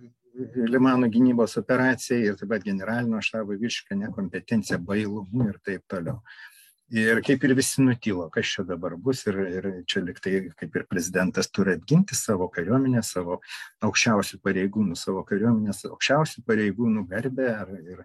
Limano 0.56 1.08
gynybos 1.08 1.56
operacijai 1.62 2.26
ir 2.28 2.36
taip 2.36 2.50
pat 2.52 2.66
generalinio 2.66 3.22
štabo 3.24 3.56
viršką 3.56 3.96
nekompetenciją, 4.02 4.82
bailumu 4.84 5.48
ir 5.48 5.62
taip 5.64 5.86
toliau. 5.88 6.20
Ir 6.92 7.22
kaip 7.24 7.46
ir 7.48 7.54
visi 7.56 7.82
nutilo 7.82 8.28
kas 8.30 8.52
čia 8.52 8.66
dabar 8.68 8.98
bus 9.00 9.24
ir 9.32 9.40
ir 9.48 9.70
čia 9.88 10.04
lyg 10.04 10.20
tai 10.20 10.36
kaip 10.60 10.76
ir 10.76 10.84
prezidentas 10.92 11.48
turi 11.48 11.78
apginti 11.80 12.20
savo 12.20 12.50
kariuomenę 12.52 13.02
savo 13.04 13.40
aukščiausių 13.88 14.42
pareigūnų 14.44 15.00
savo 15.00 15.24
kariuomenės 15.24 15.86
aukščiausių 15.88 16.44
pareigūnų 16.46 17.08
garbę 17.10 17.48
ar 17.56 17.72
ir 17.80 18.04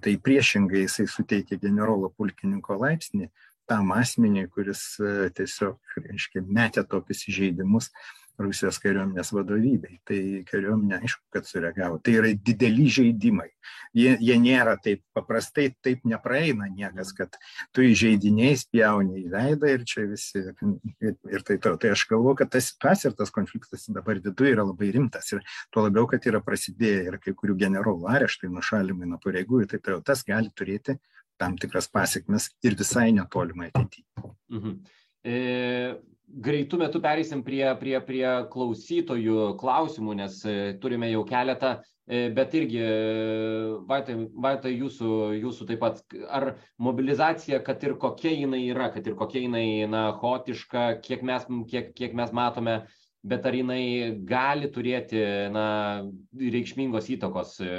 tai 0.00 0.16
priešingai 0.16 0.86
jisai 0.86 1.10
suteikė 1.10 1.58
generolo 1.60 2.08
pulkininko 2.16 2.78
laipsnį 2.78 3.28
tam 3.70 3.92
asmeniui 3.94 4.48
kuris 4.54 4.82
e, 4.98 5.30
tiesiog 5.36 6.00
reiškia 6.08 6.42
metė 6.46 6.84
tokius 6.90 7.28
įžeidimus 7.30 7.92
Rusijos 8.40 8.78
kariuomenės 8.80 9.32
vadovybei. 9.36 9.98
Tai 10.08 10.18
kariuomenė 10.48 11.00
aišku, 11.00 11.22
kad 11.34 11.48
sureagavo. 11.48 11.98
Tai 12.04 12.14
yra 12.22 12.30
dideli 12.32 12.86
žaidimai. 12.92 13.48
Jie, 13.96 14.14
jie 14.22 14.36
nėra 14.40 14.76
taip 14.82 15.02
paprastai, 15.16 15.70
taip 15.84 16.06
nepraeina 16.08 16.70
niekas, 16.70 17.12
kad 17.16 17.36
tu 17.76 17.84
įžeidiniai 17.84 18.56
spjauni 18.60 19.24
į 19.24 19.32
veidą 19.34 19.74
ir 19.74 19.84
čia 19.88 20.06
visi. 20.10 20.44
Ir, 21.04 21.16
ir 21.28 21.46
tai 21.46 21.58
to. 21.62 21.74
Tai 21.80 21.92
aš 21.96 22.06
galvoju, 22.10 22.38
kad 22.40 22.52
ta 22.54 22.64
situacija 22.64 23.12
ir 23.12 23.18
tas 23.18 23.34
konfliktas 23.34 23.88
dabar 23.92 24.22
viduje 24.24 24.54
yra 24.56 24.64
labai 24.66 24.92
rimtas. 24.96 25.32
Ir 25.34 25.44
tuo 25.74 25.84
labiau, 25.86 26.08
kad 26.10 26.26
yra 26.30 26.42
prasidėję 26.44 27.06
ir 27.10 27.20
kai 27.22 27.36
kurių 27.36 27.58
generolų 27.66 28.08
areštai, 28.16 28.52
nušalimai 28.54 29.10
nuo 29.10 29.20
pareigų 29.22 29.64
ir 29.64 29.72
taip 29.74 29.84
toliau. 29.84 30.04
Tas 30.06 30.24
gali 30.26 30.52
turėti 30.56 30.96
tam 31.40 31.56
tikras 31.60 31.88
pasiekmes 31.88 32.50
ir 32.66 32.76
visai 32.78 33.10
netolimai 33.16 33.70
ateityje. 33.72 34.30
Mhm. 34.52 34.78
E, 35.24 35.36
greitų 36.30 36.78
metų 36.84 37.00
pereisim 37.02 37.42
prie, 37.46 37.64
prie, 37.80 37.96
prie 38.06 38.26
klausytojų 38.52 39.54
klausimų, 39.60 40.14
nes 40.22 40.38
e, 40.46 40.56
turime 40.82 41.10
jau 41.10 41.24
keletą, 41.28 41.74
e, 42.06 42.28
bet 42.36 42.54
irgi, 42.58 42.80
Vaitai, 43.90 44.16
Vaitai 44.46 44.74
jūsų, 44.76 45.10
jūsų 45.40 45.68
taip 45.72 45.82
pat, 45.82 46.00
ar 46.28 46.54
mobilizacija, 46.78 47.60
kad 47.66 47.82
ir 47.84 47.96
kokia 48.00 48.32
jinai 48.36 48.62
yra, 48.68 48.90
kad 48.94 49.06
ir 49.06 49.18
kokia 49.18 49.44
jinai, 49.46 49.66
na, 49.90 50.08
hotiška, 50.22 51.02
kiek 51.04 51.26
mes, 51.26 51.46
kiek, 51.70 51.92
kiek 51.98 52.16
mes 52.16 52.32
matome, 52.36 52.80
bet 53.26 53.44
ar 53.44 53.56
jinai 53.56 53.82
gali 54.24 54.70
turėti, 54.72 55.20
na, 55.52 55.66
reikšmingos 56.40 57.10
įtakos 57.18 57.58
e, 57.64 57.70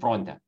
fronte? 0.00 0.40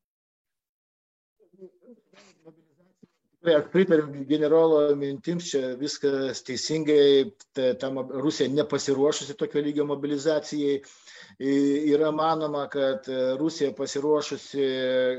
Aš 3.41 3.70
pritariu 3.72 4.24
generolo 4.28 4.80
mintims, 5.01 5.47
čia 5.49 5.70
viskas 5.80 6.43
teisingai, 6.45 7.30
tam 7.80 7.97
Rusija 8.24 8.51
nepasiruošusi 8.53 9.36
tokio 9.41 9.62
lygio 9.64 9.86
mobilizacijai. 9.88 10.82
Yra 11.41 12.11
manoma, 12.12 12.66
kad 12.68 13.07
Rusija 13.41 13.72
pasiruošusi 13.72 14.64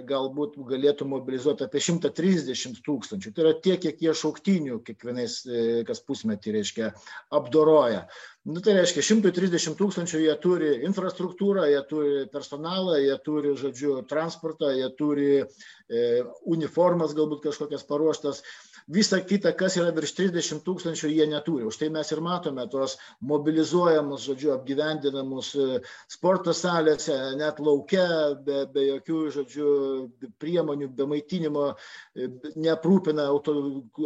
galbūt 0.06 0.60
galėtų 0.70 1.08
mobilizuoti 1.10 1.66
apie 1.66 1.82
130 1.82 2.78
tūkstančių. 2.86 3.32
Tai 3.34 3.46
yra 3.48 3.54
tiek, 3.58 3.80
kiek 3.82 4.04
jie 4.06 4.14
šauktinių 4.20 4.78
kiekvienais 4.86 5.40
kas 5.88 6.04
pusmetį, 6.06 6.54
reiškia, 6.60 6.92
apdoroja. 7.34 8.04
Nu, 8.46 8.62
tai 8.62 8.78
reiškia, 8.78 9.02
130 9.06 9.76
tūkstančių 9.78 10.22
jie 10.22 10.36
turi 10.42 10.70
infrastruktūrą, 10.86 11.66
jie 11.70 11.82
turi 11.90 12.24
personalą, 12.30 13.00
jie 13.02 13.18
turi, 13.26 13.56
žodžiu, 13.58 14.00
transportą, 14.10 14.70
jie 14.78 14.88
turi 14.98 15.32
e, 15.42 16.06
uniformas 16.50 17.18
galbūt 17.18 17.48
kažkokias 17.50 17.86
paruoštas. 17.90 18.46
Visa 18.92 19.22
kita, 19.24 19.54
kas 19.56 19.78
yra 19.80 19.92
virš 19.96 20.12
30 20.18 20.64
tūkstančių, 20.66 21.10
jie 21.14 21.26
neturi. 21.32 21.64
Už 21.70 21.78
tai 21.80 21.88
mes 21.94 22.10
ir 22.12 22.20
matome 22.24 22.66
tuos 22.72 22.98
mobilizuojamus, 23.30 24.26
žodžiu, 24.28 24.52
apgyvendinamus 24.56 25.52
e, 25.56 25.68
sporto 26.12 26.52
salėse, 26.58 27.16
net 27.40 27.62
laukia, 27.64 28.06
be, 28.46 28.66
be 28.74 28.88
jokių, 28.90 29.20
žodžiu, 29.38 29.68
priemonių, 30.44 30.90
be 30.98 31.08
maitinimo, 31.14 31.70
e, 31.72 32.28
neaprūpina 32.66 33.30
auto, 33.32 33.56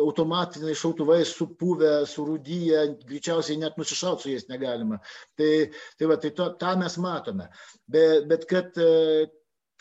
automatiniai 0.05 0.77
šautuvai 0.77 1.23
supuvę, 1.29 1.95
surūdyję, 2.11 2.83
greičiausiai 3.09 3.57
net 3.63 3.79
nusišauti 3.81 4.27
su 4.27 4.35
jais 4.35 4.45
negalima. 4.51 5.01
Tai, 5.39 5.49
tai, 5.97 6.11
va, 6.11 6.19
tai 6.21 6.35
to, 6.37 6.51
tą 6.61 6.75
mes 6.83 6.99
matome. 7.01 7.49
Bet, 7.89 8.29
bet 8.29 8.45
kad 8.51 8.77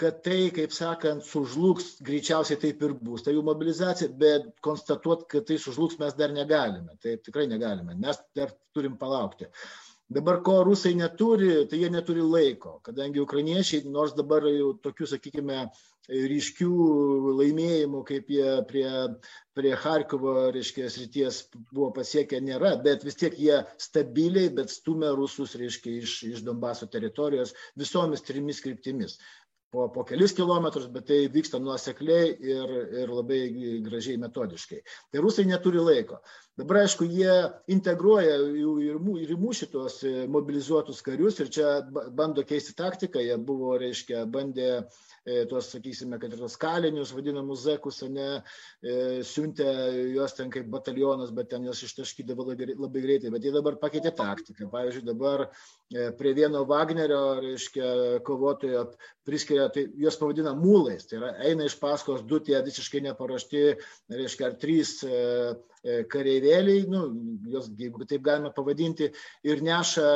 kad 0.01 0.20
tai, 0.26 0.51
kaip 0.55 0.74
sakant, 0.74 1.22
sužlugs, 1.26 1.95
greičiausiai 2.07 2.59
taip 2.61 2.82
ir 2.82 2.97
bus. 2.99 3.22
Tai 3.22 3.34
jų 3.36 3.45
mobilizacija, 3.47 4.11
bet 4.18 4.51
konstatuoti, 4.64 5.28
kad 5.36 5.47
tai 5.49 5.59
sužlugs 5.62 6.01
mes 6.03 6.16
dar 6.18 6.34
negalime. 6.34 6.99
Tai 7.03 7.16
tikrai 7.22 7.47
negalime. 7.51 7.95
Mes 7.99 8.18
dar 8.36 8.55
turim 8.74 8.99
palaukti. 8.99 9.51
Dabar 10.14 10.42
ko 10.45 10.59
rusai 10.66 10.92
neturi, 10.99 11.64
tai 11.70 11.78
jie 11.80 11.88
neturi 11.90 12.22
laiko, 12.22 12.76
kadangi 12.84 13.22
ukrainiečiai, 13.22 13.86
nors 13.88 14.12
dabar 14.14 14.45
jau 14.51 14.74
tokių, 14.84 15.09
sakykime, 15.14 15.62
ryškių 16.05 16.72
laimėjimų, 17.38 18.03
kaip 18.05 18.28
jie 18.28 18.51
prie, 18.68 18.88
prie 19.57 19.72
Harkovo, 19.80 20.34
reiškia, 20.53 20.90
srities 20.92 21.38
buvo 21.72 21.88
pasiekę, 21.97 22.42
nėra, 22.45 22.74
bet 22.84 23.07
vis 23.09 23.16
tiek 23.16 23.38
jie 23.40 23.62
stabiliai, 23.80 24.51
bet 24.53 24.74
stumia 24.74 25.14
rusus, 25.16 25.57
reiškia, 25.57 25.97
iš, 26.05 26.18
iš 26.28 26.45
Donbaso 26.45 26.90
teritorijos 26.92 27.57
visomis 27.80 28.26
trimis 28.28 28.61
kryptimis 28.61 29.16
po, 29.74 29.88
po 29.90 30.04
kelis 30.06 30.34
kilometrus, 30.36 30.86
bet 30.94 31.08
tai 31.10 31.24
vyksta 31.34 31.58
nuosekliai 31.62 32.30
ir, 32.54 32.74
ir 33.02 33.10
labai 33.10 33.40
gražiai 33.84 34.20
metodiškai. 34.22 34.80
Tai 35.10 35.22
rusai 35.24 35.48
neturi 35.50 35.82
laiko. 35.82 36.20
Dabar, 36.59 36.84
aišku, 36.84 37.07
jie 37.11 37.32
integruoja 37.74 38.36
ir, 38.55 38.98
ir 39.24 39.38
mūšį 39.40 39.70
tuos 39.72 39.96
mobilizuotus 40.30 41.02
karius 41.02 41.40
ir 41.42 41.50
čia 41.50 41.72
bando 42.14 42.44
keisti 42.46 42.76
taktiką. 42.78 43.22
Jie 43.24 43.38
buvo, 43.42 43.72
reiškia, 43.80 44.22
bandė 44.30 44.84
E, 45.24 45.46
tuos, 45.48 45.70
sakysime, 45.72 46.18
kad 46.20 46.34
ir 46.36 46.40
tos 46.42 46.59
kalinius, 46.61 47.14
vadinamus 47.16 47.62
zekus, 47.64 48.02
ne, 48.12 48.26
e, 48.84 48.96
siuntė 49.24 49.70
juos 50.12 50.36
ten 50.36 50.50
kaip 50.52 50.66
batalionas, 50.72 51.30
bet 51.32 51.48
ten 51.48 51.64
juos 51.64 51.80
ištaškydavo 51.86 52.44
labai 52.50 53.00
greitai. 53.07 53.32
Bet 53.32 53.46
jie 53.46 53.55
dabar 53.55 53.78
pakeitė 53.80 54.12
taktiką. 54.18 54.68
Pavyzdžiui, 54.74 55.07
dabar 55.09 55.46
e, 55.46 56.11
prie 56.18 56.34
vieno 56.36 56.66
Wagnerio, 56.68 57.22
reiškia, 57.40 57.88
kovotojo 58.26 58.84
priskiria, 59.24 59.70
tai 59.72 59.86
juos 59.96 60.20
pavadina 60.20 60.52
mūlais. 60.59 61.09
Tai 61.09 61.22
yra, 61.22 61.32
eina 61.48 61.70
iš 61.70 61.78
paskos 61.80 62.20
du 62.28 62.42
tie 62.44 62.61
visiškai 62.66 63.00
neparuošti, 63.09 63.64
reiškia, 64.12 64.50
ar 64.50 64.61
trys 64.61 64.98
kareivėliai, 65.85 66.85
nu, 66.91 67.03
jos, 67.53 67.68
jeigu 67.78 68.07
taip 68.09 68.24
galima 68.24 68.53
pavadinti, 68.55 69.11
ir 69.47 69.62
neša 69.64 70.07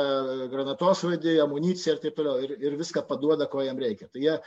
granatosvaidį, 0.51 1.35
amuniciją 1.43 1.95
ir 1.95 2.01
taip 2.03 2.17
toliau, 2.17 2.39
ir, 2.45 2.55
ir 2.63 2.77
viską 2.79 3.05
paduoda, 3.09 3.49
ko 3.51 3.63
jam 3.65 3.79
reikia. 3.81 4.09
Tai 4.09 4.23
jie 4.23 4.37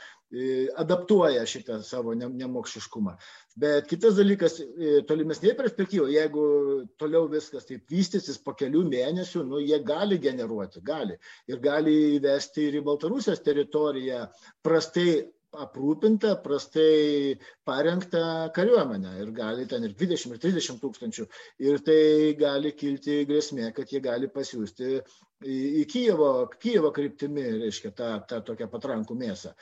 adaptuoja 0.81 1.45
šitą 1.45 1.79
savo 1.85 2.15
nemokšiškumą. 2.17 3.13
Bet 3.61 3.85
kitas 3.89 4.17
dalykas, 4.17 4.57
tolimesnėje 5.09 5.53
perspektyvoje, 5.59 6.15
jeigu 6.17 6.45
toliau 7.01 7.27
viskas 7.31 7.67
taip 7.69 7.85
vystysis 7.93 8.39
po 8.41 8.55
kelių 8.57 8.81
mėnesių, 8.89 9.45
nu, 9.45 9.61
jie 9.61 9.77
gali 9.85 10.17
generuoti, 10.21 10.81
gali. 10.85 11.19
Ir 11.51 11.61
gali 11.63 11.95
įvesti 12.17 12.67
ir 12.69 12.79
į 12.81 12.85
Baltarusijos 12.87 13.43
teritoriją 13.45 14.25
prastai 14.65 15.21
aprūpinta, 15.65 16.33
prastai 16.43 17.37
parengta 17.67 18.49
kariuomenė 18.55 19.13
ir 19.21 19.31
gali 19.35 19.67
ten 19.69 19.85
ir 19.87 19.93
20 19.99 20.35
ir 20.35 20.41
30 20.41 20.81
tūkstančių. 20.81 21.27
Ir 21.67 21.79
tai 21.85 21.99
gali 22.39 22.73
kilti 22.77 23.21
grėsmė, 23.29 23.71
kad 23.77 23.93
jie 23.93 24.01
gali 24.03 24.29
pasiūsti 24.33 24.91
į, 24.95 25.57
į 25.83 25.85
Kijevo, 25.93 26.33
Kijevo 26.59 26.93
kryptimi, 26.95 27.45
reiškia, 27.63 27.93
tą, 27.97 28.11
tą 28.29 28.43
tokią 28.51 28.69
patrankų 28.73 29.17
mėsą 29.19 29.53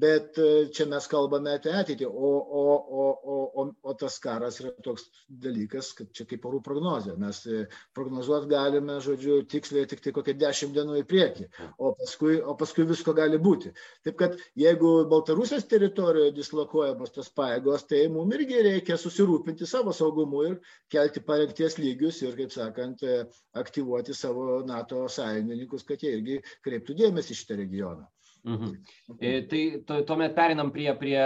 bet 0.00 0.38
e, 0.38 0.48
čia 0.74 0.86
mes 0.90 1.06
kalbame 1.10 1.54
apie 1.56 1.72
ateitį, 1.74 2.06
o, 2.08 2.30
o, 2.60 2.62
o, 3.02 3.04
o, 3.34 3.36
o, 3.62 3.64
o 3.90 3.94
tas 3.98 4.18
karas 4.22 4.58
yra 4.62 4.70
toks 4.84 5.06
dalykas, 5.44 5.90
kad 5.98 6.10
čia 6.16 6.26
kaip 6.30 6.44
orų 6.48 6.60
prognozija. 6.66 7.16
Mes 7.20 7.40
e, 7.48 7.64
prognozuoti 7.96 8.50
galime, 8.52 8.98
žodžiu, 9.04 9.40
tiksliai 9.54 9.88
tik 9.90 10.02
tai 10.04 10.12
kokią 10.16 10.34
dešimt 10.42 10.76
dienų 10.76 11.00
į 11.02 11.06
priekį, 11.12 11.48
o 11.78 11.92
paskui, 12.00 12.38
o 12.40 12.54
paskui 12.60 12.86
visko 12.90 13.14
gali 13.18 13.40
būti. 13.48 13.72
Taip 14.06 14.18
kad 14.22 14.36
jeigu 14.58 14.92
Baltarusijos 15.10 15.66
teritorijoje 15.70 16.36
dislokuojamos 16.38 17.14
tos 17.16 17.32
paėgos, 17.40 17.86
tai 17.90 18.04
mums 18.12 18.38
irgi 18.38 18.62
reikia 18.68 18.98
susirūpinti 19.00 19.66
savo 19.68 19.94
saugumu 19.96 20.44
ir 20.50 20.58
kelti 20.92 21.24
parengties 21.24 21.78
lygius 21.82 22.22
ir, 22.26 22.36
kaip 22.38 22.54
sakant, 22.54 23.02
e, 23.02 23.24
aktyvuoti 23.58 24.14
savo 24.14 24.60
NATO 24.68 25.06
sąjungininkus, 25.18 25.88
kad 25.88 26.04
jie 26.04 26.14
irgi 26.18 26.40
kreiptų 26.66 26.98
dėmesį 27.02 27.42
šitą 27.42 27.58
regioną. 27.64 28.06
Mhm. 28.44 28.72
E, 29.20 29.42
tai 29.50 30.02
tuomet 30.06 30.34
perinam 30.36 30.70
prie, 30.74 30.88
prie 31.00 31.18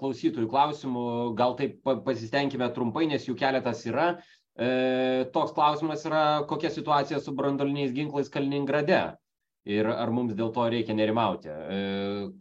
klausytojų 0.00 0.50
klausimų. 0.50 1.06
Gal 1.38 1.56
taip 1.58 1.80
pasistengime 2.06 2.70
trumpai, 2.74 3.06
nes 3.10 3.26
jų 3.28 3.36
keletas 3.38 3.84
yra. 3.88 4.10
E, 4.60 4.70
toks 5.34 5.54
klausimas 5.56 6.04
yra, 6.08 6.44
kokia 6.50 6.72
situacija 6.74 7.20
su 7.22 7.34
brandoliniais 7.36 7.94
ginklais 7.96 8.28
Kaliningrade 8.32 9.00
ir 9.70 9.86
ar 9.92 10.10
mums 10.10 10.34
dėl 10.34 10.50
to 10.56 10.64
reikia 10.72 10.96
nerimauti. 10.96 11.48
E, 11.52 11.78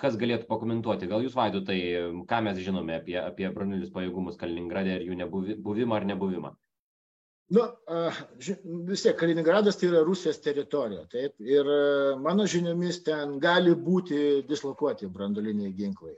kas 0.01 0.17
galėtų 0.19 0.49
pakomentuoti? 0.49 1.09
Gal 1.11 1.23
jūs 1.23 1.37
vaidotai, 1.37 1.79
ką 2.27 2.41
mes 2.47 2.59
žinome 2.63 2.97
apie, 2.97 3.19
apie 3.21 3.51
brandolinius 3.53 3.93
pajėgumus 3.95 4.39
Kaliningrade 4.41 4.97
ir 4.97 5.07
jų 5.11 5.19
nebuvimą 5.21 5.99
ar 5.99 6.09
nebuvimą? 6.13 6.55
Nu, 7.49 7.63
vis 8.85 9.01
tiek 9.01 9.15
Kaliningradas 9.17 9.79
tai 9.79 9.87
yra 9.89 10.03
Rusijos 10.05 10.37
teritorija, 10.45 11.07
taip, 11.09 11.33
ir 11.41 11.69
mano 12.21 12.45
žiniomis 12.45 13.01
ten 13.07 13.39
gali 13.41 13.73
būti 13.73 14.19
dislokuoti 14.49 15.09
brandoliniai 15.09 15.73
ginklai 15.73 16.13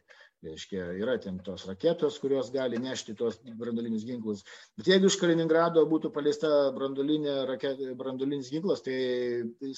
reiškia 0.46 0.86
yra 0.98 1.18
ten 1.22 1.38
tos 1.46 1.66
raketos 1.70 2.18
kurios 2.22 2.50
gali 2.54 2.80
nešti 2.82 3.14
tuos 3.18 3.38
branduolinius 3.60 4.06
ginklus. 4.08 4.44
Bet 4.78 4.90
jeigu 4.90 5.10
iš 5.12 5.18
kaliningrado 5.22 5.84
būtų 5.90 6.12
paleista 6.16 6.50
branduolinė 6.76 7.36
raketė 7.50 7.94
branduolinis 8.00 8.50
ginklas 8.54 8.82
tai 8.86 8.98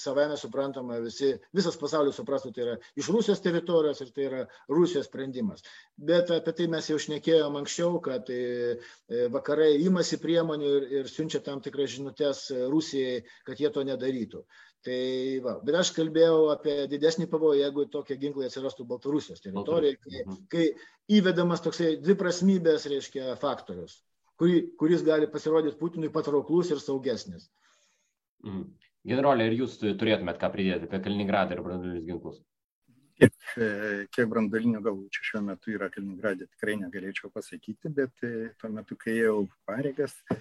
savaime 0.00 0.38
suprantama 0.40 1.00
visi 1.04 1.34
visas 1.56 1.78
pasaulis 1.80 2.16
suprastų 2.20 2.54
tai 2.56 2.66
yra 2.66 2.76
iš 3.00 3.10
rusijos 3.12 3.44
teritorijos 3.44 4.00
ir 4.04 4.12
tai 4.16 4.28
yra 4.30 4.42
rusijos 4.72 5.10
sprendimas. 5.10 5.64
Bet 5.96 6.32
apie 6.34 6.56
tai 6.56 6.68
mes 6.72 6.88
jau 6.90 7.00
šnekėjom 7.00 7.60
anksčiau 7.60 8.00
kad 8.04 8.30
e, 8.32 8.78
vakarai 9.34 9.74
imasi 9.84 10.20
priemonių 10.22 10.76
ir, 10.78 10.92
ir 11.00 11.12
siunčia 11.12 11.44
tam 11.44 11.60
tikras 11.64 11.92
žinutes 11.98 12.46
rusijai 12.72 13.20
kad 13.44 13.60
jie 13.60 13.72
to 13.74 13.84
nedarytų 13.84 14.46
tai 14.84 15.02
va 15.44 15.58
bet 15.64 15.78
aš 15.80 15.92
kalbėjau 15.96 16.48
apie 16.54 16.74
didesnį 16.92 17.28
pavojų 17.32 17.62
jeigu 17.62 17.86
tokie 17.92 18.18
ginklai 18.20 18.48
atsirastų 18.50 18.86
baltarusijos 18.88 19.44
teritorijoj 19.44 20.00
kai, 20.00 20.24
mhm. 20.24 20.40
kai 20.52 20.66
įvedamas 21.18 21.64
toksai 21.64 21.94
dviprasmybės 22.04 22.88
reiškia 22.92 23.38
faktorius 23.40 24.02
kurį, 24.40 24.62
kuris 24.80 25.04
gali 25.06 25.28
pasirodyti 25.30 25.78
Putinui 25.80 26.10
patrauklus 26.14 26.72
ir 26.74 26.82
saugesnis. 26.82 27.48
Mhm. 28.44 28.66
Generolė, 29.04 29.50
ir 29.50 29.58
jūs 29.60 29.76
turėtumėt 29.82 30.40
ką 30.40 30.48
pridėti 30.52 30.88
apie 30.88 31.00
Kaliningradą 31.04 31.56
ir 31.56 31.62
brandolinius 31.64 32.06
ginklus? 32.08 32.38
Kiek, 33.20 33.34
e, 33.60 33.66
kiek 34.16 34.30
brandolinių 34.30 34.80
galvučių 34.82 35.26
šiuo 35.28 35.42
metu 35.44 35.74
yra 35.74 35.90
Kaliningradė, 35.92 36.48
tikrai 36.54 36.78
negalėčiau 36.80 37.28
pasakyti, 37.34 37.92
bet 37.98 38.24
e, 38.26 38.48
tuo 38.58 38.72
metu, 38.72 38.96
kai 38.98 39.18
jau 39.18 39.44
pareigas 39.68 40.16
e, 40.32 40.38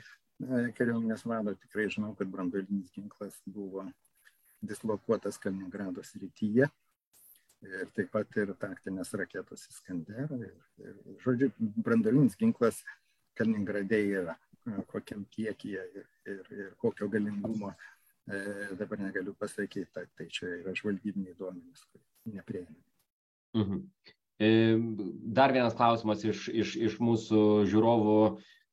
kariuomenės 0.79 1.25
vado, 1.27 1.53
tikrai 1.59 1.89
žinau, 1.93 2.13
kad 2.17 2.31
brandolinis 2.31 2.87
ginklas 2.95 3.35
buvo 3.45 3.83
dislokuotas 4.63 5.39
Kaliningrado 5.41 6.03
srityje. 6.03 6.69
Ir 7.63 7.91
taip 7.95 8.09
pat 8.11 8.37
ir 8.41 8.51
taktinės 8.59 9.13
raketos 9.15 9.67
Iskander. 9.71 10.31
Ir, 10.35 10.55
ir, 10.83 10.95
žodžiu, 11.23 11.51
brandolinis 11.85 12.35
ginklas 12.39 12.81
Kaliningrade 13.39 13.99
yra 14.19 14.35
kokiam 14.87 15.25
kiekyje 15.31 15.83
ir, 15.99 16.07
ir, 16.29 16.41
ir 16.55 16.71
kokio 16.79 17.07
galingumo 17.11 17.71
e, 17.73 18.41
dabar 18.79 18.99
negaliu 18.99 19.35
pasakyti. 19.39 19.87
Tai, 19.95 20.05
tai 20.17 20.27
čia 20.31 20.49
yra 20.61 20.75
žvalgybiniai 20.79 21.37
duomenys, 21.39 21.85
kurie 21.91 22.35
neprieina. 22.37 22.75
Mhm. 23.59 23.85
E, 24.43 24.49
dar 25.39 25.53
vienas 25.55 25.75
klausimas 25.77 26.23
iš, 26.25 26.47
iš, 26.49 26.75
iš 26.89 26.99
mūsų 27.03 27.43
žiūrovų 27.69 28.19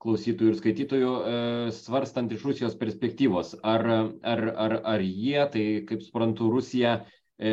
klausytojų 0.01 0.53
ir 0.53 0.59
skaitytojų, 0.59 1.11
e, 1.13 1.41
svarstant 1.77 2.33
iš 2.33 2.45
Rusijos 2.49 2.77
perspektyvos, 2.81 3.55
ar, 3.67 3.85
ar, 4.25 4.45
ar, 4.65 4.77
ar 4.95 5.05
jie, 5.05 5.39
tai 5.53 5.65
kaip 5.89 6.05
suprantu, 6.07 6.49
Rusija 6.53 7.01
e, 7.37 7.53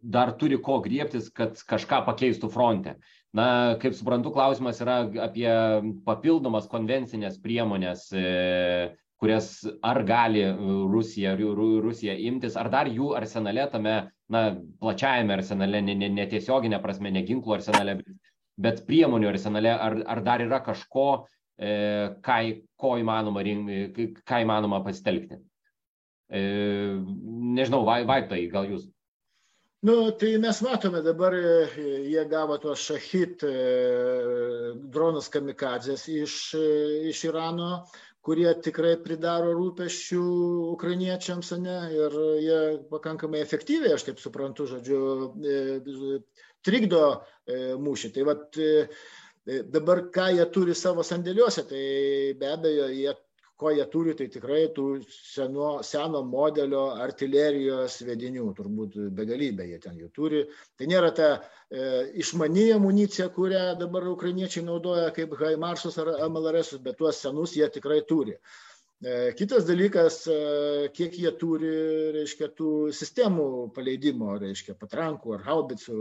dar 0.00 0.32
turi 0.40 0.58
ko 0.64 0.78
griebtis, 0.84 1.28
kad 1.36 1.60
kažką 1.68 2.04
pakeistų 2.08 2.50
fronte. 2.52 2.96
Na, 3.36 3.76
kaip 3.82 3.94
suprantu, 3.94 4.32
klausimas 4.34 4.80
yra 4.82 5.04
apie 5.28 5.50
papildomas 6.06 6.66
konvencinės 6.72 7.36
priemonės, 7.44 8.08
e, 8.16 8.90
kurias 9.20 9.52
ar 9.84 10.00
gali 10.08 10.46
Rusija, 10.90 11.36
Rusija 11.36 12.16
imtis, 12.16 12.56
ar 12.56 12.70
dar 12.72 12.88
jų 12.88 13.12
arsenale 13.18 13.68
tame, 13.70 13.94
na, 14.32 14.42
plačiajame 14.80 15.36
arsenale, 15.36 15.82
netiesioginė 15.84 16.72
ne, 16.72 16.78
ne 16.78 16.82
prasme, 16.82 17.12
ne 17.12 17.22
ginklų 17.28 17.58
arsenale, 17.58 17.98
bet 18.00 18.08
bet 18.60 18.84
priemonių 18.88 19.30
arsenale 19.32 19.74
ar, 19.74 19.98
ar 20.14 20.22
dar 20.26 20.44
yra 20.44 20.60
kažko, 20.64 21.08
e, 21.56 21.72
ką, 22.24 22.38
ko 22.80 22.94
įmanoma, 23.00 23.44
ką 23.44 24.42
įmanoma 24.44 24.82
pasitelkti. 24.86 25.40
E, 26.30 26.40
nežinau, 27.58 27.84
Vaiptai, 27.88 28.44
gal 28.52 28.68
jūs. 28.70 28.88
Nu, 29.82 30.10
tai 30.10 30.36
mes 30.36 30.60
matome 30.60 31.00
dabar, 31.00 31.32
e, 31.32 31.68
jie 32.12 32.24
gavo 32.28 32.58
tuos 32.60 32.82
šahit 32.84 33.40
e, 33.48 33.52
dronus 34.92 35.30
kamikadzės 35.32 36.04
iš, 36.12 36.34
e, 36.58 36.66
iš 37.08 37.22
Irano, 37.30 37.70
kurie 38.20 38.50
tikrai 38.66 38.98
pridaro 39.00 39.54
rūpeščių 39.56 40.20
ukrainiečiams, 40.74 41.54
ne, 41.64 41.78
ir 41.96 42.18
jie 42.44 42.60
pakankamai 42.92 43.40
efektyviai, 43.40 43.94
aš 43.96 44.04
taip 44.10 44.20
suprantu, 44.20 44.68
žodžiu, 44.68 45.00
trikdo 46.66 47.02
e, 47.14 47.74
mūšį. 47.80 48.12
Tai 48.14 48.28
vat, 48.28 48.46
e, 48.60 48.86
e, 49.46 49.62
dabar 49.76 50.06
ką 50.14 50.30
jie 50.36 50.46
turi 50.54 50.76
savo 50.78 51.04
sandėliuose, 51.06 51.66
tai 51.70 51.82
be 52.40 52.54
abejo, 52.54 52.88
jie 52.94 53.16
ko 53.60 53.74
jie 53.76 53.84
turi, 53.92 54.14
tai 54.16 54.30
tikrai 54.32 54.62
tų 54.76 54.86
seno, 55.12 55.82
seno 55.84 56.22
modelio 56.24 56.86
artilerijos 57.04 57.98
vedinių, 58.08 58.46
turbūt 58.56 58.96
begalybė 59.18 59.66
jie 59.68 59.80
ten 59.82 59.98
jų 60.00 60.08
turi. 60.16 60.40
Tai 60.80 60.88
nėra 60.88 61.10
ta 61.16 61.28
e, 61.36 61.82
išmani 62.24 62.70
amunicija, 62.78 63.28
kurią 63.36 63.74
dabar 63.82 64.08
ukrainiečiai 64.14 64.64
naudoja 64.64 65.12
kaip 65.16 65.36
Haimarsus 65.42 66.00
ar 66.00 66.14
MLRS, 66.30 66.78
bet 66.86 66.96
tuos 67.02 67.20
senus 67.20 67.52
jie 67.58 67.68
tikrai 67.68 68.00
turi. 68.08 68.38
E, 68.38 68.69
kitas 69.36 69.64
dalykas, 69.64 70.26
e, 70.28 70.88
kiek 70.92 71.14
jie 71.16 71.30
turi, 71.40 71.70
reiškia, 72.12 72.50
tų 72.52 72.90
sistemų 72.92 73.46
paleidimo, 73.72 74.34
reiškia, 74.42 74.74
patrankų 74.76 75.38
ar 75.38 75.46
haubicų, 75.46 75.96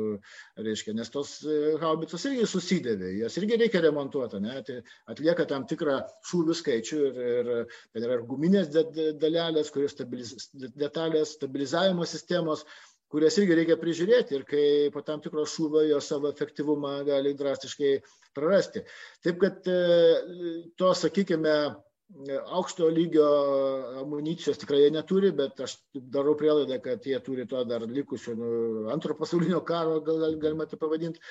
reiškia, 0.59 0.93
nes 0.97 1.13
tos 1.13 1.37
e, 1.47 1.77
haubicos 1.79 2.27
irgi 2.27 2.49
susidėvė, 2.51 3.13
jas 3.21 3.39
irgi 3.39 3.61
reikia 3.61 3.85
remontuoti, 3.87 4.43
ne, 4.43 4.57
tai 4.67 4.81
atlieka 5.07 5.47
tam 5.47 5.63
tikrą 5.69 6.01
šūvių 6.27 6.59
skaičių 6.59 7.01
ir, 7.07 7.23
ir 7.23 7.55
ten 7.95 8.03
yra 8.03 8.19
ir 8.19 8.27
guminės 8.27 8.67
dalelės, 8.75 9.71
kurios 9.71 9.95
stabiliz, 9.95 10.51
detalės, 10.75 11.37
stabilizavimo 11.39 12.03
sistemos, 12.03 12.67
kurias 13.09 13.39
irgi 13.39 13.61
reikia 13.63 13.79
prižiūrėti 13.79 14.35
ir 14.35 14.43
kai 14.45 14.65
po 14.91 15.07
tam 15.07 15.23
tikro 15.23 15.47
šūvio 15.47 15.87
jo 15.87 16.03
savo 16.03 16.35
efektyvumą 16.35 16.99
gali 17.07 17.31
drastiškai 17.33 17.95
prarasti. 18.35 18.83
Taip 19.23 19.39
kad 19.41 19.63
to, 19.63 20.91
sakykime, 20.99 21.55
aukšto 22.57 22.87
lygio 22.89 23.27
amunicijos 24.01 24.57
tikrai 24.57 24.81
jie 24.81 24.89
neturi, 24.93 25.29
bet 25.35 25.61
aš 25.61 25.75
darau 25.93 26.33
prielaidą, 26.37 26.79
kad 26.81 27.05
jie 27.05 27.19
turi 27.25 27.45
to 27.47 27.61
dar 27.69 27.85
likusio 27.85 28.33
nu, 28.37 28.49
antro 28.93 29.15
pasaulinio 29.19 29.61
karo, 29.65 29.99
gal, 30.01 30.25
galima 30.41 30.65
tai 30.65 30.79
pavadinti. 30.81 31.21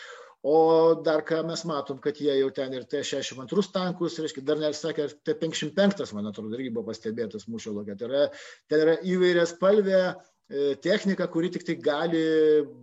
O 0.47 0.95
dar 1.03 1.24
ką 1.26 1.41
mes 1.49 1.64
matom, 1.66 1.99
kad 1.99 2.20
jie 2.22 2.37
jau 2.39 2.51
ten 2.55 2.72
ir 2.72 2.87
T-62 2.87 3.64
tankus, 3.74 4.20
reiškia, 4.22 4.45
dar 4.47 4.61
nesakė, 4.62 5.09
T-55, 5.26 6.12
man 6.14 6.31
atrodo, 6.31 6.55
irgi 6.55 6.70
buvo 6.70 6.93
pastebėtas 6.93 7.49
mūšio 7.51 7.74
lokė. 7.74 7.99
Tai 7.99 8.11
yra, 8.12 8.24
ten 8.70 8.85
yra 8.85 8.95
įvairias 9.03 9.57
spalvė 9.57 9.99
e, 9.99 10.76
technika, 10.85 11.26
kuri 11.26 11.51
tik 11.57 11.66
tai 11.66 11.74
gali 11.83 12.22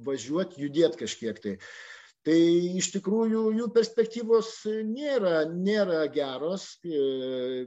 važiuoti, 0.03 0.59
judėti 0.67 1.05
kažkiek 1.05 1.39
tai. 1.39 1.55
Uh, 1.55 1.94
tai 2.25 2.37
iš 2.79 2.89
tikrųjų 2.95 3.41
jų 3.59 3.67
perspektyvos 3.73 4.51
nėra, 4.87 5.43
nėra 5.51 6.05
geros, 6.13 6.71
e, 6.81 7.65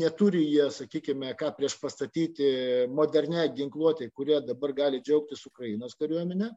neturi 0.00 0.42
jie, 0.48 0.66
sakykime, 0.74 1.30
ką 1.38 1.52
prieš 1.58 1.78
pastatyti 1.82 2.48
modernę 2.90 3.46
ginkluotę, 3.54 4.10
kurie 4.10 4.40
dabar 4.42 4.74
gali 4.74 5.02
džiaugtis 5.04 5.46
Ukrainos 5.50 5.94
kariuomenė. 6.00 6.50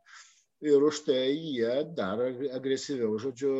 Ir 0.65 0.81
už 0.81 1.03
tai 1.05 1.37
jie 1.37 1.73
dar 1.93 2.17
agresyviau, 2.57 3.19
žodžiu, 3.21 3.51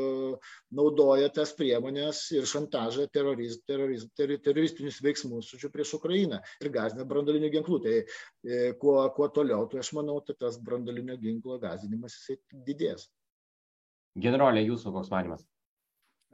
naudoja 0.74 1.28
tas 1.30 1.52
priemonės 1.54 2.24
ir 2.34 2.48
šantažą 2.50 3.06
teroriz, 3.14 3.60
teroriz, 3.70 4.08
ter, 4.18 4.34
teroristinius 4.42 4.98
veiksmus, 5.06 5.52
žodžiu, 5.52 5.70
prieš 5.76 5.94
Ukrainą 6.00 6.40
ir 6.58 6.72
gazina 6.74 7.06
brandolinių 7.06 7.52
ginklų. 7.54 7.80
Tai 7.86 7.94
e, 8.02 8.74
kuo, 8.82 8.98
kuo 9.14 9.30
toliau, 9.30 9.70
tai 9.70 9.84
aš 9.86 9.94
manau, 10.00 10.18
kad 10.26 10.42
tas 10.42 10.58
brandolinio 10.58 11.20
ginklo 11.22 11.60
gazinimas 11.62 12.18
jisai 12.18 12.40
didės. 12.66 13.06
Generolė, 14.18 14.66
jūsų 14.66 14.94
koks 14.96 15.12
manimas? 15.14 15.46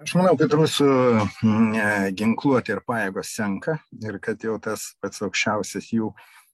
Aš 0.01 0.15
manau, 0.17 0.33
kad 0.39 0.53
rusų 0.57 0.87
mm, 1.45 2.13
ginkluotė 2.17 2.77
ir 2.77 2.81
pajėgos 2.87 3.29
senka 3.37 3.77
ir 4.01 4.17
kad 4.23 4.41
jau 4.43 4.55
tas 4.63 4.93
pats 5.03 5.21
aukščiausias 5.23 5.91
jų 5.93 6.09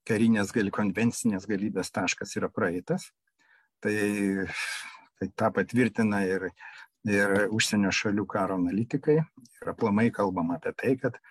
karinės 0.09 0.51
gali, 0.55 0.73
konvencinės 0.73 1.47
galybės 1.49 1.93
taškas 1.95 2.36
yra 2.39 2.49
praeitas. 2.51 3.09
Tai, 3.80 3.95
tai 5.19 5.30
tą 5.39 5.51
patvirtina 5.55 6.23
ir, 6.27 6.49
ir 7.07 7.36
užsienio 7.55 7.93
šalių 7.95 8.25
karo 8.27 8.59
analitikai. 8.59 9.21
Ir 9.61 9.71
aplamai 9.71 10.09
kalbam 10.15 10.51
apie 10.55 10.75
tai, 10.75 10.95
kad 10.99 11.21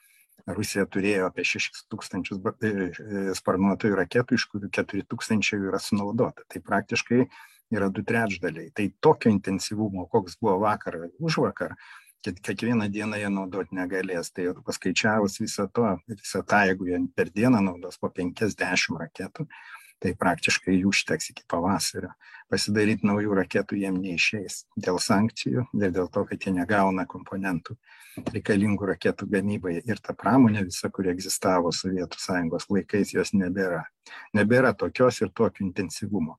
Rusija 0.49 0.86
turėjo 0.88 1.28
apie 1.28 1.44
6000 1.44 2.38
e, 2.38 2.70
e, 2.72 3.36
sparnuotojų 3.36 3.99
raketų, 4.01 4.38
iš 4.38 4.49
kurių 4.53 4.72
4000 4.78 5.61
yra 5.68 5.80
sunaudota. 5.82 6.46
Tai 6.49 6.62
praktiškai 6.64 7.26
yra 7.75 7.89
du 7.93 8.05
trečdaliai. 8.07 8.73
Tai 8.75 8.89
tokio 9.01 9.33
intensyvumo, 9.33 10.07
koks 10.12 10.39
buvo 10.41 10.59
vakar 10.64 11.01
ar 11.01 11.09
užvakar, 11.19 11.75
kad 12.25 12.39
kiekvieną 12.45 12.89
dieną 12.93 13.21
jie 13.21 13.33
naudoti 13.33 13.77
negalės. 13.79 14.33
Tai 14.35 14.53
paskaičiavus 14.66 15.41
visą 15.43 15.69
to, 15.73 15.97
visą 16.11 16.43
tą, 16.43 16.64
jeigu 16.71 16.89
jie 16.91 17.03
per 17.14 17.33
dieną 17.35 17.62
naudos 17.64 18.01
po 18.01 18.11
50 18.11 18.99
raketų, 19.05 19.47
tai 20.03 20.14
praktiškai 20.14 20.77
jų 20.79 20.93
užteks 20.93 21.33
iki 21.33 21.45
pavasario. 21.51 22.12
Pasidaryti 22.49 23.07
naujų 23.07 23.35
raketų 23.43 23.77
jiem 23.77 23.99
neišeis 24.01 24.62
dėl 24.79 25.01
sankcijų 25.03 25.66
ir 25.77 25.91
dėl 25.93 26.09
to, 26.12 26.25
kad 26.29 26.47
jie 26.47 26.55
negauna 26.55 27.05
komponentų 27.07 27.77
reikalingų 28.33 28.89
raketų 28.93 29.29
gamybai. 29.31 29.79
Ir 29.85 30.01
ta 30.03 30.14
pramonė 30.16 30.64
visa, 30.69 30.91
kuri 30.91 31.12
egzistavo 31.12 31.73
Sovietų 31.75 32.21
sąjungos 32.23 32.69
laikais, 32.73 33.12
jos 33.14 33.35
nebėra. 33.35 33.85
Nebėra 34.35 34.73
tokios 34.75 35.21
ir 35.23 35.33
tokio 35.35 35.66
intensyvumo. 35.66 36.39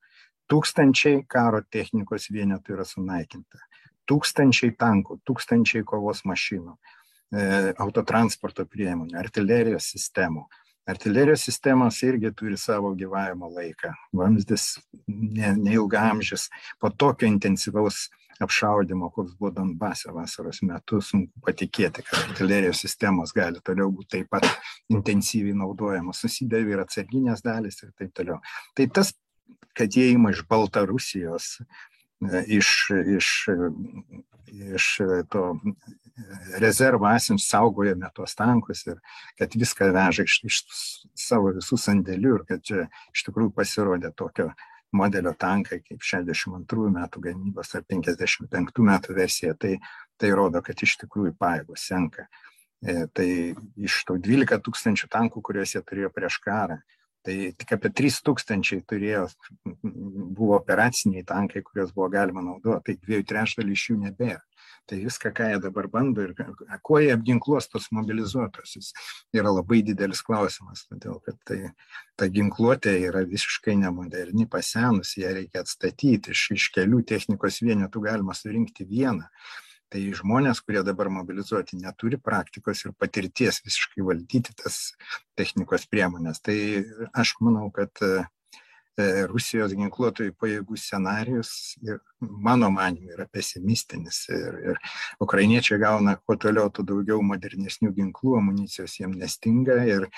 Tūkstančiai 0.49 1.23
karo 1.29 1.61
technikos 1.71 2.29
vienetų 2.33 2.77
yra 2.77 2.85
sunaikinta. 2.87 3.61
Tūkstančiai 4.09 4.73
tankų, 4.79 5.19
tūkstančiai 5.27 5.85
kovos 5.85 6.23
mašinų, 6.25 6.73
e, 6.73 7.43
autotransporto 7.77 8.65
priemonių, 8.65 9.17
artilerijos 9.21 9.91
sistemų. 9.93 10.47
Artilerijos 10.89 11.43
sistemos 11.45 11.99
irgi 12.01 12.31
turi 12.33 12.57
savo 12.57 12.95
gyvavimo 12.97 13.51
laiką. 13.53 13.91
Vamzdis 14.17 14.79
ne, 15.05 15.53
neilgamžis. 15.53 16.47
Po 16.81 16.89
tokio 16.89 17.29
intensyvaus 17.29 18.07
apšaudimo, 18.41 19.11
koks 19.13 19.35
buvo 19.37 19.51
Donbase 19.53 20.09
vasaros 20.15 20.63
metu, 20.65 21.01
sunku 21.03 21.43
patikėti, 21.45 22.01
kad 22.07 22.31
artilerijos 22.31 22.81
sistemos 22.81 23.35
gali 23.35 23.61
toliau 23.61 23.91
būti 23.93 24.15
taip 24.15 24.31
pat 24.33 24.47
intensyviai 24.89 25.57
naudojamos. 25.61 26.23
Susidėvi 26.23 26.73
ir 26.73 26.83
atsarginės 26.85 27.43
dalis 27.45 27.83
ir 27.83 27.91
taip 27.99 28.15
toliau. 28.15 28.39
Tai 28.73 28.87
tas 28.95 29.13
kad 29.77 29.95
jie 29.95 30.09
ima 30.11 30.33
iš 30.33 30.43
Baltarusijos, 30.49 31.59
e, 31.59 32.43
iš, 32.59 32.73
iš, 33.17 33.31
iš 34.75 34.87
to 35.31 35.43
rezervo 36.59 37.07
esam 37.15 37.37
saugojame 37.39 38.09
tuos 38.15 38.35
tankus 38.35 38.85
ir 38.87 38.97
kad 39.39 39.55
viską 39.55 39.91
veža 39.95 40.25
iš, 40.27 40.39
iš 40.49 40.57
savo 41.15 41.53
visų 41.55 41.79
sandėlių 41.79 42.35
ir 42.39 42.43
kad 42.49 42.65
čia 42.65 42.89
iš 43.13 43.23
tikrųjų 43.29 43.53
pasirodė 43.55 44.11
tokio 44.17 44.49
modelio 44.91 45.33
tankai 45.37 45.81
kaip 45.85 46.03
62 46.03 46.89
metų 46.95 47.23
gamybos 47.29 47.75
ar 47.77 47.85
55 47.85 48.85
metų 48.89 49.15
versija, 49.15 49.53
tai, 49.53 49.77
tai 50.17 50.31
rodo, 50.35 50.63
kad 50.65 50.81
iš 50.81 50.97
tikrųjų 51.03 51.35
pajėgos 51.39 51.85
senka. 51.91 52.25
E, 52.81 53.05
tai 53.13 53.29
iš 53.77 53.99
tų 54.07 54.17
12 54.23 54.61
tūkstančių 54.65 55.09
tankų, 55.11 55.43
kuriuos 55.45 55.75
jie 55.75 55.83
turėjo 55.85 56.09
prieš 56.15 56.39
karą, 56.41 56.79
tai 57.25 57.37
tik 57.59 57.73
apie 57.75 57.91
trys 57.95 58.19
tūkstančiai 58.25 58.83
turėjo 58.89 59.25
buvo 59.63 60.55
operaciniai 60.59 61.25
tankai 61.27 61.63
kuriuos 61.65 61.91
buvo 61.95 62.09
galima 62.13 62.43
naudot. 62.45 62.83
Tai 62.85 62.95
dviejų 62.99 63.27
trečdalių 63.29 63.75
iš 63.75 63.89
jų 63.91 63.97
nebėra. 64.05 64.41
Tai 64.89 64.97
viską 65.03 65.29
ką 65.37 65.47
jie 65.51 65.59
dabar 65.61 65.87
bando 65.91 66.23
ir 66.25 66.33
kuo 66.81 66.97
jie 67.03 67.11
apginkluos 67.13 67.67
tuos 67.69 67.91
mobilizuotuosius 67.93 68.89
yra 69.37 69.51
labai 69.53 69.83
didelis 69.85 70.23
klausimas 70.25 70.87
todėl 70.89 71.19
kad 71.25 71.37
tai 71.45 71.59
ta 72.17 72.25
ginkluotė 72.33 72.95
yra 73.11 73.21
visiškai 73.29 73.77
nemoderni 73.83 74.47
pasenusi 74.49 75.21
ją 75.21 75.35
reikia 75.37 75.61
atstatyti 75.61 76.33
iš 76.33 76.47
iš 76.57 76.69
kelių 76.77 77.03
technikos 77.13 77.61
vienetų 77.61 78.01
galima 78.07 78.33
surinkti 78.37 78.87
vieną 78.89 79.29
tai 79.93 80.01
žmonės 80.15 80.61
kurie 80.65 80.83
dabar 80.85 81.09
mobilizuoti 81.13 81.79
neturi 81.81 82.19
praktikos 82.21 82.85
ir 82.85 82.95
patirties 82.97 83.61
visiškai 83.65 84.05
valdyti 84.05 84.55
tas 84.63 84.81
technikos 85.39 85.87
priemones 85.89 86.41
tai 86.45 86.59
aš 87.13 87.35
manau 87.41 87.69
kad 87.73 87.91
e, 88.05 88.19
Rusijos 89.31 89.73
ginkluotojų 89.77 90.33
pajėgų 90.35 90.77
scenarius 90.77 91.51
mano 92.19 92.69
manimu 92.73 93.13
yra 93.15 93.25
pesimistinis 93.31 94.25
ir, 94.33 94.57
ir 94.71 94.81
ukrainiečiai 95.23 95.79
gauna 95.79 96.17
kuo 96.19 96.35
toliau, 96.35 96.67
tuo 96.73 96.83
daugiau 96.83 97.21
modernesnių 97.23 97.93
ginklų, 97.95 98.35
amunicijos 98.41 98.97
jiems 98.99 99.21
nestinga 99.21 99.79
ir 99.87 100.09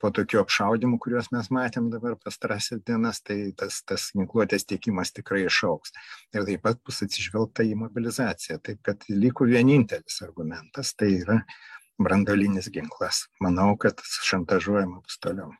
po 0.00 0.10
tokių 0.14 0.42
apšaudimų, 0.42 0.98
kuriuos 1.02 1.30
mes 1.34 1.50
matėm 1.54 1.88
dabar 1.92 2.16
pastarąsias 2.22 2.82
dienas, 2.86 3.22
tai 3.24 3.52
tas, 3.58 3.80
tas 3.88 4.08
ginkluotės 4.16 4.66
tiekimas 4.68 5.14
tikrai 5.16 5.44
išauks. 5.46 5.94
Ir 6.34 6.46
taip 6.48 6.64
pat 6.66 6.82
bus 6.86 7.02
atsižvelgta 7.06 7.66
į 7.66 7.78
mobilizaciją. 7.84 8.60
Taip 8.64 8.82
kad 8.86 9.06
liko 9.10 9.48
vienintelis 9.48 10.22
argumentas, 10.26 10.94
tai 10.98 11.12
yra 11.20 11.40
brandolinis 11.98 12.70
ginklas. 12.74 13.26
Manau, 13.42 13.72
kad 13.80 14.00
šantažuojama 14.04 15.02
bus 15.02 15.18
toliau. 15.22 15.50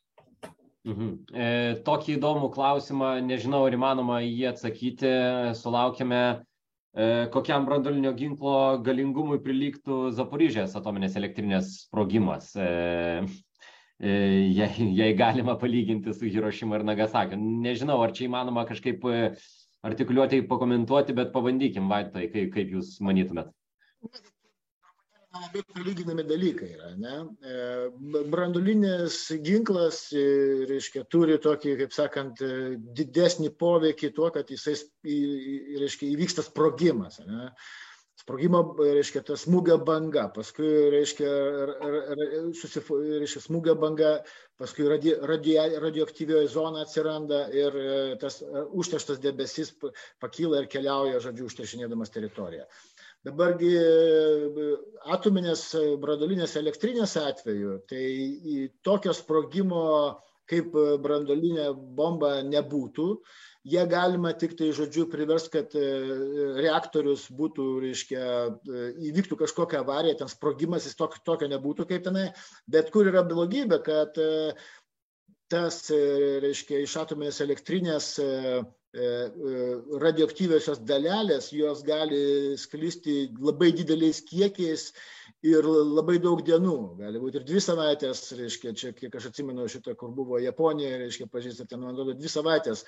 Mhm. 0.88 1.08
E, 1.34 1.48
tokį 1.84 2.14
įdomų 2.16 2.52
klausimą, 2.54 3.18
nežinau, 3.26 3.64
ar 3.66 3.74
įmanoma 3.76 4.20
jį 4.24 4.46
atsakyti, 4.52 5.10
sulaukėme, 5.58 6.22
e, 6.38 7.08
kokiam 7.34 7.66
brandolinio 7.68 8.14
ginklo 8.16 8.78
galingumui 8.86 9.40
prilygtų 9.44 10.08
Zaporižės 10.16 10.78
atominės 10.78 11.18
elektrinės 11.20 11.74
sprogimas. 11.88 12.54
E, 14.00 14.10
jei, 14.54 14.94
jei 14.94 15.14
galima 15.18 15.56
palyginti 15.58 16.14
su 16.14 16.28
Hirošima 16.30 16.78
ir 16.78 16.84
Nagasaki. 16.86 17.36
Nežinau, 17.36 17.98
ar 18.04 18.12
čia 18.14 18.28
įmanoma 18.28 18.62
kažkaip 18.68 19.02
e, 19.10 19.22
artikuliuotai 19.88 20.44
pakomentuoti, 20.50 21.16
bet 21.18 21.32
pabandykim, 21.34 21.88
Vaitai, 21.90 22.28
kaip, 22.30 22.52
kaip 22.54 22.76
jūs 22.76 22.98
manytumėt. 23.02 23.50
labai 25.38 25.62
palyginami 25.74 26.24
dalykai 26.26 26.68
yra. 26.76 26.92
Ne? 26.98 27.16
E, 27.42 28.22
brandulinis 28.30 29.18
ginklas, 29.42 30.00
reiškia, 30.70 31.02
turi 31.10 31.40
tokį, 31.42 31.74
kaip 31.82 31.92
sakant, 31.94 32.46
didesnį 33.02 33.50
poveikį 33.58 34.14
tuo, 34.14 34.30
kad 34.34 34.50
jisai, 34.54 34.78
reiškia, 35.82 36.14
įvyksta 36.14 36.46
sprogimas. 36.46 37.18
Ne? 37.26 37.50
Sprogimo, 38.28 38.60
reiškia, 38.76 39.22
ta 39.24 39.36
smūgio 39.40 39.78
banga, 39.88 40.26
paskui, 40.34 40.68
reiškia, 40.92 41.30
susif, 42.58 42.90
reiškia 42.92 43.40
smūgio 43.46 43.72
banga, 43.80 44.18
paskui 44.60 44.84
radi, 44.90 45.14
radi, 45.30 45.54
radioaktyvioji 45.80 46.50
zona 46.52 46.84
atsiranda 46.84 47.46
ir 47.56 47.78
tas 48.20 48.42
užterštas 48.44 49.22
debesis 49.24 49.72
pakyla 50.20 50.60
ir 50.60 50.68
keliauja, 50.68 51.22
žodžiu, 51.24 51.48
užteršinėdamas 51.48 52.12
teritoriją. 52.12 52.68
Dabargi 53.24 53.72
atominės 55.16 55.64
brandolinės 56.02 56.58
elektrinės 56.60 57.16
atveju, 57.22 57.80
tai 57.88 58.04
tokio 58.84 59.16
sprogimo 59.16 59.88
kaip 60.48 60.76
brandolinė 61.04 61.72
bomba 61.96 62.38
nebūtų, 62.44 63.08
jie 63.68 63.84
galima 63.90 64.32
tik 64.38 64.56
tai, 64.58 64.70
žodžiu, 64.76 65.06
privers, 65.12 65.48
kad 65.52 65.74
reaktorius 66.58 67.26
būtų, 67.34 67.68
reiškia, 67.84 68.24
įvyktų 69.10 69.38
kažkokia 69.44 69.82
avarija, 69.84 70.18
ten 70.22 70.32
sprogimas, 70.32 70.88
jis 70.88 70.98
tokio, 70.98 71.22
tokio 71.26 71.50
nebūtų 71.52 71.88
kaip 71.90 72.06
tenai, 72.08 72.28
bet 72.70 72.92
kur 72.94 73.10
yra 73.10 73.24
blogybė, 73.26 73.82
kad 73.84 74.18
tas, 75.48 75.84
reiškia, 76.44 76.82
iš 76.84 76.98
atominės 77.04 77.40
elektrinės 77.44 78.14
E, 78.96 79.04
e, 79.04 79.56
radioaktyviosios 80.00 80.78
dalelės, 80.88 81.50
jos 81.52 81.82
gali 81.84 82.56
sklisti 82.56 83.26
labai 83.36 83.68
dideliais 83.76 84.22
kiekiais 84.24 84.86
ir 85.44 85.68
labai 85.68 86.16
daug 86.24 86.40
dienų. 86.46 86.76
Gali 87.02 87.20
būti 87.20 87.36
ir 87.36 87.44
dvi 87.50 87.60
savaitės, 87.60 88.22
reiškia, 88.38 88.72
čia 88.72 88.94
kiek 88.96 89.18
aš 89.20 89.28
atsimenu 89.28 89.68
šitą, 89.68 89.92
kur 89.92 90.14
buvo 90.16 90.40
Japonija, 90.40 90.96
reiškia, 91.04 91.28
pažįstate, 91.28 91.76
man 91.76 91.92
atrodo, 91.92 92.16
dvi 92.16 92.32
savaitės 92.32 92.86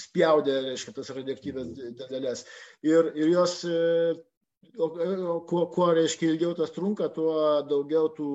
spjaudė, 0.00 0.60
reiškia, 0.70 0.94
tas 0.96 1.12
radioaktyvės 1.16 1.74
dalelės. 2.00 2.46
Ir, 2.84 3.12
ir 3.16 3.30
jos 3.32 3.62
e, 3.68 3.76
kuo, 4.76 5.62
kuo 5.72 5.86
reiškia 5.96 6.28
ilgiau 6.32 6.52
tas 6.58 6.72
trunka, 6.74 7.08
tuo 7.14 7.62
daugiau 7.68 8.10
tų 8.16 8.28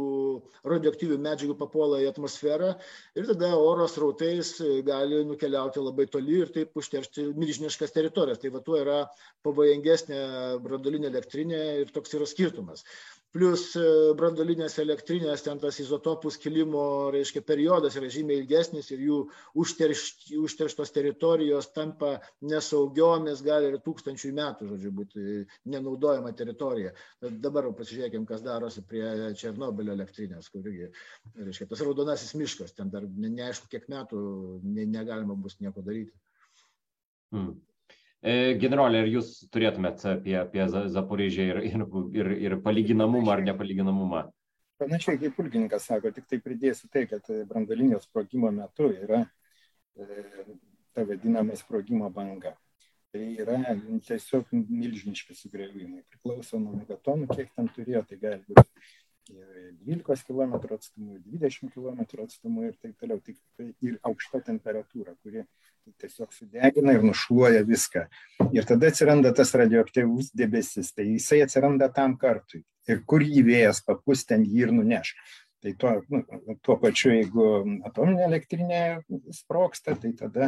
radioaktyvių 0.71 1.19
medžiagų 1.21 1.55
papuola 1.59 2.01
į 2.01 2.09
atmosferą 2.09 2.73
ir 3.17 3.29
tada 3.29 3.51
oro 3.57 3.87
srautais 3.91 4.55
gali 4.87 5.21
nukeliauti 5.29 5.83
labai 5.83 6.07
toli 6.09 6.41
ir 6.41 6.53
taip 6.55 6.77
užteršti 6.81 7.31
milžiniškas 7.37 7.93
teritorijas. 7.95 8.41
Tai 8.41 8.53
va 8.57 8.63
tuo 8.65 8.79
yra 8.81 8.99
pavojingesnė 9.45 10.21
brandolinė 10.65 11.11
elektrinė 11.13 11.63
ir 11.83 11.93
toks 11.93 12.17
yra 12.17 12.29
skirtumas 12.29 12.85
plius 13.35 13.63
e, 13.79 13.83
branduolinės 14.19 14.75
elektrinės, 14.83 15.43
ten 15.45 15.59
tas 15.61 15.77
izotopų 15.83 16.31
skilimo, 16.35 16.83
reiškia, 17.15 17.43
periodas 17.47 17.95
yra 17.99 18.09
žymiai 18.11 18.41
ilgesnis 18.41 18.91
ir 18.91 19.03
jų 19.05 19.19
užterš, 19.63 20.03
užterštos 20.41 20.91
teritorijos 20.95 21.71
tampa 21.75 22.17
nesaugiomis, 22.51 23.43
gali 23.45 23.71
ir 23.71 23.79
tūkstančių 23.85 24.33
metų, 24.41 24.69
žodžiu, 24.73 24.91
būti 24.99 25.25
nenaudojama 25.71 26.33
teritorija. 26.37 26.93
Dabar 27.21 27.71
pasižiūrėkime, 27.77 28.27
kas 28.29 28.43
darosi 28.45 28.83
prie 28.87 29.31
Černobilio 29.39 29.95
elektrinės, 29.95 30.51
kur 30.51 30.67
irgi, 30.67 30.91
reiškia, 31.39 31.69
tas 31.71 31.85
raudonasis 31.87 32.35
miškas, 32.39 32.75
ten 32.75 32.91
dar 32.91 33.07
neaišku, 33.07 33.71
kiek 33.71 33.87
metų 33.91 34.21
ne, 34.67 34.87
negalima 34.99 35.39
bus 35.39 35.59
nieko 35.63 35.83
daryti. 35.85 36.11
Hmm. 37.31 37.55
E, 38.21 38.53
generolė, 38.61 39.01
ar 39.01 39.09
jūs 39.09 39.31
turėtumėt 39.49 40.03
apie, 40.05 40.35
apie 40.37 40.65
Zaporižę 40.69 41.47
ir, 41.49 41.59
ir, 41.65 41.85
ir, 42.13 42.31
ir 42.45 42.55
palyginamumą 42.61 43.33
ar 43.33 43.41
nepalyginamumą? 43.47 44.27
Panašiai 44.81 45.17
kaip 45.21 45.33
pulkininkas 45.37 45.87
sako, 45.89 46.11
tik 46.13 46.27
tai 46.29 46.41
pridėsiu 46.41 46.89
tai, 46.93 47.07
kad 47.09 47.25
brandalinio 47.49 47.97
sprogimo 48.01 48.51
metu 48.53 48.91
yra 48.93 49.23
e, 49.97 50.05
ta 50.93 51.05
vadinama 51.09 51.57
sprogimo 51.57 52.09
banga. 52.13 52.53
Tai 53.11 53.25
yra 53.43 53.57
tiesiog 54.07 54.53
milžiniški 54.53 55.35
sugriavimai. 55.35 56.05
Priklauso 56.13 56.61
nuo 56.61 56.77
megatonų, 56.77 57.27
kiek 57.33 57.49
ten 57.57 57.67
turėjo, 57.75 58.05
tai 58.07 58.19
gali 58.21 58.45
būti 58.47 58.85
12 59.85 60.23
km 60.27 60.53
atstumu, 60.77 61.17
20 61.25 61.73
km 61.73 62.23
atstumu 62.23 62.69
ir 62.69 62.77
taip 62.81 62.95
toliau. 63.01 63.19
Tik 63.25 63.41
tai 63.57 63.73
ir 63.81 63.97
aukšta 64.07 64.41
temperatūra, 64.47 65.17
kuri 65.23 65.43
tiesiog 66.01 66.33
sudegina 66.33 66.95
ir 66.95 67.05
nušluoja 67.05 67.63
viską. 67.67 68.05
Ir 68.55 68.67
tada 68.69 68.89
atsiranda 68.91 69.33
tas 69.35 69.53
radioaktyvus 69.57 70.31
debesis, 70.37 70.91
tai 70.95 71.07
jisai 71.13 71.41
atsiranda 71.45 71.91
tam 71.93 72.17
kartui. 72.21 72.63
Ir 72.89 73.03
kur 73.05 73.23
jį 73.23 73.45
vėjas 73.45 73.83
papus, 73.85 74.25
ten 74.25 74.45
jį 74.47 74.67
ir 74.67 74.75
nuneš. 74.75 75.13
Tai 75.61 75.73
tuo, 75.77 75.91
nu, 76.09 76.23
tuo 76.65 76.75
pačiu, 76.81 77.11
jeigu 77.13 77.47
atominė 77.85 78.25
elektrinė 78.25 78.81
sproksta, 79.37 79.93
tai 79.93 80.09
tada, 80.17 80.47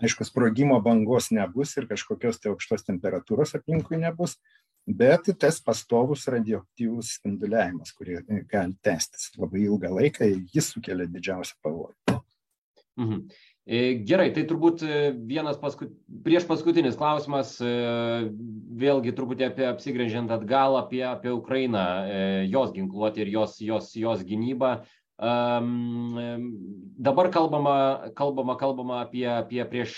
aišku, 0.00 0.24
sprogimo 0.24 0.78
bangos 0.84 1.28
nebus 1.36 1.74
ir 1.76 1.88
kažkokios 1.90 2.40
tai 2.40 2.54
aukštos 2.54 2.86
temperatūros 2.88 3.52
aplinkui 3.58 4.00
nebus, 4.00 4.38
bet 4.88 5.28
tas 5.40 5.60
pastovus 5.64 6.24
radioaktyvus 6.32 7.18
spinduliavimas, 7.18 7.92
kurie 7.92 8.22
gali 8.48 8.72
tęstis 8.84 9.34
labai 9.36 9.66
ilgą 9.66 9.92
laiką, 10.00 10.32
jis 10.56 10.72
sukelia 10.72 11.12
didžiausią 11.12 11.60
pavojų. 11.60 12.03
Mhm. 12.96 13.26
E, 13.64 13.78
gerai, 14.04 14.28
tai 14.36 14.44
turbūt 14.44 14.82
e, 14.84 14.96
vienas 15.26 15.56
paskut... 15.56 15.94
prieš 16.24 16.44
paskutinis 16.46 16.98
klausimas, 17.00 17.54
e, 17.64 17.70
vėlgi 18.76 19.14
truputį 19.16 19.46
apie 19.48 19.64
apsigrėžiant 19.70 20.34
atgal 20.34 20.76
apie, 20.82 21.00
apie 21.08 21.32
Ukrainą, 21.32 21.84
jos 22.50 22.74
ginkluotę 22.76 23.24
ir 23.24 23.32
jos, 23.32 23.56
jos, 23.64 23.94
jos 23.96 24.22
gynybą. 24.28 24.76
Um, 25.14 26.18
dabar 26.98 27.30
kalbama, 27.32 28.10
kalbama, 28.18 28.56
kalbama 28.60 28.98
apie, 29.04 29.24
apie 29.30 29.62
prieš 29.70 29.94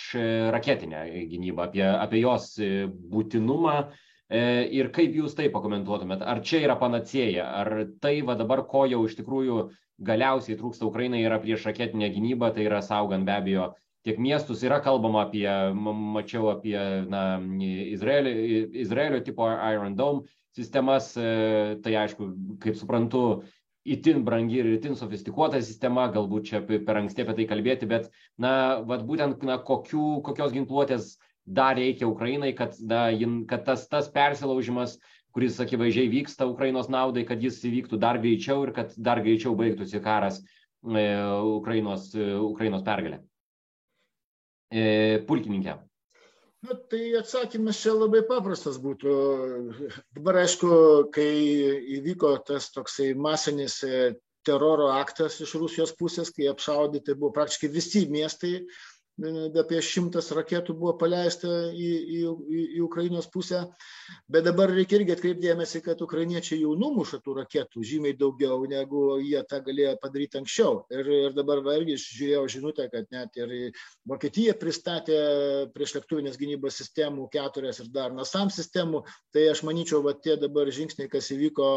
raketinę 0.54 1.06
gynybą, 1.32 1.70
apie, 1.70 1.86
apie 1.88 2.20
jos 2.20 2.52
būtinumą. 3.12 3.78
Ir 4.76 4.90
kaip 4.92 5.14
jūs 5.16 5.36
tai 5.38 5.46
pakomentuotumėt? 5.54 6.22
Ar 6.26 6.42
čia 6.44 6.60
yra 6.66 6.76
panacėja? 6.78 7.46
Ar 7.62 7.72
tai 8.02 8.18
va 8.26 8.34
dabar, 8.38 8.64
ko 8.68 8.84
jau 8.90 9.04
iš 9.06 9.14
tikrųjų 9.20 9.58
galiausiai 9.98 10.58
trūksta 10.58 10.86
Ukrainai 10.86 11.22
yra 11.24 11.38
prieš 11.40 11.66
raketinę 11.68 12.10
gynybą, 12.12 12.52
tai 12.54 12.66
yra 12.68 12.82
saugant 12.84 13.24
be 13.26 13.32
abejo 13.32 13.70
tiek 14.06 14.18
miestus, 14.22 14.62
yra 14.62 14.78
kalbama 14.84 15.24
apie, 15.26 15.46
mačiau 15.74 16.50
apie 16.52 16.78
na, 17.10 17.40
Izraelio, 17.66 18.32
Izraelio 18.84 19.20
tipo 19.24 19.48
Iron 19.50 19.96
Dome 19.98 20.28
sistemas, 20.54 21.10
e, 21.18 21.76
tai 21.82 21.96
aišku, 22.04 22.28
kaip 22.62 22.78
suprantu, 22.78 23.42
itin 23.86 24.22
brangi 24.24 24.60
ir 24.62 24.70
itin 24.76 24.94
sofistikuota 24.98 25.58
sistema, 25.62 26.06
galbūt 26.12 26.48
čia 26.48 26.62
per 26.66 27.02
anksti 27.02 27.24
apie 27.24 27.34
tai 27.40 27.48
kalbėti, 27.50 27.88
bet, 27.90 28.08
na, 28.40 28.52
vat 28.86 29.04
būtent, 29.08 29.42
na, 29.46 29.58
kokių, 29.58 30.22
kokios 30.26 30.54
ginkluotės 30.54 31.16
dar 31.46 31.76
reikia 31.78 32.08
Ukrainai, 32.08 32.54
kad, 32.56 32.78
na, 32.80 33.08
kad 33.50 33.66
tas, 33.68 33.84
tas 33.90 34.08
persilaužimas 34.14 34.96
uh, 34.96 35.15
kuris 35.36 35.58
akivaizdžiai 35.60 36.08
vyksta 36.08 36.46
Ukrainos 36.48 36.86
naudai, 36.88 37.26
kad 37.28 37.42
jis 37.44 37.58
įvyktų 37.68 37.98
dar 38.00 38.16
greičiau 38.22 38.62
ir 38.64 38.70
kad 38.76 38.94
dar 38.96 39.20
greičiau 39.20 39.52
baigtųsi 39.58 40.00
karas 40.00 40.38
e, 40.40 41.02
Ukrainos, 41.58 42.06
e, 42.16 42.30
Ukrainos 42.40 42.84
pergalė. 42.86 43.18
E, 44.72 44.86
pulkininkė. 45.28 45.74
Na, 46.64 46.76
tai 46.88 47.02
atsakymas 47.20 47.82
čia 47.82 47.92
labai 47.92 48.22
paprastas 48.24 48.80
būtų. 48.80 49.12
Dabar, 50.16 50.40
aišku, 50.46 50.70
kai 51.12 51.28
įvyko 51.98 52.32
tas 52.48 52.70
toksai 52.72 53.12
masinis 53.12 53.82
teroro 54.48 54.88
aktas 54.96 55.36
iš 55.44 55.52
Rusijos 55.60 55.92
pusės, 56.00 56.32
kai 56.32 56.48
apšaudyti 56.48 57.18
buvo 57.20 57.34
praktiškai 57.36 57.74
visi 57.76 58.06
miestai, 58.08 58.62
apie 59.16 59.78
šimtas 59.80 60.28
raketų 60.36 60.74
buvo 60.76 60.92
paleista 61.00 61.48
į, 61.72 61.88
į, 61.88 62.18
į, 62.28 62.64
į 62.76 62.80
Ukrainos 62.84 63.28
pusę. 63.32 63.62
Bet 64.28 64.44
dabar 64.44 64.70
reikia 64.70 64.98
irgi 65.00 65.14
atkreipdėmėsi, 65.14 65.80
kad 65.84 66.02
ukrainiečiai 66.04 66.60
jau 66.60 66.74
numuša 66.76 67.22
tų 67.24 67.38
raketų 67.40 67.82
žymiai 67.82 68.16
daugiau, 68.18 68.60
negu 68.68 69.18
jie 69.22 69.40
tą 69.48 69.62
galėjo 69.64 69.96
padaryti 70.02 70.40
anksčiau. 70.42 70.84
Ir, 70.92 71.08
ir 71.30 71.36
dabar 71.36 71.62
va, 71.64 71.78
irgi 71.80 71.96
žiūrėjau 72.02 72.44
žinutę, 72.58 72.88
kad 72.92 73.08
net 73.14 73.40
ir 73.40 73.56
Vokietija 74.06 74.56
pristatė 74.60 75.16
prieš 75.72 75.96
lėktuvinės 75.96 76.36
gynybos 76.40 76.76
sistemų 76.76 77.30
keturias 77.32 77.80
ir 77.80 77.88
dar 77.94 78.12
NASAM 78.12 78.52
sistemų. 78.52 79.06
Tai 79.32 79.48
aš 79.54 79.64
manyčiau, 79.66 80.02
va 80.04 80.12
tie 80.12 80.36
dabar 80.40 80.68
žingsniai, 80.68 81.08
kas 81.10 81.32
įvyko 81.32 81.70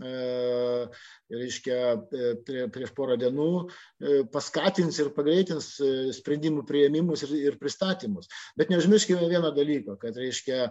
reiškia, 0.00 1.78
e, 2.00 2.34
prie, 2.46 2.66
prieš 2.72 2.92
porą 2.96 3.16
dienų 3.20 3.48
e, 3.60 4.20
paskatins 4.32 4.98
ir 5.02 5.12
pagreitins 5.16 5.72
sprendimų 6.16 6.64
prieimimus 6.68 7.24
ir, 7.26 7.34
ir 7.50 7.58
pristatymus. 7.60 8.30
Bet 8.56 8.72
neužmirškime 8.72 9.28
vieno 9.28 9.52
dalyko, 9.56 9.98
kad 10.00 10.16
reiškia, 10.16 10.70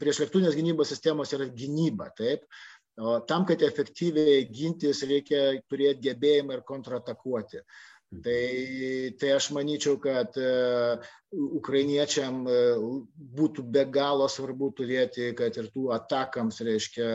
prieš 0.00 0.22
lėktūnės 0.22 0.54
gynybos 0.54 0.92
sistemos 0.92 1.32
yra 1.34 1.48
gynyba, 1.50 2.12
taip. 2.18 2.46
O 2.96 3.18
tam, 3.28 3.44
kad 3.44 3.60
efektyviai 3.60 4.46
gintis, 4.48 5.02
reikia 5.04 5.58
turėti 5.68 6.06
gebėjimą 6.06 6.56
ir 6.56 6.62
kontratakuoti. 6.64 7.60
Tai, 8.24 8.42
tai 9.20 9.30
aš 9.34 9.50
manyčiau, 9.56 9.98
kad 10.00 10.36
ukrainiečiam 11.32 12.44
būtų 13.36 13.64
be 13.72 13.84
galo 13.92 14.28
svarbu 14.30 14.70
turėti, 14.78 15.32
kad 15.38 15.56
ir 15.58 15.70
tų 15.74 15.90
atakams, 15.96 16.60
reiškia, 16.64 17.08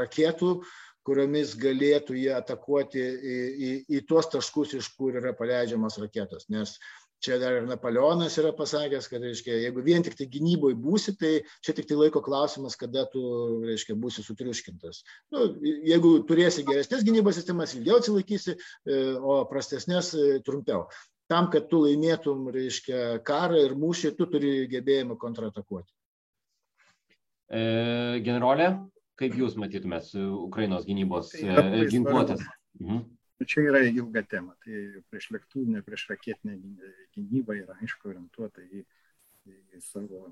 raketų, 0.00 0.52
kuriomis 1.08 1.54
galėtų 1.56 2.18
jie 2.20 2.32
atakuoti 2.36 3.00
į, 3.00 3.36
į, 3.68 3.70
į 3.96 4.02
tuos 4.08 4.28
taškus, 4.32 4.74
iš 4.80 4.90
kur 4.96 5.16
yra 5.20 5.32
paleidžiamas 5.36 6.00
raketos. 6.02 6.48
Nes 6.52 6.76
čia 7.24 7.38
dar 7.42 7.58
ir 7.58 7.66
Napoleonas 7.68 8.36
yra 8.40 8.52
pasakęs, 8.56 9.08
kad, 9.10 9.24
reiškia, 9.24 9.56
jeigu 9.64 9.82
vien 9.86 10.04
tik 10.06 10.16
tai 10.18 10.28
gynyboje 10.30 10.78
būsi, 10.78 11.14
tai 11.18 11.32
čia 11.64 11.74
tik 11.76 11.88
tai 11.90 11.98
laiko 11.98 12.22
klausimas, 12.24 12.78
kada 12.78 13.06
tu, 13.12 13.22
reiškia, 13.66 13.96
būsi 13.98 14.24
sutriuškintas. 14.26 15.02
Nu, 15.34 15.50
jeigu 15.62 16.14
turėsi 16.28 16.66
geresnės 16.68 17.06
gynybos 17.06 17.40
sistemas, 17.40 17.74
ilgiau 17.78 17.98
atsilaikysi, 18.02 18.56
e, 18.56 19.00
o 19.18 19.40
prastesnės 19.50 20.12
e, 20.14 20.28
trumpiau. 20.46 20.86
Tam, 21.28 21.50
kad 21.52 21.66
tu 21.68 21.82
laimėtum, 21.84 22.46
reiškia, 22.54 23.18
karą 23.26 23.66
ir 23.66 23.74
mūšį, 23.78 24.14
tu 24.16 24.28
turi 24.30 24.52
gebėjimą 24.70 25.18
kontratakuoti. 25.20 25.90
E, 27.48 27.60
generolė, 28.24 28.72
Kaip 29.18 29.34
jūs 29.34 29.56
matytumėt 29.58 30.12
Ukrainos 30.14 30.84
gynybos 30.86 31.32
ginkluotės? 31.34 32.44
Mhm. 32.78 33.00
Nu, 33.38 33.46
čia 33.46 33.68
yra 33.70 33.84
ilga 33.86 34.24
tema. 34.26 34.56
Tai 34.64 35.02
prieš 35.10 35.30
lėktuvinę, 35.36 35.84
prieš 35.86 36.08
raketinę 36.10 36.56
gynybą 37.14 37.60
yra 37.60 37.78
aišku 37.78 38.10
orientuota 38.10 38.64
į, 38.66 38.82
į 39.46 39.82
savo 39.84 40.26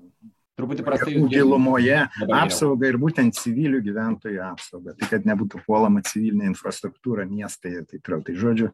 Truputį 0.57 0.83
prastai. 0.87 1.19
Gilumoje 1.29 1.97
apsaugą 2.33 2.89
ir 2.89 2.95
būtent 2.97 3.35
civilių 3.37 3.83
gyventojų 3.85 4.39
apsaugą. 4.41 4.95
Tai 4.97 5.09
kad 5.11 5.27
nebūtų 5.29 5.61
puolama 5.67 6.01
civilinė 6.05 6.49
infrastruktūra, 6.49 7.27
miestai 7.29 7.75
ir 7.75 7.85
taip 7.85 8.01
toliau. 8.01 8.23
Tai 8.25 8.33
žodžiu, 8.41 8.71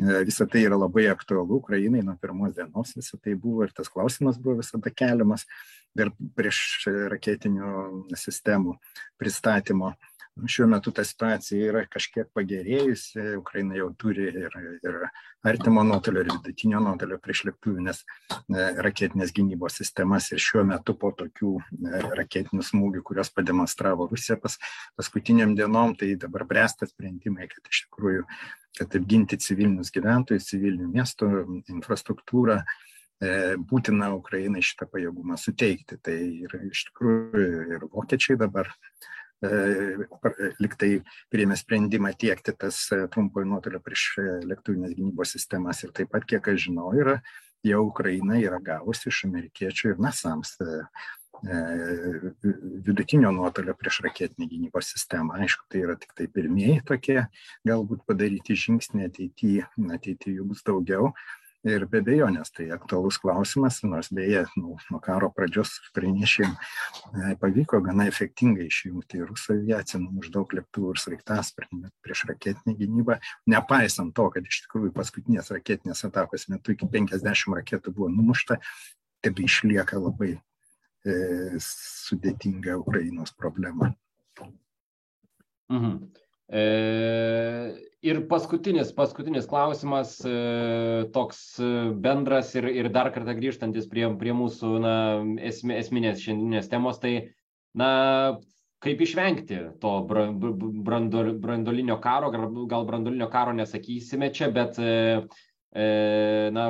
e, 0.00 0.22
visą 0.24 0.46
tai 0.48 0.62
yra 0.64 0.78
labai 0.80 1.04
aktualu 1.12 1.58
Ukrainai 1.60 2.00
nuo 2.06 2.16
pirmos 2.22 2.54
dienos, 2.56 2.94
visą 2.96 3.20
tai 3.20 3.36
buvo 3.36 3.68
ir 3.68 3.74
tas 3.76 3.92
klausimas 3.92 4.40
buvo 4.40 4.62
visada 4.62 4.88
keliamas 4.88 5.44
dar 5.92 6.08
prieš 6.38 6.88
raketinių 7.12 7.74
sistemų 8.16 8.78
pristatymo. 9.20 9.92
Šiuo 10.46 10.68
metu 10.70 10.92
ta 10.94 11.02
situacija 11.04 11.68
yra 11.68 11.82
kažkiek 11.90 12.28
pagerėjusi, 12.36 13.36
Ukraina 13.36 13.76
jau 13.76 13.90
turi 13.98 14.28
ir, 14.30 14.54
ir 14.80 14.98
artimo 15.46 15.82
nuotolio, 15.84 16.22
ir 16.24 16.30
vidutinio 16.30 16.80
nuotolio 16.84 17.18
priešlėktuvinės 17.20 18.00
e, 18.00 18.68
raketinės 18.86 19.34
gynybos 19.36 19.80
sistemas 19.82 20.30
ir 20.32 20.40
šiuo 20.40 20.64
metu 20.70 20.94
po 21.00 21.10
tokių 21.18 21.52
e, 21.60 22.02
raketinių 22.22 22.64
smūgių, 22.70 23.02
kurios 23.10 23.32
pademonstravo 23.36 24.08
Rusija 24.12 24.38
pas, 24.40 24.56
paskutiniam 24.96 25.56
dienom, 25.58 25.96
tai 25.98 26.14
dabar 26.20 26.46
bręsta 26.48 26.88
sprendimai, 26.88 27.50
kad 27.50 27.66
iš 27.68 27.84
tikrųjų, 27.88 28.24
kad 28.80 28.96
apginti 28.96 29.40
civilinius 29.42 29.92
gyventojus, 29.92 30.48
civilinių 30.54 30.88
miestų 30.94 31.34
infrastruktūrą, 31.74 32.62
E, 33.20 33.56
būtina 33.68 34.08
Ukrainai 34.16 34.62
šitą 34.64 34.86
pajėgumą 34.88 35.36
suteikti. 35.40 35.98
Tai 36.00 36.16
ir 36.16 36.54
iš 36.70 36.86
tikrųjų 36.88 37.48
ir 37.76 37.82
vokiečiai 37.92 38.38
dabar 38.40 38.70
liktai 39.40 40.90
priėmė 41.32 41.56
sprendimą 41.56 42.12
tiekti 42.20 42.52
tas 42.52 42.82
e, 42.92 43.06
trumpojo 43.12 43.48
nuotolio 43.48 43.80
prieš 43.80 44.10
lėktuvinės 44.44 44.92
gynybos 44.98 45.32
sistemas 45.36 45.80
ir 45.84 45.94
taip 45.96 46.12
pat, 46.12 46.26
kiek 46.28 46.50
aš 46.52 46.66
žinau, 46.66 46.90
yra, 46.92 47.20
jau 47.64 47.86
Ukraina 47.86 48.36
yra 48.40 48.60
gavusi 48.60 49.08
iš 49.08 49.24
amerikiečių 49.30 49.94
ir 49.94 50.04
NASAMS 50.04 50.58
vidutinio 52.84 53.30
nuotolio 53.32 53.72
prieš 53.78 54.02
raketinį 54.04 54.48
gynybos 54.50 54.90
sistemą. 54.92 55.38
Aišku, 55.40 55.64
tai 55.72 55.84
yra 55.86 55.96
tik 55.96 56.12
tai 56.16 56.26
pirmieji 56.28 56.82
tokie 56.84 57.22
galbūt 57.64 58.04
padaryti 58.08 58.58
žingsniai 58.60 59.08
ateityje, 59.08 59.64
ateityje 59.96 60.36
jų 60.36 60.48
bus 60.50 60.60
daugiau, 60.66 61.14
ir 61.68 61.84
be 61.90 62.00
abejonės 62.00 62.52
tai 62.56 62.68
aktualus 62.72 63.18
klausimas 63.20 63.80
nors 63.84 64.08
beje 64.14 64.44
nu, 64.56 64.76
nuo 64.90 65.00
karo 65.04 65.28
pradžios 65.34 65.74
ukrainiečiam 65.90 66.54
e, 66.54 67.34
pavyko 67.40 67.82
gana 67.84 68.06
efektingai 68.08 68.68
išjungti 68.70 69.20
rusų 69.28 69.58
aviaciją 69.58 70.00
numušt 70.04 70.38
lėktuvų 70.56 70.94
ir 70.94 71.02
sraigtasparnių 71.04 71.90
prieš 72.04 72.24
raketinę 72.30 72.76
gynybą 72.78 73.18
nepaisant 73.52 74.14
to 74.16 74.28
kad 74.32 74.48
iš 74.48 74.62
tikrųjų 74.64 74.94
paskutinės 74.96 75.52
raketinės 75.52 76.04
atakos 76.08 76.48
metu 76.52 76.72
iki 76.76 76.88
penkiasdešimt 76.88 77.60
raketų 77.60 77.92
buvo 77.96 78.08
numušta 78.14 78.60
tebe 79.20 79.44
išlieka 79.44 80.00
labai 80.00 80.32
e, 81.04 81.14
sudėtinga 81.60 82.78
Ukrainos 82.80 83.36
problema. 83.36 83.92
Mhm. 85.70 86.08
E, 86.50 86.62
ir 88.02 88.24
paskutinis, 88.26 88.90
paskutinis 88.96 89.46
klausimas, 89.46 90.16
e, 90.26 91.04
toks 91.14 91.42
e, 91.62 91.68
bendras 91.94 92.50
ir, 92.58 92.66
ir 92.74 92.88
dar 92.90 93.12
kartą 93.14 93.36
grįžtantis 93.38 93.86
prie, 93.90 94.08
prie 94.18 94.34
mūsų 94.34 94.70
na, 94.82 94.94
esmė, 95.46 95.76
esminės 95.78 96.24
šiandieninės 96.24 96.70
temos, 96.72 96.98
tai 96.98 97.12
na, 97.78 97.90
kaip 98.82 99.04
išvengti 99.06 99.60
to 99.78 99.92
brandol, 100.10 101.36
brandolinio 101.38 102.00
karo, 102.02 102.32
gal 102.34 102.88
brandolinio 102.88 103.30
karo 103.30 103.54
nesakysime 103.54 104.32
čia, 104.34 104.50
bet 104.50 104.80
na, 105.70 106.64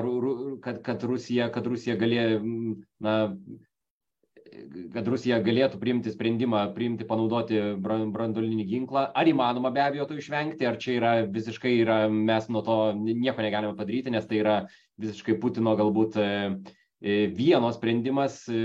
kad, 0.60 0.82
kad, 0.84 1.04
Rusija, 1.08 1.46
kad 1.54 1.64
Rusija 1.70 1.94
galėjo 1.96 2.42
na, 3.00 3.14
kad 4.94 5.08
Rusija 5.08 5.38
galėtų 5.44 5.78
priimti 5.80 6.12
sprendimą, 6.12 6.64
priimti, 6.74 7.06
panaudoti 7.08 7.60
brandolinį 7.80 8.66
ginklą. 8.68 9.06
Ar 9.16 9.30
įmanoma 9.30 9.72
be 9.74 9.82
abejo 9.84 10.08
to 10.10 10.18
išvengti, 10.18 10.66
ar 10.68 10.78
čia 10.82 10.96
yra 10.98 11.12
visiškai, 11.30 11.72
yra, 11.84 12.02
mes 12.10 12.48
nuo 12.52 12.62
to 12.66 12.78
nieko 12.98 13.44
negalime 13.44 13.76
padaryti, 13.78 14.12
nes 14.14 14.26
tai 14.28 14.40
yra 14.42 14.56
visiškai 15.00 15.38
Putino 15.42 15.74
galbūt 15.78 16.18
e, 16.20 16.28
e, 17.00 17.16
vieno 17.36 17.70
sprendimas 17.76 18.42
e, 18.50 18.60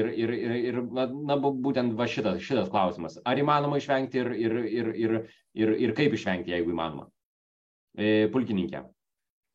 ir, 0.00 0.12
ir, 0.24 0.34
ir, 0.36 0.56
ir 0.72 0.80
na, 0.92 1.38
būtent 1.40 1.96
va 1.98 2.08
šitas, 2.10 2.40
šitas 2.44 2.70
klausimas. 2.72 3.18
Ar 3.24 3.40
įmanoma 3.40 3.80
išvengti 3.80 4.22
ir, 4.22 4.32
ir, 4.46 4.58
ir, 4.68 4.94
ir, 5.06 5.18
ir, 5.58 5.76
ir 5.88 5.94
kaip 5.98 6.16
išvengti, 6.18 6.54
jeigu 6.54 6.74
įmanoma? 6.74 7.08
Pulkininkė. 8.32 8.86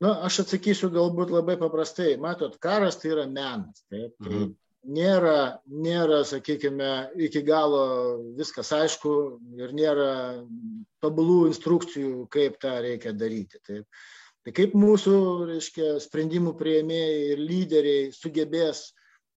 Na, 0.05 0.11
aš 0.27 0.43
atsakysiu 0.43 0.91
galbūt 0.93 1.31
labai 1.33 1.55
paprastai. 1.57 2.11
Matot, 2.21 2.53
karas 2.61 2.99
tai 3.01 3.15
yra 3.15 3.23
menas. 3.25 3.81
Taip? 3.89 4.13
Tai 4.21 4.33
mhm 4.35 4.55
nėra, 4.87 5.59
nėra, 5.67 6.21
sakykime, 6.27 6.91
iki 7.27 7.43
galo 7.45 7.83
viskas 8.37 8.71
aišku 8.75 9.13
ir 9.59 9.73
nėra 9.75 10.11
tobulų 11.03 11.47
instrukcijų, 11.51 12.27
kaip 12.33 12.59
tą 12.63 12.77
reikia 12.83 13.13
daryti. 13.13 13.61
Taip. 13.67 14.05
Tai 14.47 14.53
kaip 14.55 14.77
mūsų, 14.79 15.17
reiškia, 15.49 15.97
sprendimų 15.99 16.55
prieimėjai 16.59 17.17
ir 17.33 17.43
lyderiai 17.43 18.05
sugebės 18.15 18.87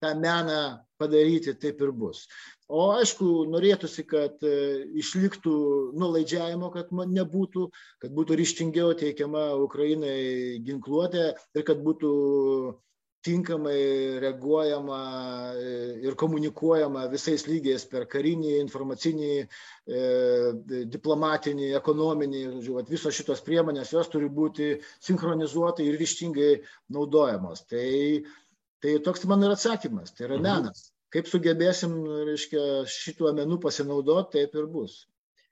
tą 0.00 0.14
meną 0.16 0.60
padaryti, 1.00 1.56
taip 1.58 1.80
ir 1.82 1.90
bus. 1.92 2.24
O 2.70 2.92
aišku, 2.94 3.26
norėtųsi, 3.50 4.04
kad 4.06 4.38
e, 4.46 4.52
išliktų 5.02 5.54
nulaidžiavimo, 5.98 6.70
kad 6.70 6.92
nebūtų, 6.94 7.66
kad 8.04 8.14
būtų 8.14 8.38
ryštingiau 8.38 8.94
teikiama 9.00 9.48
Ukrainai 9.58 10.60
ginkluotė 10.62 11.32
ir 11.58 11.66
kad 11.66 11.82
būtų 11.82 12.12
tinkamai 13.24 14.18
reaguojama 14.22 15.00
e, 15.52 15.72
ir 16.06 16.16
komunikuojama 16.16 17.04
visais 17.12 17.44
lygiais 17.48 17.84
per 17.90 18.06
karinį, 18.08 18.54
informacinį, 18.62 19.32
e, 19.40 20.04
diplomatinį, 20.94 21.72
ekonominį, 21.80 22.44
žodžiu, 22.64 22.86
visos 22.88 23.16
šitos 23.16 23.44
priemonės, 23.44 23.92
jos 23.92 24.08
turi 24.12 24.30
būti 24.32 24.70
sinchronizuotai 25.04 25.88
ir 25.90 26.00
ryštingai 26.00 26.50
naudojamos. 26.96 27.66
Tai, 27.68 27.84
tai 28.80 28.96
toks 29.04 29.28
man 29.28 29.44
yra 29.44 29.58
atsakymas, 29.58 30.16
tai 30.16 30.30
yra 30.30 30.40
mhm. 30.40 30.48
menas. 30.48 30.88
Kaip 31.10 31.26
sugebėsim, 31.26 31.96
reiškia, 32.28 32.66
šituo 32.88 33.34
menu 33.34 33.58
pasinaudoti, 33.60 34.38
taip 34.38 34.54
ir 34.56 34.68
bus 34.70 35.02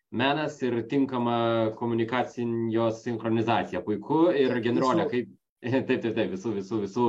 menas 0.08 0.54
ir 0.64 0.72
tinkama 0.88 1.74
komunikacijos 1.76 3.02
sinchronizacija. 3.04 3.82
Puiku. 3.84 4.30
Ir 4.32 4.56
generolė, 4.64 5.10
kaip. 5.10 5.34
Taip, 5.58 5.88
taip, 5.88 6.12
taip, 6.14 6.28
visų, 6.30 6.52
visų, 6.54 6.76
visų 6.84 7.04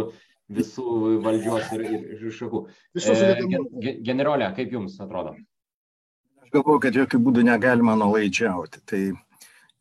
visų 0.49 1.19
valdžios 1.23 1.71
ir, 1.77 1.85
ir 2.17 2.33
šakų. 2.33 2.63
E, 2.97 3.95
generolė, 4.05 4.49
kaip 4.57 4.73
jums 4.73 4.97
atrodo? 5.01 5.35
Aš 6.43 6.53
galvoju, 6.55 6.81
kad 6.85 6.97
jokių 6.97 7.21
būdų 7.27 7.45
negalima 7.45 7.95
nuolaidžiauti. 7.99 8.81
Tai, 8.89 9.03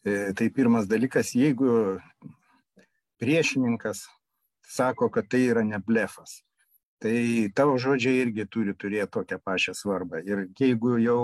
e, 0.04 0.18
tai 0.36 0.50
pirmas 0.54 0.88
dalykas, 0.90 1.32
jeigu 1.38 1.98
priešininkas 3.18 4.04
sako, 4.68 5.08
kad 5.10 5.30
tai 5.32 5.46
yra 5.48 5.64
ne 5.64 5.80
blefas, 5.80 6.42
tai 7.00 7.48
tavo 7.56 7.78
žodžiai 7.80 8.26
irgi 8.26 8.44
turi 8.52 8.74
turėti 8.76 9.14
tokią 9.16 9.40
pačią 9.40 9.74
svarbą. 9.74 10.20
Ir 10.26 10.46
jeigu 10.60 10.98
jau 11.00 11.22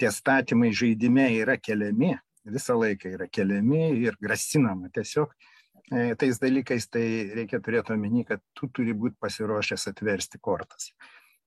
tie 0.00 0.10
statymai 0.10 0.72
žaidime 0.74 1.28
yra 1.38 1.56
keliami, 1.60 2.16
visą 2.50 2.74
laiką 2.80 3.14
yra 3.14 3.28
keliami 3.30 3.92
ir 4.00 4.18
grasinama 4.20 4.90
tiesiog, 4.90 5.30
tais 6.18 6.40
dalykais, 6.42 6.88
tai 6.92 7.04
reikia 7.36 7.60
turėti 7.62 7.94
omeny, 7.94 8.24
kad 8.28 8.42
tu 8.56 8.68
turi 8.68 8.94
būti 8.96 9.18
pasiruošęs 9.22 9.88
atversti 9.92 10.40
kortas. 10.42 10.90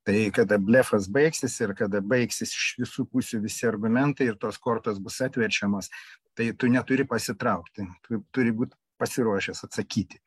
Tai 0.04 0.16
kada 0.36 0.58
blefas 0.60 1.08
baigsis 1.08 1.56
ir 1.64 1.72
kada 1.80 2.02
baigsis 2.04 2.52
iš 2.52 2.72
visų 2.82 3.06
pusių 3.12 3.40
visi 3.46 3.68
argumentai 3.70 4.28
ir 4.28 4.40
tos 4.40 4.58
kortos 4.60 5.00
bus 5.00 5.22
atverčiamos, 5.24 5.88
tai 6.36 6.52
tu 6.60 6.68
neturi 6.68 7.06
pasitraukti. 7.08 7.88
Tu 8.04 8.20
turi 8.36 8.52
būti 8.52 8.76
pasiruošęs 9.00 9.64
atsakyti. 9.70 10.20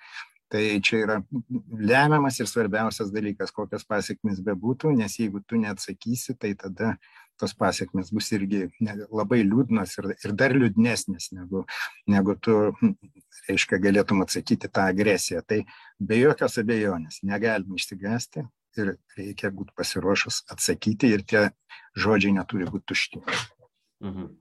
Tai 0.49 0.63
čia 0.87 1.03
yra 1.03 1.17
lemiamas 1.75 2.39
ir 2.39 2.49
svarbiausias 2.49 3.11
dalykas, 3.11 3.51
kokios 3.53 3.85
pasiekmes 3.85 4.39
bebūtų, 4.47 4.93
nes 4.95 5.19
jeigu 5.19 5.43
tu 5.43 5.59
neatsakysi, 5.59 6.37
tai 6.39 6.53
tada 6.55 6.95
tos 7.41 7.55
pasiekmes 7.59 8.13
bus 8.15 8.31
irgi 8.37 8.67
labai 9.11 9.43
liūdnos 9.45 9.97
ir, 10.01 10.11
ir 10.25 10.35
dar 10.39 10.55
liūdnesnės, 10.57 11.31
negu, 11.37 11.65
negu 12.11 12.37
tu, 12.41 12.57
reiškia, 13.49 13.81
galėtum 13.83 14.25
atsakyti 14.25 14.71
tą 14.73 14.89
agresiją. 14.93 15.43
Tai 15.47 15.63
be 16.01 16.21
jokios 16.21 16.59
abejonės 16.63 17.23
negalima 17.27 17.79
išsigasti 17.79 18.47
ir 18.81 18.97
reikia 19.17 19.53
būti 19.55 19.77
pasiruošus 19.77 20.45
atsakyti 20.53 21.15
ir 21.17 21.25
tie 21.29 21.47
žodžiai 21.97 22.37
neturi 22.37 22.69
būti 22.69 22.93
tušti. 22.93 23.23
Mhm. 24.05 24.35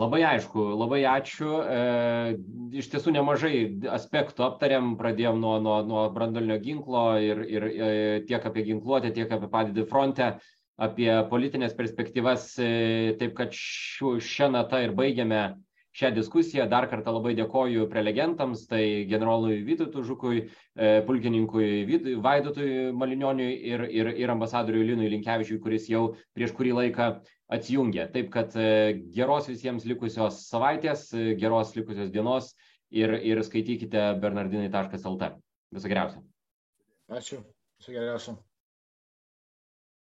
Labai 0.00 0.22
aišku, 0.24 0.62
labai 0.80 1.02
ačiū. 1.04 1.48
E, 1.60 1.80
iš 2.80 2.86
tiesų 2.88 3.12
nemažai 3.12 3.56
aspektų 3.92 4.46
aptarėm, 4.46 4.94
pradėjom 4.96 5.36
nuo, 5.42 5.58
nuo, 5.60 5.74
nuo 5.84 6.04
brandolinio 6.14 6.56
ginklo 6.62 7.02
ir, 7.20 7.42
ir 7.44 7.66
e, 7.68 7.90
tiek 8.30 8.46
apie 8.48 8.64
ginkluotę, 8.70 9.10
tiek 9.12 9.28
apie 9.36 9.50
padėtį 9.52 9.84
fronte, 9.90 10.30
apie 10.80 11.10
politinės 11.30 11.74
perspektyvas. 11.76 12.54
E, 12.60 12.70
taip 13.20 13.34
kad 13.38 13.52
šią 13.54 14.50
natą 14.54 14.80
ir 14.84 14.94
baigiame 14.96 15.42
šią 15.96 16.12
diskusiją. 16.14 16.66
Dar 16.70 16.86
kartą 16.90 17.12
labai 17.16 17.34
dėkoju 17.38 17.88
prelegentams, 17.90 18.64
tai 18.70 19.04
generolui 19.10 19.60
Vytautui 19.66 20.04
Žukui, 20.06 20.40
e, 20.76 20.92
pulkininkui 21.06 22.16
Vaidotui 22.24 22.90
Malinioniui 22.96 23.52
ir, 23.72 23.84
ir, 23.90 24.12
ir 24.22 24.32
ambasadoriui 24.32 24.86
Linui 24.92 25.10
Linkevičiui, 25.16 25.60
kuris 25.62 25.90
jau 25.90 26.04
prieš 26.36 26.54
kurį 26.56 26.74
laiką 26.78 27.12
atsijungė. 27.52 28.08
Taip 28.14 28.30
kad 28.32 28.56
e, 28.56 29.00
geros 29.14 29.50
visiems 29.50 29.86
likusios 29.90 30.44
savaitės, 30.48 31.10
geros 31.40 31.74
likusios 31.76 32.12
dienos 32.14 32.54
ir, 32.90 33.18
ir 33.20 33.42
skaitykite 33.44 34.12
bernardinai.lt. 34.22 35.34
Viso 35.70 35.90
geriausio. 35.90 36.22
Ačiū. 37.10 37.42
Viso 37.80 37.92
geriausio. 37.92 38.38